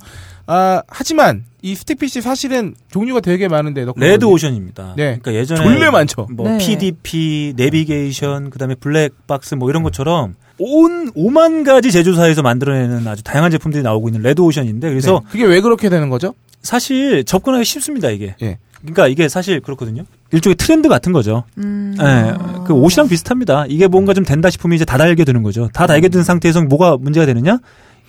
[0.45, 4.95] 아 하지만 이 스틱 PC 사실은 종류가 되게 많은데 너 레드 오션입니다.
[4.97, 5.17] 네.
[5.21, 6.27] 그러니까 예전에 졸라 많죠.
[6.31, 6.57] 뭐 네.
[6.57, 13.81] PMP, 내비게이션, 그다음에 블랙박스 뭐 이런 것처럼 온 5만 가지 제조사에서 만들어내는 아주 다양한 제품들이
[13.83, 15.31] 나오고 있는 레드 오션인데 그래서 네.
[15.31, 16.33] 그게 왜 그렇게 되는 거죠?
[16.61, 18.35] 사실 접근하기 쉽습니다 이게.
[18.41, 18.57] 예.
[18.81, 20.03] 그러니까 이게 사실 그렇거든요.
[20.33, 21.43] 일종의 트렌드 같은 거죠.
[21.57, 21.95] 음.
[22.01, 22.33] 예,
[22.65, 23.65] 그 옷이랑 비슷합니다.
[23.69, 25.69] 이게 뭔가 좀 된다 싶으면 이제 다 달게 되는 거죠.
[25.73, 27.59] 다 달게 된 상태에서 뭐가 문제가 되느냐?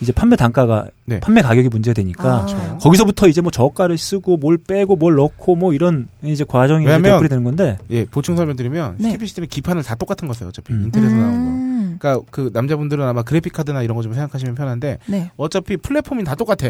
[0.01, 1.21] 이제 판매 단가가, 네.
[1.21, 2.79] 판매 가격이 문제가 되니까 아.
[2.79, 7.45] 거기서부터 이제 뭐 저가를 쓰고 뭘 빼고 뭘 넣고 뭐 이런 이제 과정이 되풀이 되는
[7.45, 7.79] 건데.
[7.91, 9.05] 예 보충 설명드리면 네.
[9.11, 10.49] 스틱 PC들은 기판을 다 똑같은 거 써요.
[10.49, 10.85] 어차피 음.
[10.87, 11.51] 인텔에서 나온 거.
[11.51, 11.97] 음.
[11.99, 15.31] 그러니까 그 남자분들은 아마 그래픽 카드나 이런 거 좀 생각하시면 편한데 네.
[15.37, 16.69] 어차피 플랫폼이 다 똑같아.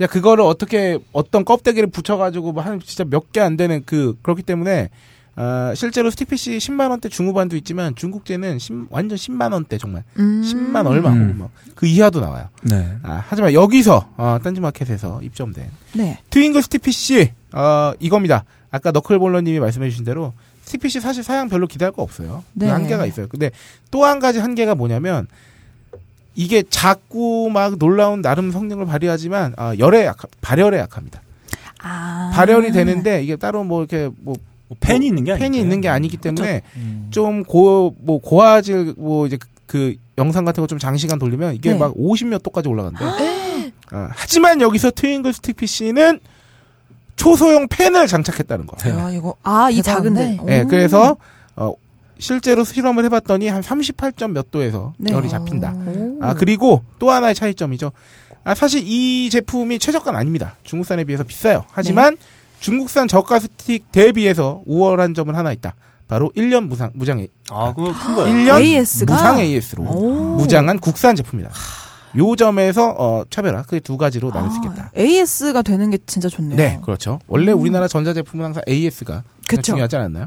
[0.00, 4.42] 야 그거를 어떻게 어떤 껍데기를 붙여가지고 뭐 한 진짜 몇 개 안 되는 그 그렇기
[4.42, 4.90] 때문에
[5.40, 10.42] 아, 실제로 스틱 PC 10만 원대 중후반도 있지만 중국제는 10 완전 10만 원대 정말 음.
[10.44, 11.34] 10만 얼마 음.
[11.38, 12.48] 뭐그 이하도 나와요.
[12.62, 12.96] 네.
[13.04, 16.18] 아, 하지만 여기서 어, 딴지마켓에서 입점된 네.
[16.30, 18.44] 트윙글 스틱 PC 어, 이겁니다.
[18.72, 20.32] 아까 너클볼러님이 말씀해주신 대로
[20.64, 22.42] 스틱 PC 사실 사양 별로 기대할 거 없어요.
[22.58, 22.68] 그 네.
[22.70, 23.28] 한계가 있어요.
[23.28, 23.52] 근데
[23.92, 25.28] 또 한 가지 한계가 뭐냐면
[26.34, 31.22] 이게 작고 막 놀라운 나름 성능을 발휘하지만 아, 열에 약 발열에 약합니다.
[31.80, 32.32] 아.
[32.34, 34.34] 발열이 되는데 이게 따로 뭐 이렇게 뭐
[34.68, 35.42] 뭐 팬이 있는 게 아니죠.
[35.44, 37.06] 펜이 있는 게 아니기 때문에 음.
[37.10, 41.78] 좀고 뭐 고화질 뭐 이제 그, 그 영상 같은 거 좀 장시간 돌리면 이게 네.
[41.78, 43.04] 막 50몇 도까지 올라간대.
[43.90, 46.20] 아, 하지만 여기서 트윙글 스틱 PC는
[47.16, 48.76] 초소형 팬을 장착했다는 거.
[48.76, 48.90] 네.
[48.90, 50.36] 야, 이거 아, 이 대단한데?
[50.36, 50.54] 작은데.
[50.54, 50.66] 예, 오.
[50.68, 51.16] 그래서
[51.56, 51.72] 어,
[52.18, 55.12] 실제로 실험을 해봤더니 한 38점 몇 도에서 네.
[55.12, 55.72] 열이 잡힌다.
[55.86, 56.18] 오.
[56.20, 57.92] 아 그리고 또 하나의 차이점이죠.
[58.44, 60.56] 아 사실 이 제품이 최저가는 아닙니다.
[60.62, 61.64] 중국산에 비해서 비싸요.
[61.72, 62.20] 하지만 네.
[62.60, 65.74] 중국산 저가 스틱 대비해서 우월한 점은 하나 있다.
[66.08, 68.34] 바로 1년 무상 무장 아, 그거 큰 거예요.
[68.34, 69.14] 1년 AS가?
[69.14, 70.36] 무상 AS로 오.
[70.36, 71.50] 무장한 국산 제품이다.
[72.16, 74.84] 요 점에서 어, 차별화 그두 가지로 나눌 수 있겠다.
[74.84, 76.56] 아, AS가 되는 게 진짜 좋네요.
[76.56, 77.18] 네, 그렇죠.
[77.28, 77.60] 원래 음.
[77.60, 79.62] 우리나라 전자 제품은 항상 AS가 그쵸.
[79.62, 80.26] 중요하지 않았나요?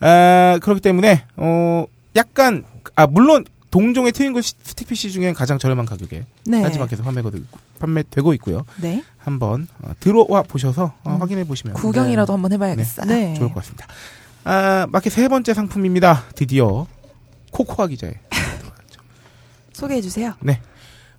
[0.00, 2.64] 아, 그렇기 때문에 어 약간
[2.94, 3.44] 아 물론
[3.74, 6.62] 동종의 트윙글 시- 스틱 PC 중에 가장 저렴한 가격에 네.
[6.62, 8.64] 딴지마켓에서 판매되고, 있고- 판매되고 있고요.
[8.80, 9.02] 네.
[9.18, 11.20] 한번 어, 들어와 보셔서 어, 음.
[11.20, 13.06] 확인해 보시면 구경이라도 한번 해봐야겠어요.
[13.06, 13.34] 네.
[13.34, 13.88] 좋을 것 같습니다.
[14.44, 16.22] 아, 마켓 세 번째 상품입니다.
[16.36, 16.86] 드디어
[17.50, 18.14] 코코아 기자의
[19.72, 20.34] 소개해 주세요.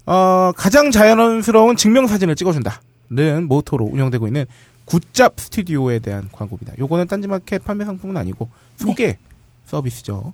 [0.05, 4.45] 어, 가장 자연스러운 증명사진을 찍어준다는 모토로 운영되고 있는
[4.85, 6.71] 굿잡 스튜디오에 대한 광고입니다.
[6.79, 9.17] 요거는 딴지마켓 판매 상품은 아니고 소개
[9.65, 10.31] 서비스죠.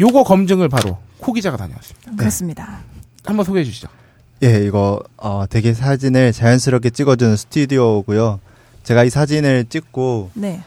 [0.00, 2.12] 요거 검증을 바로 코 기자가 다녀왔습니다.
[2.16, 2.78] 그렇습니다.
[3.24, 3.88] 한번 소개해 주시죠.
[4.42, 8.40] 예, 이거 어, 되게 사진을 자연스럽게 찍어주는 스튜디오고요.
[8.84, 10.62] 제가 이 사진을 찍고 네.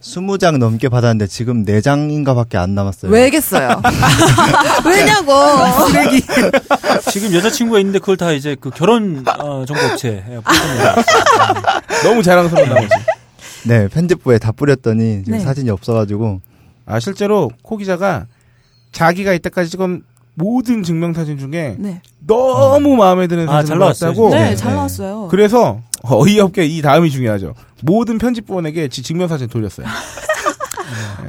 [0.00, 3.10] 20장 넘게 받았는데 지금 4장인가 밖에 안 남았어요.
[3.10, 3.82] 왜겠어요?
[4.86, 5.32] 왜냐고.
[7.10, 10.42] 지금 여자친구가 있는데 그걸 다 이제 그 결혼 어, 정보업체에 보내요.
[12.04, 12.94] 너무 자랑스러운 나머지.
[13.64, 15.44] 네, 편집부에 다 뿌렸더니 지금 네.
[15.44, 16.40] 사진이 없어가지고
[16.86, 18.26] 아 실제로 코 기자가
[18.98, 20.02] 자기가 이때까지 찍은
[20.34, 22.02] 모든 증명사진 중에 네.
[22.26, 24.30] 너무 마음에 드는 아, 사진을 봤다고.
[24.30, 24.76] 네, 네, 잘 네.
[24.76, 25.28] 나왔어요.
[25.30, 27.54] 그래서 어이없게 이 다음이 중요하죠.
[27.82, 29.86] 모든 편집부원에게 지 증명사진 돌렸어요.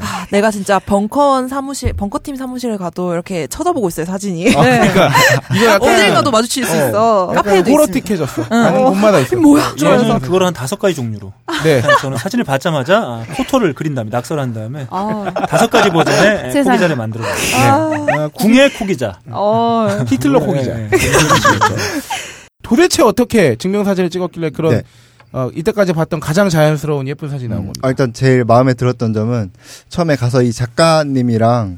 [0.02, 4.56] 아, 내가 진짜 벙커원 사무실, 벙커팀 사무실에 가도 이렇게 쳐다보고 있어요, 사진이.
[4.56, 5.10] 아, 그러니까
[5.56, 7.32] 이거 약간 어딜 가도 마주칠 수 어, 있어.
[7.36, 7.72] 카페에도.
[7.72, 8.48] 호러틱해졌어.
[8.50, 9.36] 가는 곳마다 있어.
[9.36, 9.74] 뭐야?
[9.78, 11.34] 저는 그걸 한 다섯 가지 종류로.
[11.64, 11.82] 네.
[12.02, 16.62] 저는 사진을 받자마자 아, 포토를 그린 다음에 낙서한 다음에 아, 다섯 가지 버전의 예.
[16.64, 18.06] 코기자를 만들었어요.
[18.10, 19.20] 아, 궁예 코기자.
[19.30, 20.74] 어, 히틀러 코기자.
[20.74, 20.90] 네,
[22.64, 24.84] 도대체 어떻게 증명사진을 찍었길래 그런 네.
[25.32, 27.80] 어, 이때까지 봤던 가장 자연스러운 예쁜 사진이 나온 겁니다.
[27.84, 29.52] 아, 일단 제일 마음에 들었던 점은
[29.90, 31.78] 처음에 가서 이 작가님이랑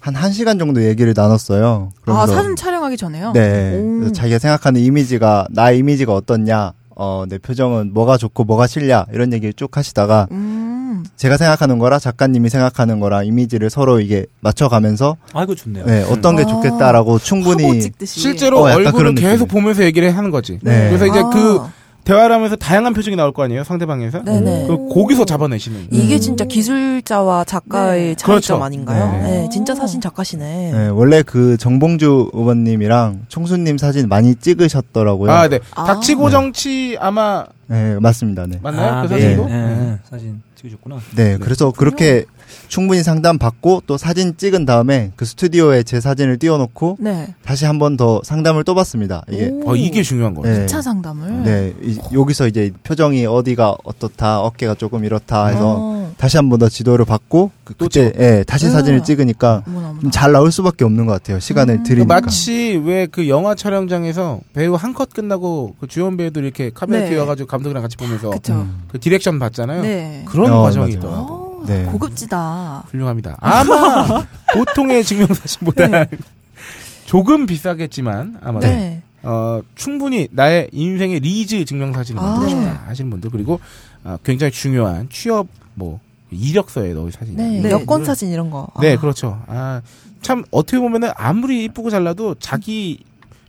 [0.00, 1.92] 한 1시간 정도 얘기를 나눴어요.
[2.06, 3.32] 아, 사진 촬영하기 전에요?
[3.32, 4.12] 네.
[4.12, 6.72] 자기가 생각하는 이미지가 나 이미지가 어떻냐?
[6.94, 9.06] 어, 내 표정은 뭐가 좋고 뭐가 싫냐?
[9.12, 11.04] 이런 얘기를 쭉 하시다가 음.
[11.16, 15.84] 제가 생각하는 거랑 작가님이 생각하는 거랑 이미지를 서로 이게 맞춰가면서 아이고 좋네요.
[15.86, 18.20] 네, 어떤 게 아, 좋겠다라고 충분히 찍듯이.
[18.20, 19.48] 실제로 어, 얼굴을 그런 계속.
[19.48, 20.58] 보면서 얘기를 하는 거지.
[20.62, 20.88] 네.
[20.88, 21.30] 그래서 이제 아.
[21.30, 21.60] 그
[22.04, 24.22] 대화를 하면서 다양한 표정이 나올 거 아니에요, 상대방에서.
[24.24, 24.66] 네네.
[24.66, 25.88] 그 거기서 잡아내시는.
[25.90, 26.20] 이게 음.
[26.20, 28.14] 진짜 기술자와 작가의 네.
[28.14, 28.64] 차이점 그렇죠.
[28.64, 29.12] 아닌가요?
[29.12, 29.22] 네.
[29.22, 29.48] 네.
[29.50, 30.72] 진짜 사진 작가시네.
[30.72, 35.30] 네, 원래 그 정봉주 의원님이랑 총수님 사진 많이 찍으셨더라고요.
[35.30, 35.60] 아, 네.
[35.74, 35.84] 아.
[35.84, 36.32] 닥치고 네.
[36.32, 38.46] 정치 아마 네, 맞습니다.
[38.46, 38.58] 네.
[38.62, 38.92] 맞나요?
[38.92, 39.20] 아, 그 네.
[39.20, 39.46] 사진도?
[39.46, 39.76] 네, 네.
[39.76, 39.98] 네.
[40.10, 40.98] 사진 찍으셨구나.
[41.16, 42.24] 네, 그래서 그렇게
[42.68, 47.34] 충분히 상담 받고 또 사진 찍은 다음에 그 스튜디오에 제 사진을 띄워놓고 네.
[47.44, 49.22] 다시 한 번 더 상담을 또 받습니다.
[49.30, 49.70] 이게 오.
[49.72, 50.58] 어, 이게 중요한 거예요.
[50.60, 50.66] 네.
[50.66, 51.42] 2차 상담을.
[51.42, 56.12] 네, 이- 여기서 이제 표정이 어디가 어떻다, 어깨가 조금 이렇다 해서 어.
[56.18, 58.72] 다시 한 번 더 지도를 받고 그, 또 그때 예, 다시 음.
[58.72, 60.00] 사진을 찍으니까 어머나, 어머나.
[60.02, 61.40] 좀잘 나올 수밖에 없는 것 같아요.
[61.40, 61.82] 시간을 음.
[61.82, 62.14] 들이니까.
[62.20, 67.10] 마치 왜 그 영화 촬영장에서 배우 한 컷 끝나고 그 주연 배우들 이렇게 카메라 네.
[67.10, 68.52] 띄워가지고 감독이랑 같이 보면서 그쵸.
[68.52, 68.82] 음.
[68.88, 69.82] 그 direction 받잖아요.
[69.82, 70.24] 네.
[70.28, 70.98] 그런 어, 과정이 맞아요.
[70.98, 71.34] 있더라고.
[71.34, 71.84] 어, 네.
[71.84, 72.84] 고급지다.
[72.88, 73.36] 훌륭합니다.
[73.40, 74.24] 아마
[74.54, 76.06] 보통의 증명사진보다
[77.06, 79.02] 조금 비싸겠지만 아마도 네.
[79.22, 82.24] 어, 충분히 나의 인생의 리즈 증명사진을 아.
[82.24, 82.78] 만들고 싶다 네.
[82.86, 83.60] 하시는 분들 그리고
[84.04, 86.00] 어, 굉장히 중요한 취업 뭐
[86.30, 87.36] 이력서에 넣을 사진.
[87.36, 87.70] 네, 네.
[87.70, 88.68] 여권 사진 이런 거.
[88.80, 89.00] 네, 아.
[89.00, 89.42] 그렇죠.
[89.46, 89.82] 아,
[90.22, 93.04] 참 어떻게 보면은 아무리 이쁘고 잘나도 자기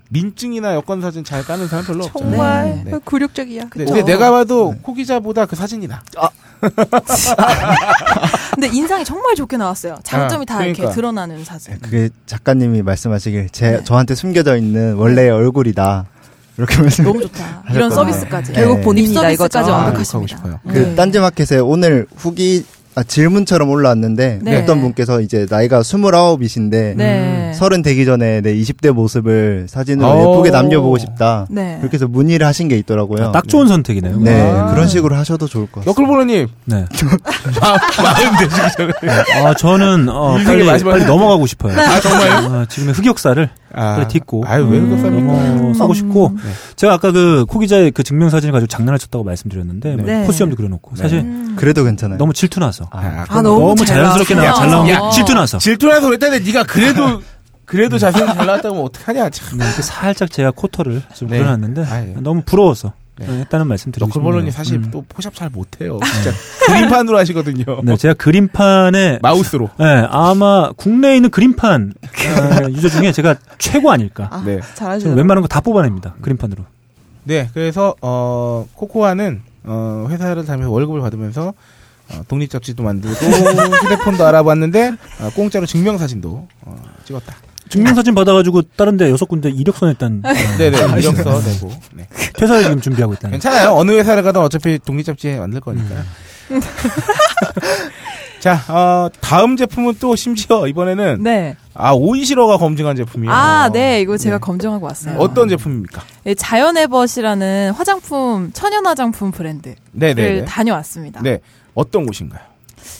[0.09, 2.19] 민증이나 여권 사진 잘 까는 사람 별로 없죠.
[2.19, 2.91] 정말 네.
[3.03, 3.63] 굴욕적이야.
[3.63, 3.93] 네, 그쵸.
[3.93, 6.03] 근데 내가 봐도 코 기자보다 그 사진이 나.
[8.55, 9.97] 근데 인상이 정말 좋게 나왔어요.
[10.03, 10.82] 장점이 아, 다 그러니까.
[10.84, 11.78] 이렇게 드러나는 사진.
[11.80, 13.84] 그게 작가님이 말씀하시길 제 네.
[13.84, 16.05] 저한테 숨겨져 있는 원래의 얼굴이다.
[16.57, 17.03] 이렇게 말씀.
[17.03, 17.64] 너무 좋다.
[17.72, 18.14] 이런 하셨거든요.
[18.14, 18.53] 서비스까지.
[18.53, 18.59] 네.
[18.59, 19.24] 결국 본인이다 아,
[19.78, 20.14] 완벽하십니다.
[20.14, 20.59] 욕하고 싶어요.
[20.68, 20.95] 그 네.
[20.95, 24.61] 딴지마켓에 오늘 후기 아, 질문처럼 올라왔는데 네.
[24.61, 27.51] 어떤 분께서 이제 나이가 29이신데 네.
[27.55, 30.33] 서른 되기 전에 내 20대 모습을 사진으로 오.
[30.33, 31.47] 예쁘게 남겨보고 싶다.
[31.49, 31.77] 네.
[31.79, 33.29] 그렇게 해서 문의를 하신 게 있더라고요.
[33.29, 34.19] 아, 딱 좋은 선택이네요.
[34.19, 34.71] 네, 아.
[34.71, 35.91] 그런 식으로 하셔도 좋을 것 같아요.
[35.91, 36.85] 너클볼러님 네.
[38.03, 39.43] 마음 되시기 전에.
[39.43, 41.77] 아, 저는 어, 빨리, 마지막 빨리 넘어가고 싶어요.
[41.79, 42.61] 아 정말요?
[42.61, 45.30] 어, 지금의 흑역사를 아, 빨리 딛고 아유 왜 그거 쌉니까?
[45.69, 46.51] 어, 쓰고 싶고 네.
[46.76, 50.26] 제가 아까 그 코 기자의 그 증명사진을 가지고 장난을 쳤다고 말씀드렸는데 뭐 네.
[50.26, 51.53] 코수염도 그려놓고 사실 음.
[51.57, 52.17] 그래도 괜찮아요.
[52.17, 54.51] 너무 질투 나서 아, 아, 너무 너무 잘 자연스럽게 나왔어.
[54.51, 55.09] 나, 잘 나온 게 야.
[55.11, 57.21] 질투 나서 질투 나서 그랬다는데 네가 그래도
[57.65, 59.57] 그래도 자세히 잘 나왔다고 하면 어떡하냐 참.
[59.57, 61.38] 네, 이렇게 살짝 제가 코터를 좀 네.
[61.39, 62.13] 그려놨는데 아유.
[62.19, 62.93] 너무 부러워서 네.
[62.93, 64.24] 네, 했다는 말씀 드리고 싶네요.
[64.24, 64.89] 너클볼러님 사실 음.
[64.91, 65.99] 또 포샵 잘 못해요.
[66.03, 66.32] 진짜
[66.66, 67.64] 그림판으로 하시거든요.
[67.86, 69.70] 네, 제가 그림판에 마우스로.
[69.78, 74.30] 네, 아마 국내에 있는 그림판 어, 유저 중에 제가 최고 아닐까.
[74.32, 74.59] 아, 네.
[74.76, 75.16] 잘하시네요.
[75.16, 76.16] 웬만한 거 다 뽑아냅니다.
[76.22, 76.64] 그림판으로.
[77.26, 81.53] 네, 그래서 어 코코아는 어 회사를 다니면서 월급을 받으면서
[82.11, 83.16] 어, 독립 잡지도 만들고
[83.86, 84.88] 휴대폰도 알아봤는데
[85.22, 87.36] 어, 공짜로 증명 사진도 어, 찍었다.
[87.70, 89.93] 증명사진 받아가지고 다른데 여섯 군데 이력서 어,
[90.57, 91.72] 네네 이력서 내고.
[91.93, 92.07] 네.
[92.41, 93.32] 회사를 지금 준비하고 있다는.
[93.32, 93.72] 괜찮아요.
[93.74, 95.95] 어느 회사를 가든 어차피 독립 잡지에 만들 거니까.
[96.51, 96.61] 음.
[98.39, 101.55] 자, 어, 다음 제품은 또 심지어 이번에는 네.
[101.74, 103.32] 아 오이시러가 검증한 제품이에요.
[103.34, 104.01] 아, 네.
[104.01, 104.39] 이거 제가 네.
[104.41, 105.16] 검증하고 왔어요.
[105.18, 106.03] 어떤 제품입니까?
[106.26, 110.43] 네, 자연에벗이라는 화장품, 천연 화장품 브랜드를 네네.
[110.43, 111.22] 다녀왔습니다.
[111.22, 111.39] 네,
[111.74, 112.41] 어떤 곳인가요?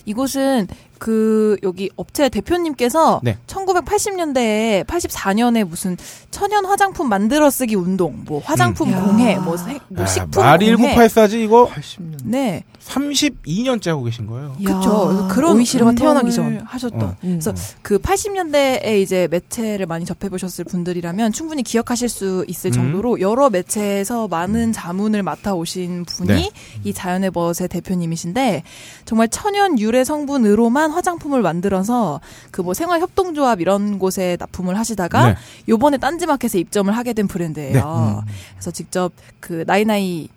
[0.06, 0.68] 이곳은
[1.04, 3.38] 그 여기 업체 대표님께서 네.
[3.48, 5.98] 1980년대에 84년에 무슨
[6.32, 9.04] 천연 화장품 만들어 쓰기 운동, 뭐 화장품 음.
[9.04, 9.40] 공해, 야.
[9.42, 10.96] 뭐, 세- 뭐 아, 식품 말 공해.
[10.96, 12.20] 1984지 이거 80년.
[12.24, 14.56] 네, 32년째 하고 계신 거예요.
[14.64, 15.28] 그렇죠.
[15.30, 16.62] 그런 오이시로가 태어나기 전.
[16.66, 17.02] 하셨던.
[17.02, 17.16] 어.
[17.26, 17.40] 음.
[17.42, 22.72] 그래서 그 80년대에 이제 매체를 많이 접해 보셨을 분들이라면 충분히 기억하실 수 있을 음.
[22.72, 26.50] 정도로 여러 매체에서 많은 자문을 맡아 오신 분이 네.
[26.86, 28.64] 이 자연의 벗의 대표님이신데
[29.04, 32.20] 정말 천연 유래 성분으로만 화장품을 만들어서
[32.52, 35.36] 그 뭐 생활협동조합 이런 곳에 납품을 하시다가 네.
[35.68, 38.24] 요번에 딴지마켓에 입점을 하게 된 브랜드예요.
[38.26, 38.34] 네.
[38.54, 40.30] 그래서 직접 그 나이나이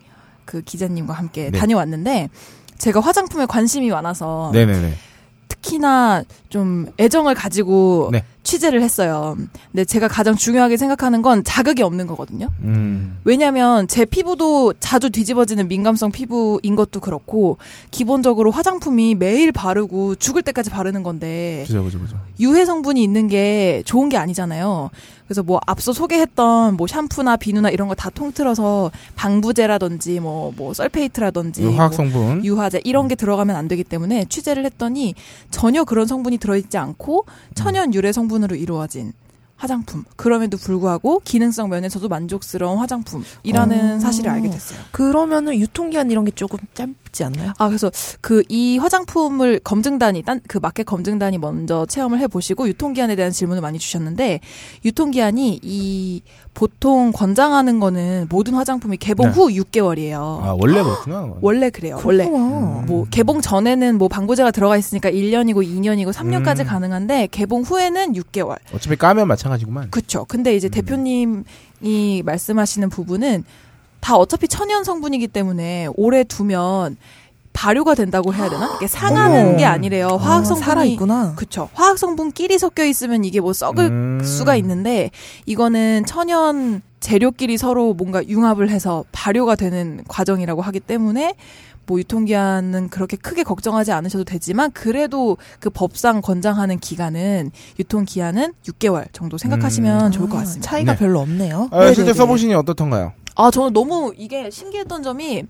[0.44, 1.59] 그 기자님과 함께 네.
[1.59, 2.28] 다녀왔는데
[2.78, 4.94] 제가 화장품에 관심이 많아서 네네네.
[5.49, 8.24] 특히나 좀 애정을 가지고 네.
[8.42, 9.36] 취재를 했어요.
[9.72, 12.49] 근데 제가 가장 중요하게 생각하는 건 자극이 없는 거거든요.
[12.62, 13.18] 음.
[13.24, 17.59] 왜냐하면 제 피부도 자주 뒤집어지는 민감성 피부인 것도 그렇고
[17.90, 22.16] 기본적으로 화장품이 매일 바르고 죽을 때까지 바르는 건데 그죠 그죠 그죠.
[22.38, 24.90] 유해 성분이 있는 게 좋은 게 아니잖아요.
[25.27, 31.72] 그래서 뭐 앞서 소개했던 뭐 샴푸나 비누나 이런 거 다 통틀어서 방부제라든지 뭐뭐 sulfate라든지 이뭐
[31.72, 32.45] 화학 성분.
[32.45, 35.14] 유화제 이런 게 들어가면 안 되기 때문에 취재를 했더니
[35.51, 39.12] 전혀 그런 성분이 들어있지 않고 천연 유래 성분으로 이루어진
[39.57, 40.05] 화장품.
[40.16, 44.01] 그럼에도 불구하고 기능성 면에서도 만족스러운 화장품이라는 어.
[44.01, 44.79] 사실을 알게 됐어요.
[44.93, 47.52] 그러면은 유통기한 이런 게 조금 짧 지 않나요?
[47.58, 47.90] 아 그래서
[48.20, 53.78] 그 이 화장품을 검증단이 딴 그 마켓 검증단이 먼저 체험을 해보시고 유통기한에 대한 질문을 많이
[53.78, 54.40] 주셨는데
[54.84, 56.22] 유통기한이 이
[56.54, 59.32] 보통 권장하는 거는 모든 화장품이 개봉 네.
[59.32, 60.14] 후 6개월이에요.
[60.18, 61.34] 아 원래 그렇구나.
[61.40, 62.00] 원래 그래요.
[62.04, 62.80] 원래 그렇구나.
[62.80, 62.86] 음.
[62.86, 66.66] 뭐 개봉 전에는 뭐 방부제가 들어가 있으니까 1년이고 2년이고 3년까지 음.
[66.66, 68.56] 가능한데 개봉 후에는 6개월.
[68.74, 69.90] 어차피 까면 마찬가지구만.
[69.90, 70.24] 그렇죠.
[70.26, 70.70] 근데 이제 음.
[70.70, 73.44] 대표님이 말씀하시는 부분은
[74.07, 76.96] 다 어차피 천연 성분이기 때문에 오래 두면
[77.52, 78.72] 발효가 된다고 해야 되나?
[78.76, 79.57] 이게 상하는.
[79.57, 80.11] 게 아니래요.
[80.11, 81.34] 화학 아, 성분이 살아 있구나.
[81.34, 81.68] 그쵸.
[81.72, 84.20] 화학 성분끼리 섞여 있으면 이게 뭐 썩을 음.
[84.22, 85.11] 수가 있는데
[85.46, 91.34] 이거는 천연 재료끼리 서로 뭔가 융합을 해서 발효가 되는 과정이라고 하기 때문에
[91.86, 97.50] 뭐 유통기한은 그렇게 크게 걱정하지 않으셔도 되지만 그래도 그 법상 권장하는 기간은
[97.80, 100.11] 유통기한은 6개월 정도 생각하시면 음.
[100.12, 100.70] 좋을 것 아, 같습니다.
[100.70, 100.98] 차이가 네.
[100.98, 101.70] 별로 없네요.
[101.72, 102.18] 아, 실제 네네네.
[102.18, 103.12] 써보시니 어떻던가요?
[103.37, 105.45] 아, 저는 너무 이게 신기했던 점이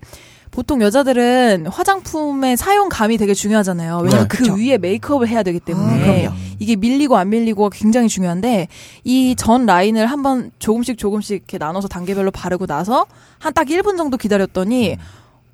[0.51, 3.97] 보통 여자들은 화장품의 사용감이 되게 중요하잖아요.
[3.97, 4.27] 왜냐면 네.
[4.29, 4.53] 그 그쵸.
[4.53, 6.27] 위에 메이크업을 해야 되기 때문에.
[6.27, 6.33] 아.
[6.59, 8.67] 이게 밀리고 안 밀리고가 굉장히 중요한데
[9.03, 13.05] 이 전 라인을 한번 조금씩 조금씩 이렇게 나눠서 단계별로 바르고 나서
[13.39, 14.97] 한 딱 1분 정도 기다렸더니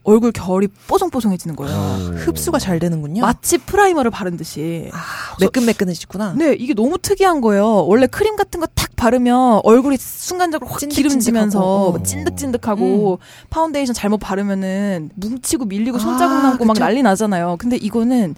[0.04, 1.76] 얼굴 결이 뽀송뽀송해지는 거예요.
[2.18, 3.22] 흡수가 잘 되는군요.
[3.22, 4.90] 마치 프라이머를 바른 듯이.
[4.94, 4.98] 아,
[5.40, 6.34] 매끈매끈해지구나.
[6.38, 7.86] 네, 이게 너무 특이한 거예요.
[7.86, 10.80] 원래 크림 같은 거 탁 바르면 얼굴이 순간적으로 확.
[10.80, 12.04] 기름지면서 뭐 어.
[12.04, 16.78] 찐득찐득하고 파운데이션 잘못 바르면은 뭉치고 밀리고 손자국 아, 남고 막.
[16.78, 17.56] 난리 나잖아요.
[17.60, 18.36] 근데 이거는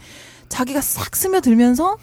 [0.50, 1.98] 자기가 싹 스며들면서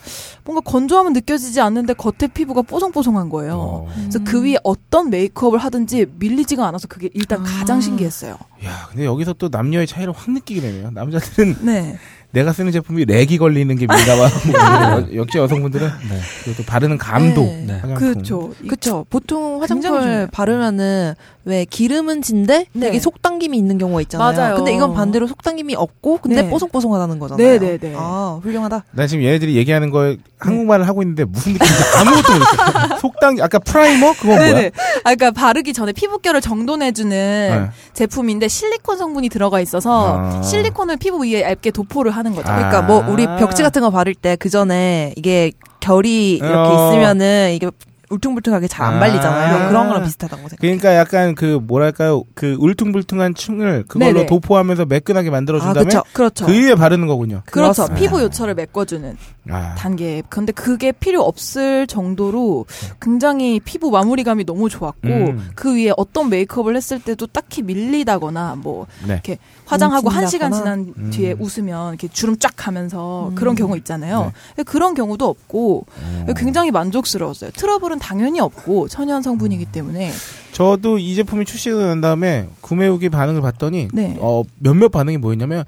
[0.45, 3.55] 뭔가 건조함은 느껴지지 않는데 겉에 피부가 뽀송뽀송한 거예요.
[3.55, 3.88] 어.
[3.95, 7.45] 그래서 그 위에 어떤 메이크업을 하든지 밀리지가 않아서 그게 일단 아.
[7.45, 8.36] 가장 신기했어요.
[8.64, 10.90] 야, 근데 여기서 또 남녀의 차이를 확 느끼게 되네요.
[10.90, 11.99] 남자들은 네.
[12.33, 16.55] 내가 쓰는 제품이 lag이 걸리는 게 민감하고 여- 역시 여성분들은 네.
[16.57, 17.80] 또 바르는 감도 네.
[17.85, 17.95] 네.
[17.95, 18.53] 그렇죠.
[18.68, 19.05] 그쵸.
[19.11, 20.28] 보통 화장품을.
[20.33, 21.14] 바르면은
[21.45, 22.87] 왜 기름은 진데 네.
[22.87, 24.33] 되게 속당김이 있는 경우가 있잖아요.
[24.37, 24.57] 맞아요.
[24.57, 26.49] 근데 이건 반대로 속당김이 없고 근데 네.
[26.51, 27.47] 뽀송뽀송하다는 거잖아요.
[27.47, 27.95] 네, 네, 네.
[27.97, 28.85] 아, 훌륭하다.
[28.93, 32.97] 난 지금 얘네들이 얘기하는 걸 한국말을 하고 있는데 무슨 느낌인지 아무것도 모르겠어.
[33.03, 34.39] 속당 아까 primer 그건 뭐야?
[34.55, 34.70] 네네.
[35.05, 37.70] 아, 그러니까 바르기 전에 피부결을 정돈해주는 네.
[37.93, 40.43] 제품인데 실리콘 성분이 들어가 있어서 아.
[40.43, 42.50] 실리콘을 피부 위에 얇게 도포를 하는 거죠.
[42.50, 42.56] 아.
[42.56, 46.90] 그러니까 뭐 우리 벽지 같은 거 바를 때 그 전에 이게 결이 이렇게 어.
[46.90, 47.70] 있으면은 이게
[48.10, 48.98] 울퉁불퉁하게 잘안 아.
[48.98, 49.68] 발리잖아요.
[49.68, 50.58] 그런 거랑 비슷하다고 생각해요.
[50.60, 54.26] 그러니까 약간 그 뭐랄까요 그 울퉁불퉁한 층을 그걸로 네네.
[54.26, 56.02] 도포하면서 매끈하게 만들어준 아, 다음에 그쵸.
[56.12, 56.46] 그렇죠.
[56.46, 57.42] 그 위에 바르는 거군요.
[57.46, 57.86] 그렇죠.
[57.94, 59.16] 피부 요철을 메꿔 주는
[59.51, 60.22] 아, 단계.
[60.28, 62.66] 근데 그게 필요 없을 정도로
[63.01, 65.51] 굉장히 피부 마무리감이 너무 좋았고 음.
[65.55, 69.14] 그 위에 어떤 메이크업을 했을 때도 딱히 밀리다거나 뭐 네.
[69.14, 70.53] 이렇게 화장하고 한 시간.
[70.53, 71.11] 지난 음.
[71.11, 73.34] 뒤에 웃으면 이렇게 주름 쫙 가면서 음.
[73.34, 74.33] 그런 경우 있잖아요.
[74.57, 74.62] 네.
[74.62, 76.26] 그런 경우도 없고 어.
[76.37, 77.50] 굉장히 만족스러웠어요.
[77.53, 80.12] 트러블은 당연히 없고 천연 성분이기 때문에
[80.53, 84.16] 저도 이 제품이 출시가 난 다음에 구매 후기 반응을 봤더니 네.
[84.21, 85.64] 어, 몇몇 반응이 뭐였냐면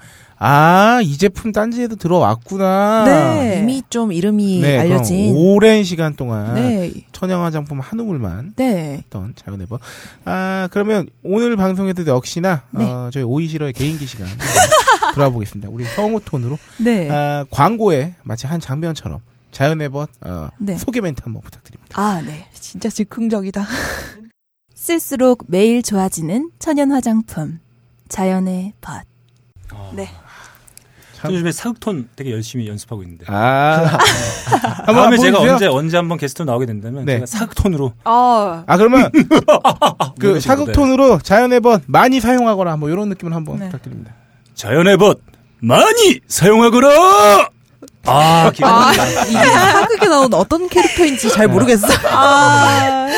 [0.47, 3.05] 아 이 제품 딴지에도 들어왔구나.
[3.07, 3.61] 네.
[3.61, 6.93] 이미 좀 이름이 네, 알려진 오랜 시간 동안 네.
[7.13, 8.99] 천연 화장품 한 우물만 네.
[8.99, 9.79] 했던 자연해버.
[10.27, 12.85] 아 그러면 오늘 방송에도 역시나 네.
[12.85, 14.27] 어, 저희 오이시러의 개인기 시간
[15.15, 15.71] 돌아와 보겠습니다.
[15.71, 17.09] 우리 성우 톤으로 네.
[17.11, 20.77] 아, 광고에 마치 한 장면처럼 자연해버 어, 네.
[20.77, 22.01] 소개 멘트 한번 부탁드립니다.
[22.01, 22.47] 아, 네.
[22.53, 23.65] 진짜 즉흥적이다.
[24.75, 27.61] 쓸수록 매일 좋아지는 천연 화장품.
[28.09, 29.03] 자연의 벗.
[29.95, 30.09] 네.
[31.25, 31.33] 참.
[31.33, 33.25] 요즘에 사극톤 되게 열심히 연습하고 있는데.
[33.29, 33.99] 아.
[34.85, 35.71] 한번 다음에 제가 보여주세요.
[35.71, 37.15] 언제 언제 한번 게스트로 나오게 된다면 네.
[37.15, 38.65] 제가 사극톤으로 어.
[38.67, 39.11] 아 그러면
[40.21, 43.67] 그 사극톤으로 자연의 벗 많이 사용하거나 뭐 이런 느낌을 한번 네.
[43.67, 44.13] 부탁드립니다.
[44.55, 45.21] 자연의 벗
[45.61, 47.49] 많이 사용하거라.
[48.07, 49.25] 아, 기가 아, 막히다.
[49.27, 51.87] 이게 사극에 나온 어떤 캐릭터인지 잘 모르겠어.
[52.11, 53.09] 아.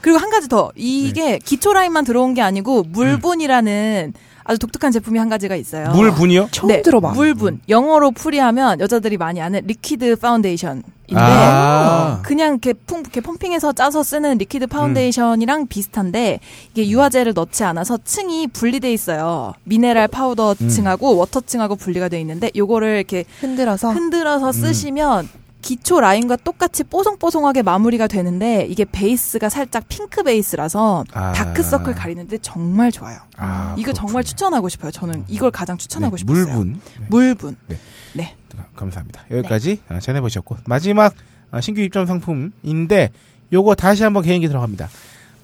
[0.00, 0.70] 그리고 한 가지 더.
[0.76, 4.14] 이게 기초 라인만 들어온 게 아니고 물분이라는
[4.44, 5.90] 아주 독특한 제품이 한 가지가 있어요.
[5.90, 6.48] 물분이요?
[6.50, 7.12] 처음 들어봐.
[7.12, 7.60] 물분.
[7.68, 12.20] 영어로 풀이하면 여자들이 많이 아는 liquid 파운데이션 인데 아.
[12.22, 16.40] 그냥 이렇게, 풍, 이렇게 pumping해서 짜서 쓰는 liquid 파운데이션이랑 비슷한데
[16.72, 19.52] 이게 유화제를 넣지 않아서 층이 분리돼 있어요.
[19.64, 25.28] 미네랄 파우더 층하고 water 층하고 분리가 돼 있는데 요거를 이렇게 흔들어서 흔들어서 쓰시면
[25.64, 31.32] 기초 라인과 똑같이 뽀송뽀송하게 마무리가 되는데 이게 베이스가 살짝 핑크 베이스라서 아.
[31.32, 33.18] 다크서클 가리는데 정말 좋아요.
[33.38, 33.94] 아, 이거 그렇군요.
[33.94, 34.90] 정말 추천하고 싶어요.
[34.90, 36.44] 저는 이걸 가장 추천하고 네, 싶었어요.
[36.44, 36.80] 물분.
[37.00, 37.06] 네.
[37.08, 37.56] 물분.
[37.66, 37.78] 네.
[38.12, 38.36] 네.
[38.76, 39.24] 감사합니다.
[39.30, 41.14] 여기까지 아, 전해보셨고 마지막
[41.50, 43.10] 아, 신규 입점 상품인데
[43.50, 44.90] 요거 다시 한번 개인기 들어갑니다.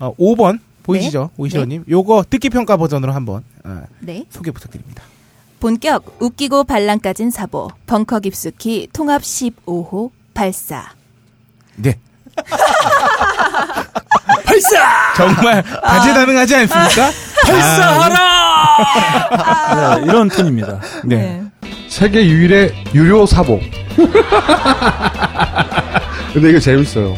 [0.00, 1.30] 어, 5번 보이시죠?
[1.38, 1.84] 오이시로님.
[1.88, 4.26] 요거 듣기 평가 버전으로 한번 아, 네.
[4.28, 5.02] 소개 부탁드립니다.
[5.60, 10.84] 본격 웃기고 발랑까진 사보 벙커 깊숙이 통합 15호 발사.
[11.76, 11.98] 네.
[14.44, 15.12] 발사!
[15.16, 17.10] 정말 다재다능하지 않습니까?
[17.46, 18.16] 발사하라!
[19.98, 20.80] 네, 이런 톤입니다.
[21.04, 21.42] 네.
[21.88, 23.60] 세계 유일의 유료 사복.
[26.32, 27.14] 근데 이거 재밌어요.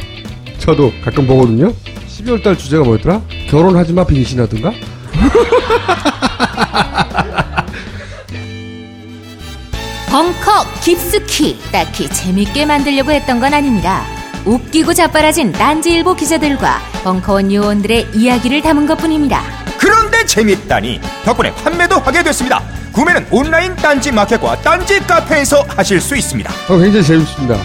[0.58, 1.72] 저도 가끔 보거든요.
[2.08, 3.20] 12월 달 주제가 뭐였더라?
[3.48, 4.72] 결혼하지 마 빙신하든가?
[10.12, 14.04] 벙커 깊숙이 딱히 재밌게 만들려고 했던 건 아닙니다.
[14.44, 19.40] 웃기고 자빠라진 딴지일보 기자들과 벙커원 요원들의 이야기를 담은 것뿐입니다.
[19.78, 22.60] 그런데 재밌다니 덕분에 판매도 하게 됐습니다.
[22.92, 26.52] 구매는 온라인 딴지 마켓과 딴지 카페에서 하실 수 있습니다.
[26.68, 27.56] 어, 굉장히 재밌습니다.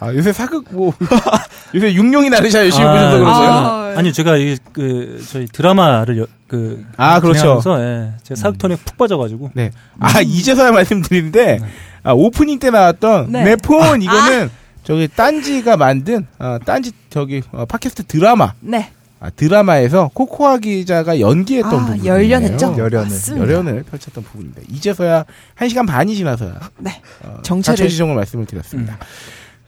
[0.00, 0.94] 아, 요새 사극 뭐
[1.74, 3.50] 요새 육룡이 나르샤 열심히 보셔서 그러세요?
[3.50, 7.60] 아, 아니요, 제가 이, 그, 저희 드라마를, 여- 그, 아, 그렇죠.
[7.60, 9.50] 진행하면서, 예, 제가 사극톤에 푹 빠져가지고.
[9.54, 9.70] 네.
[9.98, 11.58] 아, 이제서야 말씀드리는데,
[12.04, 13.44] 아, 오프닝 때 나왔던 네.
[13.44, 14.50] 내 폰, 이거는
[14.84, 18.52] 저기 딴지가 만든, 어, 딴지 저기, 어, 팟캐스트 드라마.
[18.60, 18.90] 네.
[19.20, 22.06] 아, 드라마에서 코코아 기자가 연기했던 아, 부분.
[22.06, 22.76] 열연했죠?
[22.78, 23.08] 열연을.
[23.08, 23.44] 맞습니다.
[23.46, 24.62] 열연을 펼쳤던 부분입니다.
[24.70, 25.24] 이제서야
[25.56, 27.02] 한 시간 반이 지나서야 네.
[27.24, 28.96] 어, 정체를- 자초지종을 말씀을 드렸습니다.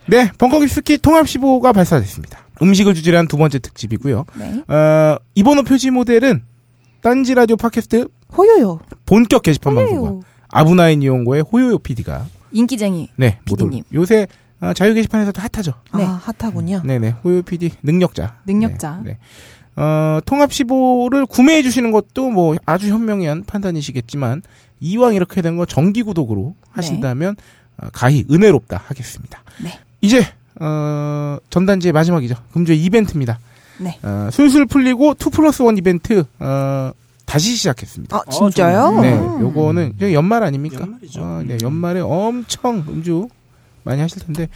[0.07, 2.39] 네, 벙커기 스키 통합 15가 발사됐습니다.
[2.63, 4.25] 음식을 주제로 한 두 번째 특집이고요.
[4.39, 4.75] 네.
[4.75, 6.43] 어, 이번 호 표지 모델은
[7.01, 8.81] 딴지 라디오 팟캐스트 호요요.
[9.07, 10.23] 본격 게시판 방송과 호요요.
[10.49, 13.09] 아브나인 이용고의 호요요 PD가 인기쟁이.
[13.17, 13.85] 네, 모두 PD님.
[13.95, 14.27] 요새
[14.61, 15.73] 어, 자유 게시판에서도 핫하죠.
[15.97, 16.05] 네.
[16.05, 16.83] 아, 핫하군요.
[16.85, 18.41] 네네, 호요 PD 능력자.
[18.47, 19.01] 능력자.
[19.05, 19.19] 네, 네.
[19.83, 24.43] 어, 통합 15를 구매해 주시는 것도 뭐 아주 현명한 판단이시겠지만
[24.81, 27.37] 이왕 이렇게 된 거 정기 구독으로 하신다면
[27.79, 29.43] 어, 가히 은혜롭다 하겠습니다.
[29.63, 29.79] 네.
[30.03, 30.27] 이제
[30.61, 32.37] 어, 전단지의 마지막이죠.
[32.53, 33.39] 금주의 이벤트입니다.
[33.79, 33.99] 네.
[34.03, 36.93] 어, 술술 풀리고 2 플러스 1 이벤트 어,
[37.25, 38.17] 다시 시작했습니다.
[38.17, 39.01] 아, 진짜요?
[39.01, 40.81] 네, 요거는 이제 연말 아닙니까?
[40.83, 41.21] 연말이죠.
[41.23, 43.29] 어, 네, 연말에 엄청 음주
[43.85, 44.49] 많이 하실 텐데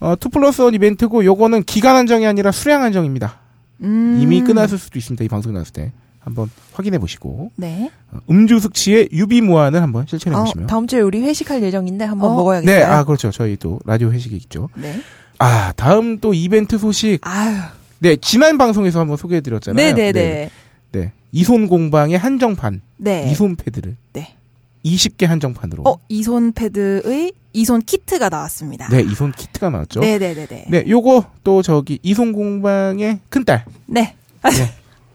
[0.00, 3.38] 어, 2 플러스 1 이벤트고 요거는 기간 한정이 아니라 수량 한정입니다.
[3.82, 4.18] 음.
[4.20, 5.22] 이미 끝났을 수도 있습니다.
[5.24, 7.90] 이 방송 나왔을 때 한번 확인해 보시고 네.
[8.10, 12.36] 어, 음주 숙취의 유비무환을 한번 실천해 아, 보시면 다음 주에 우리 회식할 예정인데 한번 어?
[12.36, 12.78] 먹어야겠어요.
[12.78, 13.30] 네, 아 그렇죠.
[13.30, 14.68] 저희 또 라디오 회식이 있죠.
[14.76, 15.00] 네.
[15.42, 17.18] 아 다음 또 이벤트 소식.
[17.22, 17.56] 아유.
[17.98, 19.94] 네 지난 방송에서 한번 소개해 드렸잖아요.
[19.94, 20.50] 네네 네.
[20.92, 21.12] 네.
[21.32, 23.28] 이손 공방의 한정판 네.
[23.28, 24.36] 이손 패드를 네.
[24.84, 25.82] 20개 한정판으로.
[25.84, 28.88] 어, 이손 패드의 이손 키트가 나왔습니다.
[28.88, 30.00] 네, 이손 키트가 나왔죠.
[30.00, 30.66] 네네네네.
[30.68, 34.14] 네, 요거 또 저기 이손 공방의 큰딸 네.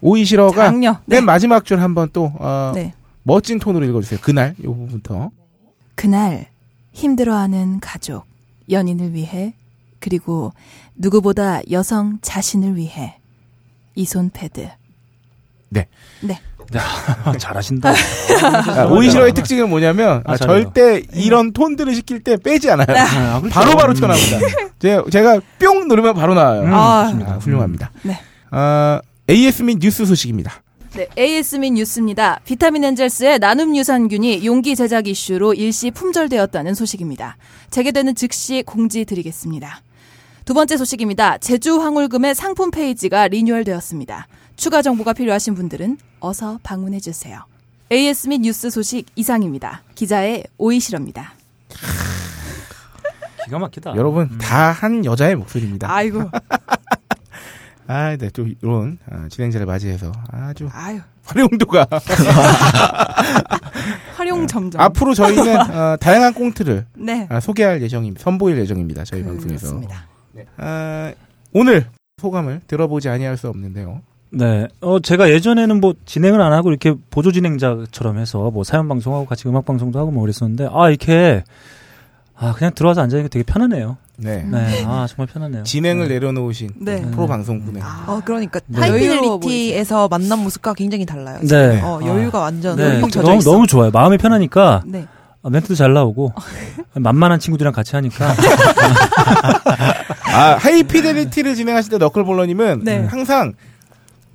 [0.02, 0.99] 오이시러가 장녀.
[1.06, 1.22] 맨 네.
[1.22, 2.94] 마지막 줄 한번 또 어, 네.
[3.24, 4.20] 멋진 톤으로 읽어주세요.
[4.22, 5.32] 그날 요 부분부터.
[5.95, 6.48] 그날
[6.91, 8.26] 힘들어하는 가족,
[8.70, 9.54] 연인을 위해
[9.99, 10.53] 그리고
[10.95, 13.18] 누구보다 여성 자신을 위해
[13.95, 14.69] 이손 패드.
[15.69, 15.88] 네.
[16.22, 16.40] 네.
[17.40, 17.90] 잘하신다.
[17.90, 20.38] 아, 오이시러의 특징은 뭐냐면 아, 아.
[20.38, 22.88] 절대 이런 톤들을 시킬 때 빼지 않아요.
[22.90, 23.53] 아, 그렇죠.
[23.53, 24.40] 바로 바로 튀어나옵니다.
[24.80, 26.64] 제가, 제가 뿅 누르면 바로 나와요.
[26.64, 27.06] 음, 아.
[27.06, 27.34] 좋습니다.
[27.34, 27.91] 아, 훌륭합니다.
[28.03, 28.19] 네.
[28.52, 30.61] 아, AS 및 뉴스 소식입니다.
[30.94, 32.40] 네, AS 민 뉴스입니다.
[32.44, 37.38] 비타민 엔젤스의 나눔 유산균이 용기 제작 이슈로 일시 품절되었다는 소식입니다.
[37.69, 39.82] 재개되는 즉시 공지 드리겠습니다.
[40.48, 41.40] 두 번째 소식입니다.
[41.40, 44.28] 제주 황울금의 상품 페이지가 리뉴얼되었습니다.
[44.56, 47.41] 추가 정보가 필요하신 분들은 어서 방문해 주세요.
[47.91, 49.84] AS 민 뉴스 소식 이상입니다.
[49.95, 51.34] 기자의 오이시러입니다.
[53.44, 53.98] 기가 막히다.
[53.98, 55.94] 여러분 다한 여자의 목소리입니다.
[55.94, 56.32] 아이고,
[57.88, 61.02] 아, 네, 또 이런 아, 진행자를 맞이해서 아주 아유.
[61.26, 61.88] 활용도가
[64.15, 64.80] 활용 점점.
[64.80, 67.28] 앞으로 저희는 어, 다양한 꽁트를 네.
[67.30, 68.24] 아, 소개할 예정입니다.
[68.24, 69.03] 선보일 예정입니다.
[69.03, 69.68] 저희 방송에서.
[69.68, 70.07] 그렇습니다.
[70.57, 71.14] 아,
[71.53, 71.85] 오늘
[72.22, 74.01] 소감을 들어보지 아니할 수 없는데요.
[74.30, 74.68] 네.
[74.81, 79.47] 어, 제가 예전에는 뭐 진행을 안 하고 이렇게 보조 진행자처럼 해서 뭐 사연 방송하고 같이
[79.47, 81.43] 음악 방송도 하고 뭐 그랬었는데, 아, 이렇게,
[82.35, 83.97] 아, 그냥 들어와서 앉아있는 게 되게 편하네요.
[84.18, 84.43] 네.
[84.43, 84.84] 네.
[84.85, 85.64] 아, 정말 편하네요.
[85.64, 86.15] 진행을 네.
[86.15, 87.01] 내려놓으신 네.
[87.11, 88.80] 프로 방송군에 어, 그러니까 네.
[88.80, 91.39] 하이피델리티에서 만난 모습과 굉장히 달라요.
[91.41, 91.80] 네.
[91.81, 92.99] 어, 여유가 완전 네.
[92.99, 93.39] 너무.
[93.43, 93.91] 너무 좋아요.
[93.91, 95.05] 마음이 편하니까, 네.
[95.48, 96.34] 아, 멘트도 잘 나오고,
[96.95, 98.36] 만만한 친구들이랑 같이 하니까,
[100.26, 103.06] 아, 하이피델리티를 진행하실 때 너클볼러님은 네.
[103.06, 103.53] 항상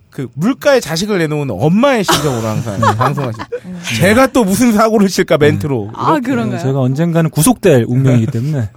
[0.08, 3.56] 그 물가에 자식을 내놓은 엄마의 심정으로 항상 방송하실 때
[3.96, 6.30] 제가 또 무슨 사고를 칠까 멘트로 아, 이렇게.
[6.30, 6.60] 그런가요?
[6.60, 8.70] 제가 언젠가는 구속될 운명이기 때문에,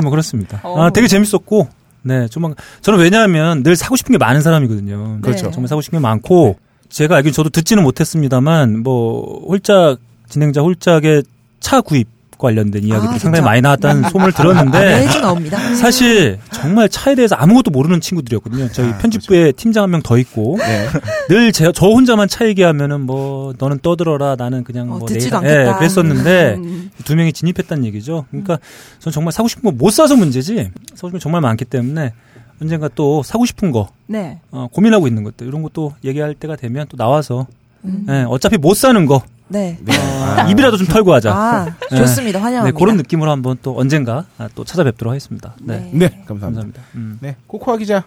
[0.00, 0.60] 뭐 그렇습니다.
[0.62, 0.80] 어.
[0.80, 1.68] 아, 되게 재밌었고,
[2.02, 5.18] 네, 조만 저는 왜냐하면 늘 사고 싶은 게 많은 사람이거든요.
[5.22, 5.50] 그렇죠.
[5.50, 6.56] 정말 사고 싶은 게 많고,
[6.88, 9.98] 제가 알기로 저도 듣지는 못했습니다만, 뭐, 홀짝,
[10.28, 11.24] 진행자 홀짝의
[11.64, 13.44] 차 구입 관련된 이야기들이 아, 상당히?
[13.44, 15.56] 많이 나왔다는 소문을 들었는데, 매주 나옵니다.
[15.76, 18.70] 사실 정말 차에 대해서 아무것도 모르는 친구들이었거든요.
[18.72, 20.86] 저희 아, 편집부에 팀장 한 명 더 있고, 네.
[21.28, 25.52] 늘 제, 저 혼자만 차 얘기하면은 뭐, 너는 떠들어라, 나는 그냥 어, 뭐, 듣지도 내일-
[25.54, 25.78] 예, 않겠다.
[25.78, 26.90] 그랬었는데, 음.
[27.04, 28.26] 두 명이 진입했다는 얘기죠.
[28.30, 28.58] 그러니까
[28.98, 30.56] 전 정말 사고 싶은 거 못 사서 문제지
[30.94, 32.12] 사고 싶은 거 정말 많기 때문에
[32.60, 34.40] 언젠가 또 사고 싶은 거 네.
[34.50, 37.46] 어, 고민하고 있는 것들 이런 것도 얘기할 때가 되면 또 나와서
[37.84, 38.06] 음.
[38.10, 39.22] 예, 어차피 못 사는 거
[39.54, 39.78] 네.
[39.88, 41.32] 어, 입이라도 좀 털고 하자.
[41.32, 41.96] 아, 네.
[41.96, 42.38] 좋습니다.
[42.38, 42.78] 네, 환영합니다.
[42.78, 45.54] 그런 느낌으로 한번 또 언젠가 아, 또 찾아뵙도록 하겠습니다.
[45.62, 46.40] 네, 네, 감사합니다.
[46.46, 46.82] 감사합니다.
[46.96, 47.18] 음.
[47.20, 48.04] 네, 코코아 기자.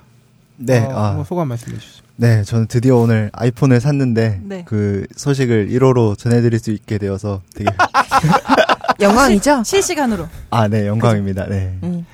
[0.57, 2.03] 네, 어, 아, 소감 말씀해 주시죠.
[2.17, 4.63] 네, 저는 드디어 오늘 아이폰을 샀는데 네.
[4.65, 7.69] 그 소식을 1호로 전해드릴 수 있게 되어서 되게
[8.99, 9.63] 영광이죠?
[9.65, 10.27] 실시간으로.
[10.49, 11.45] 아, 네, 영광입니다.
[11.47, 11.77] 네.
[11.83, 12.05] 음.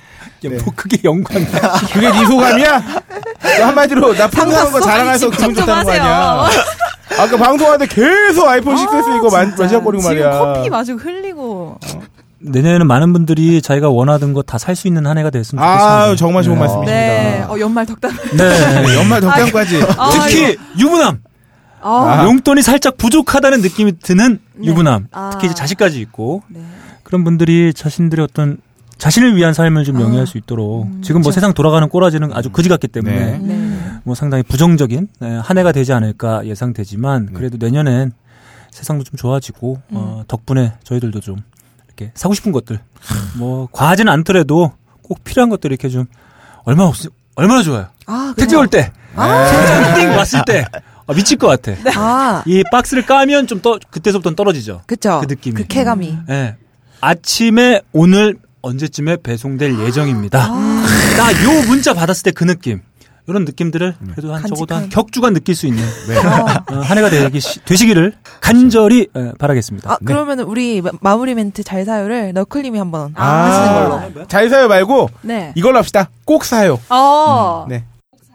[0.44, 1.46] 야, 뭐 그게 영광이야.
[1.92, 2.82] 그게 네 소감이야?
[3.58, 5.90] 너 한마디로 나 풍성한 거 자랑해서 기분 좋다는 거.
[5.90, 6.48] 아니야?
[7.18, 10.32] 아까 방송하는데 계속 아이폰 6S 이거 만, 만지작거리고 말이야.
[10.32, 11.78] 지금 커피 마시고 흘리고.
[12.46, 16.02] 내년에는 많은 분들이 자기가 원하던 거 다 살 수 있는 한 해가 됐으면 좋겠습니다.
[16.02, 16.60] 아, 정말 좋은 네.
[16.60, 16.92] 말씀이십니다.
[16.92, 17.44] 네.
[17.48, 18.12] 어, 연말 덕담.
[18.36, 18.94] 네.
[18.98, 19.82] 연말 덕담까지.
[19.96, 21.20] 아, 특히 유부남
[21.80, 22.24] 아, 아.
[22.24, 24.66] 용돈이 살짝 부족하다는 느낌이 드는 네.
[24.66, 25.30] 유부남 아.
[25.32, 26.60] 특히 이제 자식까지 있고 네.
[27.02, 28.58] 그런 분들이 자신들의 어떤
[29.04, 30.00] 자신을 위한 삶을 좀 아.
[30.00, 31.34] 영위할 수 있도록 음, 지금 뭐 그렇죠.
[31.34, 33.38] 세상 돌아가는 꼬라지는 아주 거지 같기 때문에 네.
[33.38, 33.78] 네.
[34.02, 37.32] 뭐 상당히 부정적인 네, 한 해가 되지 않을까 예상되지만 네.
[37.34, 38.12] 그래도 내년엔
[38.70, 41.36] 세상도 좀 좋아지고 어, 덕분에 저희들도 좀
[41.86, 42.80] 이렇게 사고 싶은 것들
[43.36, 44.72] 뭐 과하지는 않더라도
[45.02, 46.06] 꼭 필요한 것들 이렇게 좀
[46.64, 46.96] 얼마 없
[47.34, 49.94] 얼마나 좋아요 아, 택배 올 때 아.
[49.98, 50.64] 띵 왔을 때
[51.06, 54.80] 아, 미칠 것 같아 아, 이 박스를 까면 좀 떠, 그때서부터는 떨어지죠.
[54.86, 55.20] 그쵸.
[55.20, 55.56] 그 느낌이.
[55.56, 56.18] 그 쾌감이.
[56.30, 56.56] 예.
[57.02, 60.48] 아침에 오늘 언제쯤에 배송될 예정입니다.
[61.18, 62.80] 나요 문자 받았을 때 그 느낌.
[63.26, 64.90] 이런 느낌들을 그래도 한 적어도 한.
[64.90, 66.16] 격주간 느낄 수 있는 네.
[66.18, 68.12] 어, 한 해가 되기, 시- 되시기를
[68.42, 69.92] 간절히 예, 바라겠습니다.
[69.92, 74.26] 아, 그러면 우리 마- 마무리 멘트 잘 사요를 너클님이 한번 아, 하시는 걸로.
[74.28, 75.52] 잘 사요 말고 네.
[75.54, 76.10] 이걸로 합시다.
[76.26, 76.78] 꼭 사요.
[76.90, 77.64] 어.
[77.66, 77.84] 네.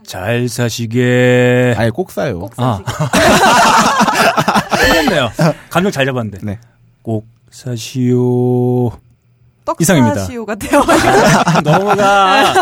[0.07, 1.75] 잘 사시게.
[1.77, 2.39] 아니 꼭 사요.
[2.39, 2.79] 꼭 아.
[4.75, 5.29] 틀렸네요.
[5.69, 6.39] 감정 잘 잡았는데.
[6.41, 6.57] 네.
[7.03, 8.89] 꼭 사시오.
[9.79, 10.15] 이상입니다.
[10.15, 10.83] 떡사시오 같아요.
[11.63, 12.53] 넘어가.